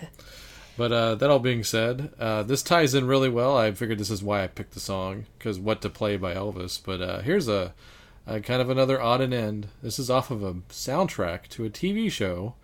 But 0.78 0.92
uh, 0.94 1.16
that 1.16 1.30
all 1.30 1.40
being 1.40 1.64
said, 1.64 2.12
uh, 2.18 2.44
this 2.44 2.64
ties 2.64 2.94
in 2.96 3.06
really 3.06 3.30
well. 3.30 3.58
I 3.58 3.72
figured 3.74 4.00
this 4.00 4.10
is 4.10 4.24
why 4.24 4.44
I 4.44 4.48
picked 4.48 4.74
the 4.74 4.80
song 4.80 5.26
because 5.38 5.60
"What 5.60 5.82
to 5.82 5.90
Play" 5.90 6.18
by 6.18 6.34
Elvis. 6.34 6.80
But 6.84 7.02
uh, 7.02 7.20
here's 7.22 7.48
a, 7.50 7.74
a 8.26 8.40
kind 8.40 8.62
of 8.62 8.70
another 8.70 9.00
odd 9.00 9.22
and 9.22 9.34
end. 9.34 9.68
This 9.84 10.00
is 10.00 10.10
off 10.10 10.32
of 10.32 10.42
a 10.44 10.54
soundtrack 10.70 11.48
to 11.50 11.66
a 11.66 11.70
TV 11.70 12.10
show 12.12 12.56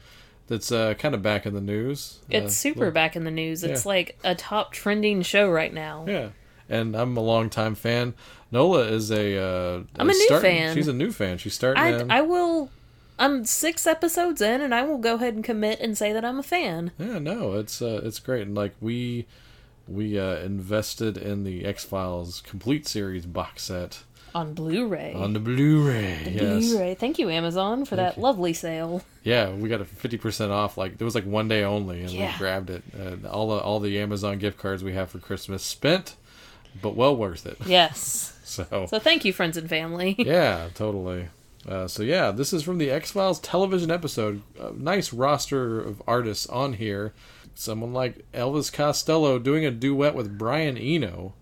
that's 0.47 0.71
uh, 0.71 0.93
kind 0.95 1.13
of 1.15 1.21
back 1.21 1.45
in 1.45 1.53
the 1.53 1.61
news. 1.61 2.19
It's 2.29 2.45
Uh, 2.47 2.49
super 2.49 2.91
back 2.91 3.15
in 3.15 3.23
the 3.23 3.31
news. 3.31 3.63
It's 3.63 3.85
yeah. 3.85 3.89
like 3.89 4.17
a 4.23 4.35
top 4.35 4.71
trending 4.71 5.21
show 5.21 5.49
right 5.49 5.73
now. 5.73 6.05
Yeah, 6.07 6.29
and 6.69 6.95
I'm 6.95 7.15
a 7.17 7.21
longtime 7.21 7.75
fan. 7.75 8.13
Nola 8.51 8.83
is 8.87 9.11
a. 9.11 9.37
Uh, 9.37 9.83
I'm 9.97 10.09
a 10.09 10.13
new 10.13 10.25
starting- 10.25 10.51
fan. 10.51 10.75
She's 10.75 10.87
a 10.87 10.93
new 10.93 11.11
fan. 11.11 11.37
She's 11.37 11.53
starting. 11.53 11.83
I, 11.83 11.99
in. 12.01 12.11
I 12.11 12.21
will. 12.21 12.69
I'm 13.19 13.45
six 13.45 13.87
episodes 13.87 14.41
in, 14.41 14.61
and 14.61 14.75
I 14.75 14.83
will 14.83 14.99
go 14.99 15.15
ahead 15.15 15.33
and 15.33 15.43
commit 15.43 15.79
and 15.79 15.97
say 15.97 16.13
that 16.13 16.23
I'm 16.23 16.37
a 16.39 16.43
fan. 16.43 16.91
Yeah, 16.99 17.17
no, 17.19 17.53
it's 17.53 17.81
uh, 17.81 18.01
it's 18.03 18.19
great, 18.19 18.43
and 18.43 18.55
like 18.55 18.73
we 18.79 19.25
we 19.87 20.19
uh, 20.19 20.35
invested 20.37 21.17
in 21.17 21.43
the 21.43 21.65
X 21.65 21.83
Files 21.83 22.41
complete 22.41 22.87
series 22.87 23.25
box 23.25 23.63
set 23.63 24.03
On 24.37 24.53
Blu-ray. 24.53 25.13
on 25.15 25.33
the 25.33 25.39
Blu-ray. 25.39 26.31
yes, 26.35 26.69
Blu-ray. 26.69 26.95
Thank 26.95 27.17
you, 27.19 27.29
Amazon, 27.29 27.85
for 27.85 27.95
that 27.95 28.17
lovely 28.19 28.53
sale. 28.53 29.01
yeah, 29.23 29.49
we 29.51 29.67
got 29.69 29.81
a 29.81 29.85
fifty 29.85 30.17
percent 30.17 30.51
off. 30.51 30.77
Like 30.77 30.93
it 30.99 31.03
was 31.03 31.15
like 31.15 31.25
one 31.25 31.47
day 31.47 31.63
only, 31.63 32.01
and 32.01 32.11
Yeah. 32.11 32.31
we 32.33 32.37
grabbed 32.37 32.69
it. 32.69 32.83
Uh, 32.97 33.27
all 33.27 33.47
the 33.49 33.57
all 33.61 33.79
the 33.79 33.99
Amazon 33.99 34.37
gift 34.37 34.57
cards 34.57 34.83
we 34.83 34.93
have 34.93 35.09
for 35.09 35.19
Christmas 35.19 35.63
spent, 35.63 36.15
but 36.81 36.95
well 36.95 37.15
worth 37.15 37.45
it. 37.45 37.57
Yes. 37.65 38.33
So, 38.47 38.87
So 38.89 38.97
thank 38.97 39.25
you, 39.25 39.33
friends 39.33 39.57
and 39.57 39.67
family. 39.67 40.15
yeah, 40.19 40.69
totally. 40.73 41.27
Uh, 41.67 41.85
so 41.89 42.01
yeah, 42.01 42.31
this 42.31 42.53
is 42.53 42.63
from 42.63 42.77
the 42.77 42.89
X 42.89 43.11
Files 43.11 43.41
television 43.41 43.91
episode. 43.91 44.41
A 44.57 44.71
nice 44.71 45.11
roster 45.11 45.81
of 45.81 46.01
artists 46.07 46.47
on 46.47 46.71
here. 46.73 47.11
Someone 47.55 47.91
like 47.91 48.25
Elvis 48.33 48.71
Costello 48.71 49.37
doing 49.37 49.65
a 49.65 49.71
duet 49.71 50.15
with 50.15 50.37
Brian 50.37 50.77
Eno. 50.77 51.33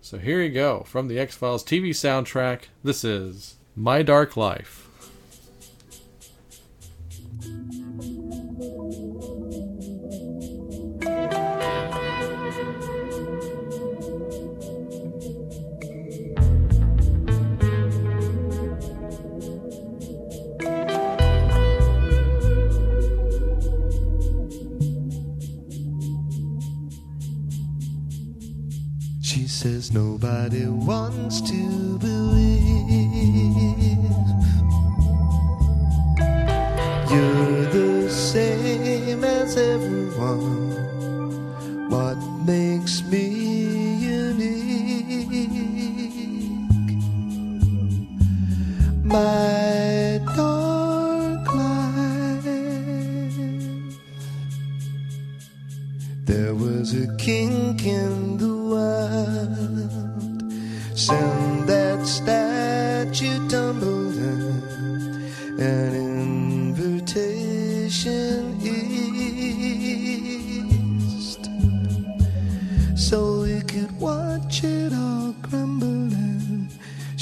So 0.00 0.18
here 0.18 0.40
you 0.42 0.50
go 0.50 0.84
from 0.86 1.08
the 1.08 1.18
X 1.18 1.36
Files 1.36 1.64
TV 1.64 1.90
soundtrack. 1.90 2.62
This 2.82 3.04
is 3.04 3.56
My 3.76 4.02
Dark 4.02 4.36
Life. 4.36 4.88
says 29.58 29.92
nobody 29.92 30.66
wants 30.66 31.40
to 31.40 31.98
believe. 31.98 32.62
You're 37.10 37.66
the 37.66 38.08
same 38.08 39.24
as 39.24 39.56
everyone. 39.56 40.70
What 41.90 42.18
makes 42.46 43.02
me 43.02 43.24
unique? 43.98 45.26
My 49.02 50.20
dark 50.36 51.52
life. 51.52 52.44
There 56.26 56.54
was 56.54 56.94
a 56.94 57.08
kink 57.16 57.84
in 57.84 58.37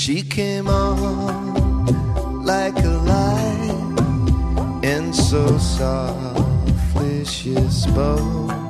She 0.07 0.23
came 0.23 0.69
on 0.69 2.45
like 2.45 2.79
a 2.79 2.97
light, 3.11 4.85
and 4.85 5.13
so 5.13 5.59
softly 5.59 7.25
she 7.25 7.57
spoke. 7.69 8.66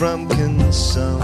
from 0.00 0.26
concern. 0.30 1.19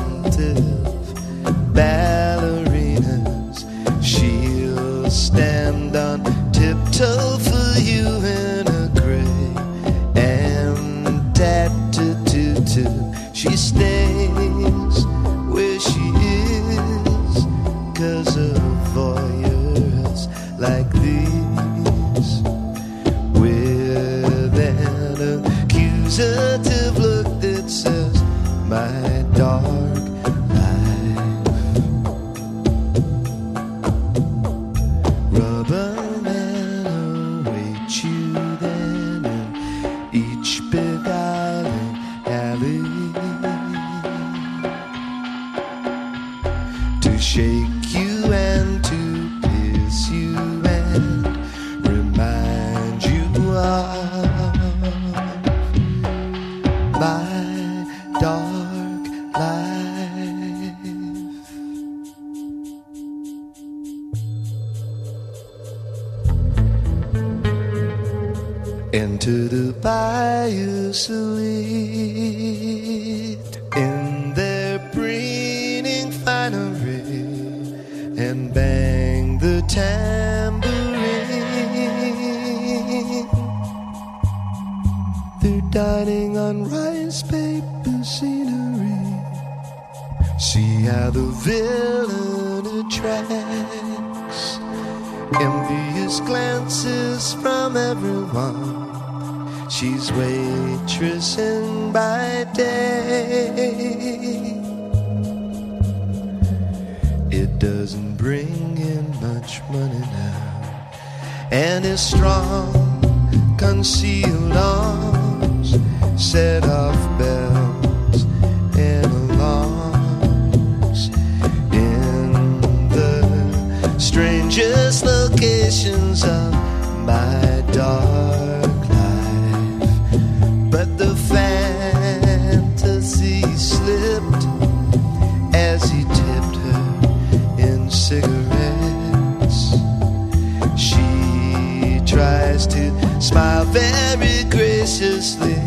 smile 143.27 143.64
very 143.64 144.45
graciously 144.45 145.59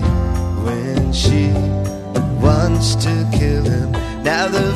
when 0.63 1.11
she 1.11 1.51
wants 2.39 2.95
to 2.95 3.27
kill 3.33 3.65
him. 3.65 3.91
Now 4.23 4.47
the 4.47 4.71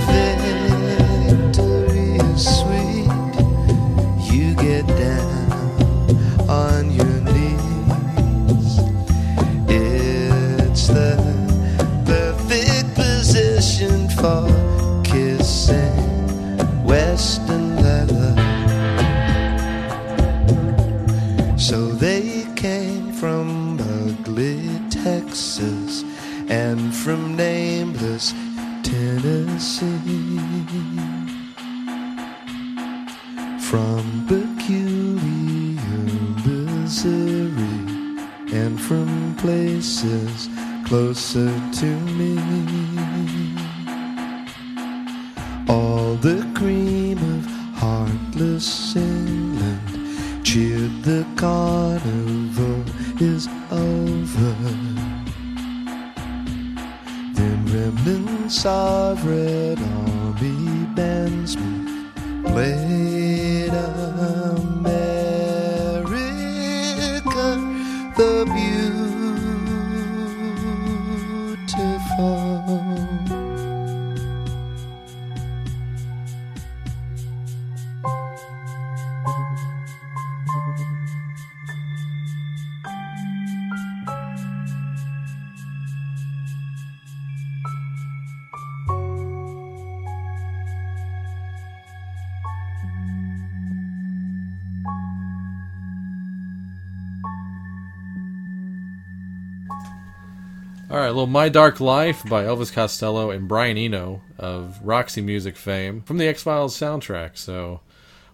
My 101.34 101.50
Dark 101.50 101.80
Life 101.80 102.24
by 102.30 102.44
Elvis 102.44 102.72
Costello 102.72 103.32
and 103.32 103.48
Brian 103.48 103.76
Eno 103.76 104.22
of 104.38 104.80
Roxy 104.84 105.20
Music 105.20 105.58
fame 105.58 106.04
from 106.04 106.20
the 106.20 106.28
X 106.28 106.44
Files 106.44 106.80
soundtrack. 106.80 107.40
So, 107.40 107.80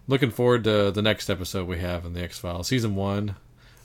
looking 0.06 0.30
forward 0.30 0.64
to 0.64 0.90
the 0.90 1.00
next 1.00 1.30
episode 1.30 1.66
we 1.66 1.78
have 1.78 2.04
in 2.04 2.12
the 2.12 2.22
X 2.22 2.38
Files 2.38 2.68
season 2.68 2.94
one, 2.96 3.36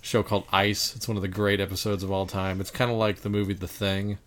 show 0.01 0.21
called 0.21 0.43
Ice. 0.51 0.97
It's 0.97 1.07
one 1.07 1.15
of 1.15 1.21
the 1.21 1.29
great 1.29 1.61
episodes 1.61 2.03
of 2.03 2.11
all 2.11 2.25
time. 2.27 2.59
It's 2.59 2.71
kind 2.71 2.91
of 2.91 2.97
like 2.97 3.21
the 3.21 3.29
movie 3.29 3.53
The 3.53 3.69
Thing, 3.69 4.17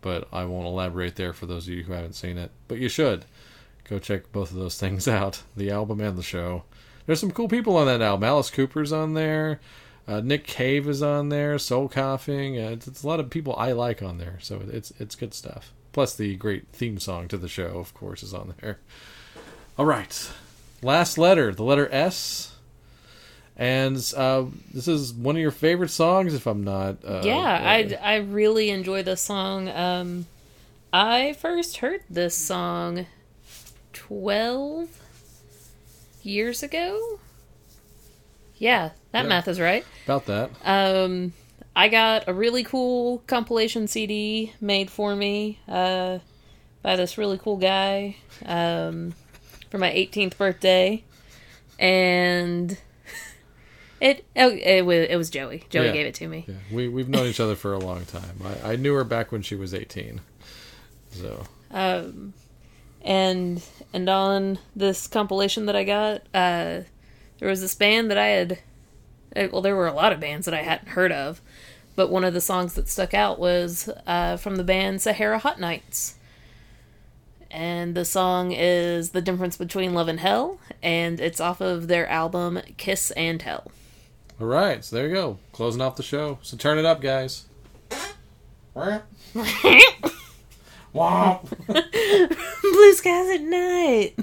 but 0.00 0.28
I 0.32 0.44
won't 0.44 0.68
elaborate 0.68 1.16
there 1.16 1.32
for 1.32 1.46
those 1.46 1.66
of 1.66 1.74
you 1.74 1.82
who 1.82 1.94
haven't 1.94 2.14
seen 2.14 2.38
it. 2.38 2.52
But 2.68 2.78
you 2.78 2.88
should 2.88 3.24
go 3.82 3.98
check 3.98 4.30
both 4.30 4.52
of 4.52 4.58
those 4.58 4.78
things 4.78 5.08
out 5.08 5.42
the 5.56 5.72
album 5.72 6.00
and 6.00 6.16
the 6.16 6.22
show. 6.22 6.62
There's 7.06 7.18
some 7.18 7.32
cool 7.32 7.48
people 7.48 7.76
on 7.76 7.86
that 7.88 8.00
album. 8.00 8.22
Alice 8.22 8.50
Cooper's 8.50 8.92
on 8.92 9.14
there. 9.14 9.58
Uh, 10.08 10.20
Nick 10.20 10.46
Cave 10.46 10.88
is 10.88 11.02
on 11.02 11.30
there. 11.30 11.58
Soul 11.58 11.88
Coughing. 11.88 12.56
Uh, 12.56 12.70
it's, 12.70 12.86
it's 12.86 13.02
a 13.02 13.06
lot 13.06 13.18
of 13.20 13.28
people 13.30 13.54
I 13.56 13.72
like 13.72 14.02
on 14.02 14.18
there, 14.18 14.38
so 14.40 14.62
it's 14.68 14.92
it's 15.00 15.16
good 15.16 15.34
stuff. 15.34 15.72
Plus 15.92 16.14
the 16.14 16.36
great 16.36 16.68
theme 16.72 16.98
song 16.98 17.26
to 17.28 17.36
the 17.36 17.48
show, 17.48 17.78
of 17.78 17.92
course, 17.94 18.22
is 18.22 18.32
on 18.34 18.54
there. 18.60 18.78
All 19.78 19.86
right, 19.86 20.30
last 20.82 21.18
letter, 21.18 21.52
the 21.52 21.64
letter 21.64 21.88
S, 21.90 22.54
and 23.56 23.96
uh, 24.16 24.44
this 24.72 24.86
is 24.86 25.12
one 25.12 25.36
of 25.36 25.42
your 25.42 25.50
favorite 25.50 25.90
songs, 25.90 26.34
if 26.34 26.46
I'm 26.46 26.62
not. 26.62 26.98
Uh, 27.04 27.22
yeah, 27.24 27.34
uh, 27.34 27.58
I 27.62 27.98
I 28.00 28.16
really 28.16 28.70
enjoy 28.70 29.02
this 29.02 29.22
song. 29.22 29.68
Um, 29.68 30.26
I 30.92 31.32
first 31.32 31.78
heard 31.78 32.02
this 32.08 32.36
song 32.36 33.06
twelve 33.92 34.88
years 36.22 36.62
ago. 36.62 37.18
Yeah, 38.58 38.90
that 39.16 39.24
Yeah. 39.24 39.28
math 39.28 39.48
is 39.48 39.58
right. 39.58 39.84
about 40.04 40.26
that. 40.26 40.50
Um, 40.64 41.32
I 41.74 41.88
got 41.88 42.24
a 42.28 42.32
really 42.34 42.62
cool 42.64 43.22
compilation 43.26 43.86
CD 43.88 44.52
made 44.60 44.90
for 44.90 45.14
me 45.16 45.58
uh, 45.68 46.18
by 46.82 46.96
this 46.96 47.18
really 47.18 47.38
cool 47.38 47.56
guy 47.56 48.16
um, 48.44 49.14
for 49.70 49.78
my 49.78 49.90
18th 49.90 50.36
birthday, 50.38 51.02
and 51.78 52.78
it 54.00 54.24
oh, 54.36 54.50
it 54.50 54.82
was 54.86 55.06
it 55.08 55.16
was 55.16 55.30
Joey. 55.30 55.64
Joey 55.70 55.86
Yeah. 55.86 55.92
gave 55.92 56.06
it 56.06 56.14
to 56.16 56.28
me. 56.28 56.44
Yeah, 56.48 56.54
we 56.70 56.88
we've 56.88 57.08
known 57.08 57.26
each 57.26 57.40
other 57.40 57.54
for 57.56 57.72
a 57.74 57.78
long 57.78 58.04
time. 58.04 58.40
I, 58.62 58.72
I 58.72 58.76
knew 58.76 58.94
her 58.94 59.04
back 59.04 59.32
when 59.32 59.42
she 59.42 59.54
was 59.54 59.74
18. 59.74 60.20
So 61.10 61.44
Um, 61.70 62.34
and 63.02 63.62
and 63.92 64.08
on 64.08 64.58
this 64.74 65.06
compilation 65.06 65.66
that 65.66 65.76
I 65.76 65.84
got, 65.84 66.22
uh, 66.34 66.82
there 67.38 67.48
was 67.48 67.60
this 67.60 67.74
band 67.74 68.10
that 68.10 68.18
I 68.18 68.28
had. 68.28 68.58
Well, 69.52 69.62
there 69.62 69.76
were 69.76 69.86
a 69.86 69.92
lot 69.92 70.12
of 70.12 70.20
bands 70.20 70.44
that 70.46 70.54
I 70.54 70.62
hadn't 70.62 70.88
heard 70.88 71.12
of, 71.12 71.40
but 71.94 72.10
one 72.10 72.24
of 72.24 72.34
the 72.34 72.40
songs 72.40 72.74
that 72.74 72.88
stuck 72.88 73.14
out 73.14 73.38
was 73.38 73.88
uh, 74.06 74.36
from 74.36 74.56
the 74.56 74.64
band 74.64 75.02
Sahara 75.02 75.38
Hotnights. 75.40 76.14
And 77.50 77.94
the 77.94 78.04
song 78.04 78.52
is 78.52 79.10
The 79.10 79.22
Difference 79.22 79.56
Between 79.56 79.94
Love 79.94 80.08
and 80.08 80.20
Hell, 80.20 80.58
and 80.82 81.20
it's 81.20 81.40
off 81.40 81.60
of 81.60 81.88
their 81.88 82.08
album 82.08 82.60
Kiss 82.76 83.10
and 83.12 83.38
Tell. 83.40 83.70
all 84.40 84.46
right, 84.46 84.84
so 84.84 84.96
there 84.96 85.08
you 85.08 85.14
go, 85.14 85.38
closing 85.52 85.80
off 85.80 85.96
the 85.96 86.02
show. 86.02 86.38
So 86.42 86.56
turn 86.56 86.78
it 86.78 86.84
up, 86.84 87.00
guys. 87.00 87.44
Blue 91.68 92.92
skies 92.94 93.28
at 93.30 93.42
night. 93.42 94.14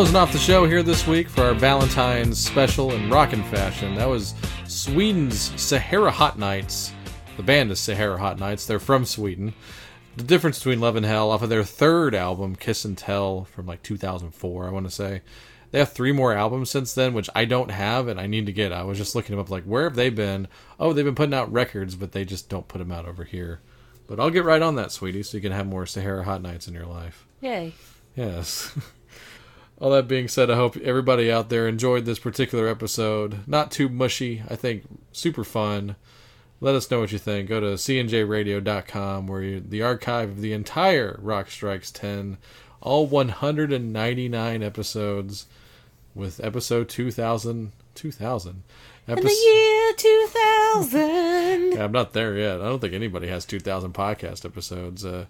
Closing 0.00 0.16
off 0.16 0.32
the 0.32 0.38
show 0.38 0.64
here 0.64 0.82
this 0.82 1.06
week 1.06 1.28
for 1.28 1.42
our 1.42 1.52
Valentine's 1.52 2.38
special 2.38 2.92
in 2.92 3.10
rockin' 3.10 3.44
fashion. 3.44 3.94
That 3.96 4.08
was 4.08 4.32
Sweden's 4.66 5.52
Sahara 5.60 6.10
Hotnights. 6.10 6.92
The 7.36 7.42
band 7.42 7.70
is 7.70 7.80
Sahara 7.80 8.18
Hotnights. 8.18 8.66
They're 8.66 8.78
from 8.78 9.04
Sweden. 9.04 9.52
The 10.16 10.24
difference 10.24 10.58
between 10.58 10.80
Love 10.80 10.96
and 10.96 11.04
Hell 11.04 11.30
off 11.30 11.42
of 11.42 11.50
their 11.50 11.64
third 11.64 12.14
album, 12.14 12.56
Kiss 12.56 12.86
and 12.86 12.96
Tell, 12.96 13.44
from 13.44 13.66
like 13.66 13.82
2004, 13.82 14.66
I 14.66 14.70
want 14.70 14.86
to 14.86 14.90
say. 14.90 15.20
They 15.70 15.80
have 15.80 15.92
three 15.92 16.12
more 16.12 16.32
albums 16.32 16.70
since 16.70 16.94
then, 16.94 17.12
which 17.12 17.28
I 17.34 17.44
don't 17.44 17.70
have 17.70 18.08
and 18.08 18.18
I 18.18 18.26
need 18.26 18.46
to 18.46 18.52
get. 18.52 18.72
I 18.72 18.84
was 18.84 18.96
just 18.96 19.14
looking 19.14 19.36
them 19.36 19.44
up, 19.44 19.50
like, 19.50 19.64
where 19.64 19.84
have 19.84 19.96
they 19.96 20.08
been? 20.08 20.48
Oh, 20.78 20.94
they've 20.94 21.04
been 21.04 21.14
putting 21.14 21.34
out 21.34 21.52
records, 21.52 21.94
but 21.94 22.12
they 22.12 22.24
just 22.24 22.48
don't 22.48 22.68
put 22.68 22.78
them 22.78 22.90
out 22.90 23.06
over 23.06 23.24
here. 23.24 23.60
But 24.06 24.18
I'll 24.18 24.30
get 24.30 24.44
right 24.44 24.62
on 24.62 24.76
that, 24.76 24.92
sweetie, 24.92 25.24
so 25.24 25.36
you 25.36 25.42
can 25.42 25.52
have 25.52 25.66
more 25.66 25.84
Sahara 25.84 26.24
Hotnights 26.24 26.68
in 26.68 26.72
your 26.72 26.86
life. 26.86 27.26
Yay. 27.42 27.74
Yes. 28.16 28.74
All 29.80 29.90
that 29.90 30.06
being 30.08 30.28
said, 30.28 30.50
I 30.50 30.56
hope 30.56 30.76
everybody 30.76 31.32
out 31.32 31.48
there 31.48 31.66
enjoyed 31.66 32.04
this 32.04 32.18
particular 32.18 32.68
episode. 32.68 33.48
Not 33.48 33.70
too 33.70 33.88
mushy, 33.88 34.42
I 34.48 34.54
think 34.54 34.84
super 35.10 35.42
fun. 35.42 35.96
Let 36.60 36.74
us 36.74 36.90
know 36.90 37.00
what 37.00 37.12
you 37.12 37.18
think. 37.18 37.48
Go 37.48 37.60
to 37.60 37.66
cnjradio.com 37.68 39.26
where 39.26 39.42
you, 39.42 39.60
the 39.60 39.82
archive 39.82 40.28
of 40.28 40.40
the 40.42 40.52
entire 40.52 41.18
Rock 41.22 41.50
Strikes 41.50 41.90
10, 41.90 42.36
all 42.82 43.06
199 43.06 44.62
episodes, 44.62 45.46
with 46.14 46.44
episode 46.44 46.88
2000. 46.90 47.72
2000. 47.94 48.62
In 49.06 49.16
Epis- 49.16 49.22
the 49.22 49.30
year 49.30 49.92
2000. 49.96 51.72
yeah, 51.72 51.84
I'm 51.84 51.92
not 51.92 52.12
there 52.12 52.36
yet. 52.36 52.60
I 52.60 52.64
don't 52.64 52.80
think 52.80 52.94
anybody 52.94 53.28
has 53.28 53.44
2,000 53.44 53.92
podcast 53.92 54.44
episodes. 54.44 55.04
Uh, 55.04 55.26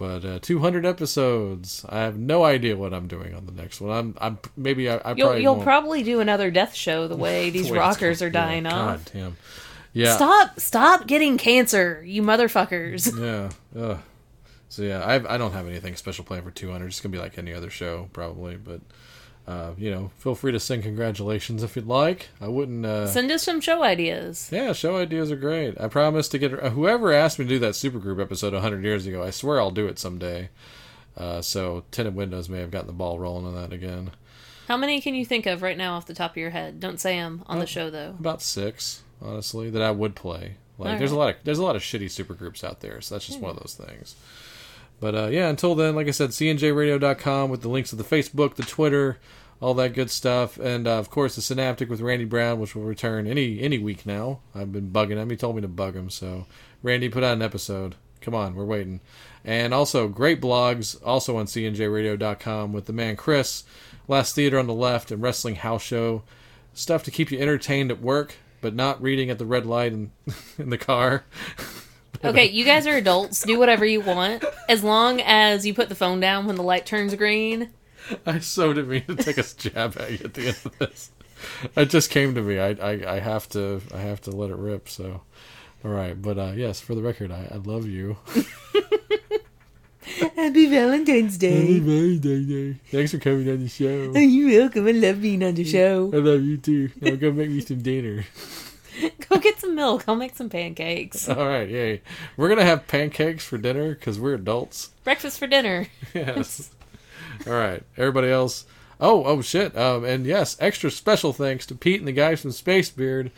but 0.00 0.24
uh, 0.24 0.38
200 0.40 0.86
episodes. 0.86 1.84
I 1.86 1.98
have 1.98 2.16
no 2.16 2.42
idea 2.42 2.74
what 2.74 2.94
I'm 2.94 3.06
doing 3.06 3.34
on 3.34 3.44
the 3.44 3.52
next 3.52 3.82
one. 3.82 3.90
I'm, 3.90 4.16
I'm 4.18 4.38
maybe 4.56 4.88
I, 4.88 4.96
I 4.96 5.12
You'll, 5.12 5.26
probably 5.26 5.42
you'll 5.42 5.54
won't. 5.56 5.64
probably 5.64 6.02
do 6.02 6.20
another 6.20 6.50
death 6.50 6.74
show 6.74 7.06
the 7.06 7.16
way 7.16 7.50
these 7.56 7.70
Wait, 7.70 7.76
rockers 7.76 8.22
are 8.22 8.28
yeah, 8.28 8.30
dying 8.32 8.64
God 8.64 9.02
damn. 9.12 9.36
Yeah. 9.92 10.16
Stop, 10.16 10.58
stop 10.58 11.06
getting 11.06 11.36
cancer, 11.36 12.02
you 12.02 12.22
motherfuckers. 12.22 13.12
Yeah. 13.20 13.50
Ugh. 13.78 13.98
So 14.70 14.82
yeah, 14.82 15.02
I 15.04 15.34
I 15.34 15.36
don't 15.36 15.52
have 15.52 15.66
anything 15.68 15.96
special 15.96 16.24
planned 16.24 16.44
for 16.44 16.50
200. 16.50 16.86
It's 16.86 17.00
gonna 17.02 17.12
be 17.12 17.18
like 17.18 17.36
any 17.36 17.52
other 17.52 17.68
show 17.68 18.08
probably, 18.14 18.56
but. 18.56 18.80
Uh, 19.50 19.72
you 19.76 19.90
know, 19.90 20.12
feel 20.18 20.36
free 20.36 20.52
to 20.52 20.60
send 20.60 20.84
congratulations 20.84 21.64
if 21.64 21.74
you'd 21.74 21.88
like. 21.88 22.28
I 22.40 22.46
wouldn't. 22.46 22.86
Uh, 22.86 23.08
Send 23.08 23.32
us 23.32 23.42
some 23.42 23.60
show 23.60 23.82
ideas. 23.82 24.48
Yeah, 24.52 24.72
show 24.72 24.96
ideas 24.98 25.32
are 25.32 25.36
great. 25.36 25.80
I 25.80 25.88
promise 25.88 26.28
to 26.28 26.38
get 26.38 26.52
uh, 26.54 26.70
whoever 26.70 27.12
asked 27.12 27.40
me 27.40 27.46
to 27.46 27.48
do 27.48 27.58
that 27.58 27.74
supergroup 27.74 28.22
episode 28.22 28.52
100 28.52 28.84
years 28.84 29.06
ago. 29.06 29.24
I 29.24 29.30
swear 29.30 29.60
I'll 29.60 29.72
do 29.72 29.88
it 29.88 29.98
someday. 29.98 30.50
Uh, 31.16 31.42
so 31.42 31.82
Tinted 31.90 32.14
Windows 32.14 32.48
may 32.48 32.60
have 32.60 32.70
gotten 32.70 32.86
the 32.86 32.92
ball 32.92 33.18
rolling 33.18 33.44
on 33.44 33.56
that 33.56 33.72
again. 33.72 34.12
How 34.68 34.76
many 34.76 35.00
can 35.00 35.16
you 35.16 35.26
think 35.26 35.46
of 35.46 35.62
right 35.62 35.76
now 35.76 35.94
off 35.94 36.06
the 36.06 36.14
top 36.14 36.30
of 36.30 36.36
your 36.36 36.50
head? 36.50 36.78
Don't 36.78 37.00
say 37.00 37.16
them 37.16 37.42
on 37.46 37.58
the 37.58 37.66
show 37.66 37.90
though. 37.90 38.14
About 38.20 38.42
six, 38.42 39.02
honestly, 39.20 39.68
that 39.70 39.82
I 39.82 39.90
would 39.90 40.14
play. 40.14 40.54
Like, 40.78 40.92
All 40.92 40.98
there's 40.98 41.10
a 41.10 41.16
lot 41.18 41.30
of 41.30 41.36
there's 41.42 41.58
a 41.58 41.64
lot 41.64 41.74
of 41.74 41.82
shitty 41.82 42.04
supergroups 42.06 42.62
out 42.62 42.80
there, 42.80 43.00
so 43.00 43.16
that's 43.16 43.26
just 43.26 43.40
one 43.40 43.50
of 43.50 43.58
those 43.58 43.74
things. 43.74 44.14
But 45.00 45.14
uh, 45.16 45.26
yeah, 45.26 45.48
until 45.48 45.74
then, 45.74 45.96
like 45.96 46.06
I 46.06 46.12
said, 46.12 46.30
cnjradio.com 46.30 47.50
with 47.50 47.62
the 47.62 47.68
links 47.68 47.90
to 47.90 47.96
the 47.96 48.04
Facebook, 48.04 48.54
the 48.54 48.62
Twitter, 48.62 49.18
all 49.60 49.74
that 49.74 49.94
good 49.94 50.10
stuff, 50.10 50.58
and 50.58 50.86
uh, 50.86 50.98
of 50.98 51.10
course 51.10 51.36
the 51.36 51.42
Synaptic 51.42 51.90
with 51.90 52.00
Randy 52.00 52.24
Brown, 52.24 52.60
which 52.60 52.74
will 52.74 52.82
return 52.82 53.26
any 53.26 53.60
any 53.60 53.78
week 53.78 54.06
now. 54.06 54.40
I've 54.54 54.72
been 54.72 54.90
bugging 54.90 55.16
him; 55.16 55.30
he 55.30 55.36
told 55.36 55.56
me 55.56 55.62
to 55.62 55.68
bug 55.68 55.94
him, 55.94 56.10
so 56.10 56.46
Randy, 56.82 57.08
put 57.08 57.22
out 57.22 57.34
an 57.34 57.42
episode. 57.42 57.96
Come 58.20 58.34
on, 58.34 58.54
we're 58.54 58.64
waiting. 58.64 59.00
And 59.44 59.72
also 59.72 60.08
great 60.08 60.40
blogs, 60.40 60.98
also 61.04 61.36
on 61.36 61.46
cnjradio.com 61.46 62.72
with 62.72 62.84
the 62.86 62.92
man 62.92 63.16
Chris, 63.16 63.64
Last 64.08 64.34
Theater 64.34 64.58
on 64.58 64.66
the 64.66 64.74
Left, 64.74 65.10
and 65.10 65.22
Wrestling 65.22 65.56
House 65.56 65.82
Show. 65.82 66.22
Stuff 66.74 67.02
to 67.04 67.10
keep 67.10 67.30
you 67.30 67.38
entertained 67.38 67.90
at 67.90 68.02
work, 68.02 68.36
but 68.60 68.74
not 68.74 69.02
reading 69.02 69.30
at 69.30 69.38
the 69.38 69.46
red 69.46 69.66
light 69.66 69.92
in, 69.92 70.12
in 70.58 70.70
the 70.70 70.78
car. 70.78 71.24
Okay, 72.22 72.50
you 72.50 72.66
guys 72.66 72.86
are 72.86 72.96
adults. 72.96 73.44
Do 73.44 73.58
whatever 73.58 73.86
you 73.86 74.02
want, 74.02 74.44
as 74.68 74.84
long 74.84 75.22
as 75.22 75.64
you 75.64 75.72
put 75.72 75.88
the 75.88 75.94
phone 75.94 76.20
down 76.20 76.46
when 76.46 76.56
the 76.56 76.62
light 76.62 76.84
turns 76.84 77.14
green. 77.14 77.70
I 78.26 78.38
so 78.40 78.72
didn't 78.72 78.90
mean 78.90 79.04
to 79.06 79.16
take 79.16 79.38
a 79.38 79.42
jab 79.42 79.96
at 79.98 80.10
you 80.12 80.18
at 80.24 80.34
the 80.34 80.48
end 80.48 80.56
of 80.64 80.78
this. 80.78 81.10
It 81.76 81.86
just 81.86 82.10
came 82.10 82.34
to 82.34 82.42
me. 82.42 82.58
I, 82.58 82.70
I, 82.70 83.16
I 83.16 83.18
have 83.20 83.48
to 83.50 83.80
I 83.94 83.98
have 83.98 84.20
to 84.22 84.30
let 84.30 84.50
it 84.50 84.56
rip. 84.56 84.88
So, 84.88 85.22
all 85.84 85.90
right. 85.90 86.20
But 86.20 86.38
uh, 86.38 86.52
yes, 86.54 86.80
for 86.80 86.94
the 86.94 87.02
record, 87.02 87.30
I, 87.32 87.48
I 87.50 87.56
love 87.56 87.86
you. 87.86 88.18
Happy 90.36 90.66
Valentine's 90.66 91.38
Day. 91.38 91.60
Happy 91.60 91.78
Valentine's 91.80 92.46
Day. 92.46 92.80
Thanks 92.90 93.12
for 93.12 93.18
coming 93.18 93.48
on 93.48 93.60
the 93.60 93.68
show. 93.68 94.12
You're 94.16 94.60
welcome. 94.60 94.86
I 94.86 94.92
love 94.92 95.22
being 95.22 95.42
on 95.44 95.54
the 95.54 95.64
show. 95.64 96.10
I 96.12 96.16
love 96.16 96.42
you 96.42 96.56
too. 96.58 96.90
Now 97.00 97.14
go 97.16 97.32
make 97.32 97.50
me 97.50 97.60
some 97.60 97.82
dinner. 97.82 98.24
Go 99.28 99.38
get 99.38 99.58
some 99.60 99.74
milk. 99.76 100.04
I'll 100.08 100.16
make 100.16 100.34
some 100.36 100.50
pancakes. 100.50 101.28
All 101.28 101.46
right, 101.46 101.68
yay. 101.68 102.02
We're 102.36 102.48
gonna 102.48 102.64
have 102.64 102.86
pancakes 102.86 103.44
for 103.44 103.56
dinner 103.56 103.94
because 103.94 104.18
we're 104.18 104.34
adults. 104.34 104.90
Breakfast 105.04 105.38
for 105.38 105.46
dinner. 105.46 105.86
Yes. 106.14 106.70
All 107.46 107.52
right. 107.52 107.82
Everybody 107.96 108.28
else. 108.28 108.66
Oh, 109.00 109.24
oh 109.24 109.40
shit. 109.40 109.76
Um, 109.76 110.04
and 110.04 110.26
yes, 110.26 110.56
extra 110.60 110.90
special 110.90 111.32
thanks 111.32 111.64
to 111.66 111.74
Pete 111.74 112.00
and 112.00 112.08
the 112.08 112.12
guys 112.12 112.40
from 112.42 112.52
Space 112.52 112.90
Beard 112.90 113.30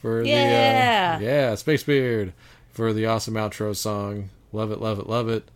for 0.00 0.22
Yeah. 0.24 1.18
the 1.18 1.26
uh, 1.26 1.28
yeah 1.28 1.54
Space 1.56 1.82
Beard 1.82 2.32
for 2.70 2.92
the 2.92 3.06
awesome 3.06 3.34
outro 3.34 3.76
song. 3.76 4.30
Love 4.52 4.72
it, 4.72 4.80
love 4.80 4.98
it, 4.98 5.06
love 5.06 5.28
it. 5.28 5.50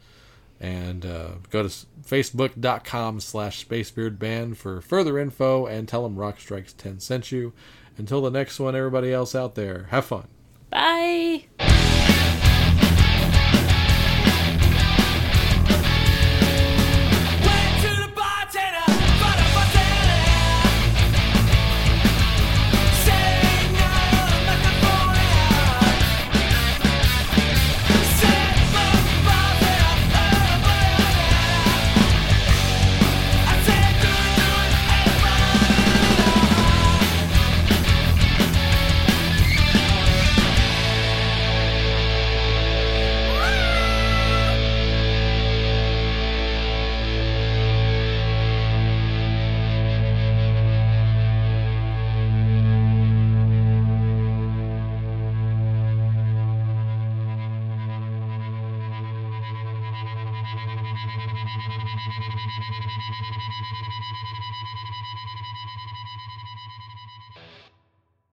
And 0.61 1.05
uh, 1.05 1.29
go 1.51 1.63
to 1.63 1.69
facebook.com 1.69 3.21
slash 3.21 3.67
spacebeardband 3.67 4.57
for 4.57 4.81
further 4.81 5.19
info 5.19 5.67
and 5.67 5.89
tell 5.89 6.03
them 6.03 6.17
Rock 6.17 6.39
Strikes 6.41 6.73
10 6.75 7.01
sent 7.01 7.33
you. 7.33 7.53
Until 7.97 8.21
the 8.23 8.31
next 8.31 8.59
one, 8.61 8.75
everybody 8.77 9.13
else 9.13 9.35
out 9.35 9.55
there, 9.55 9.87
have 9.91 10.05
fun. 10.05 10.27
Bye. 10.71 11.45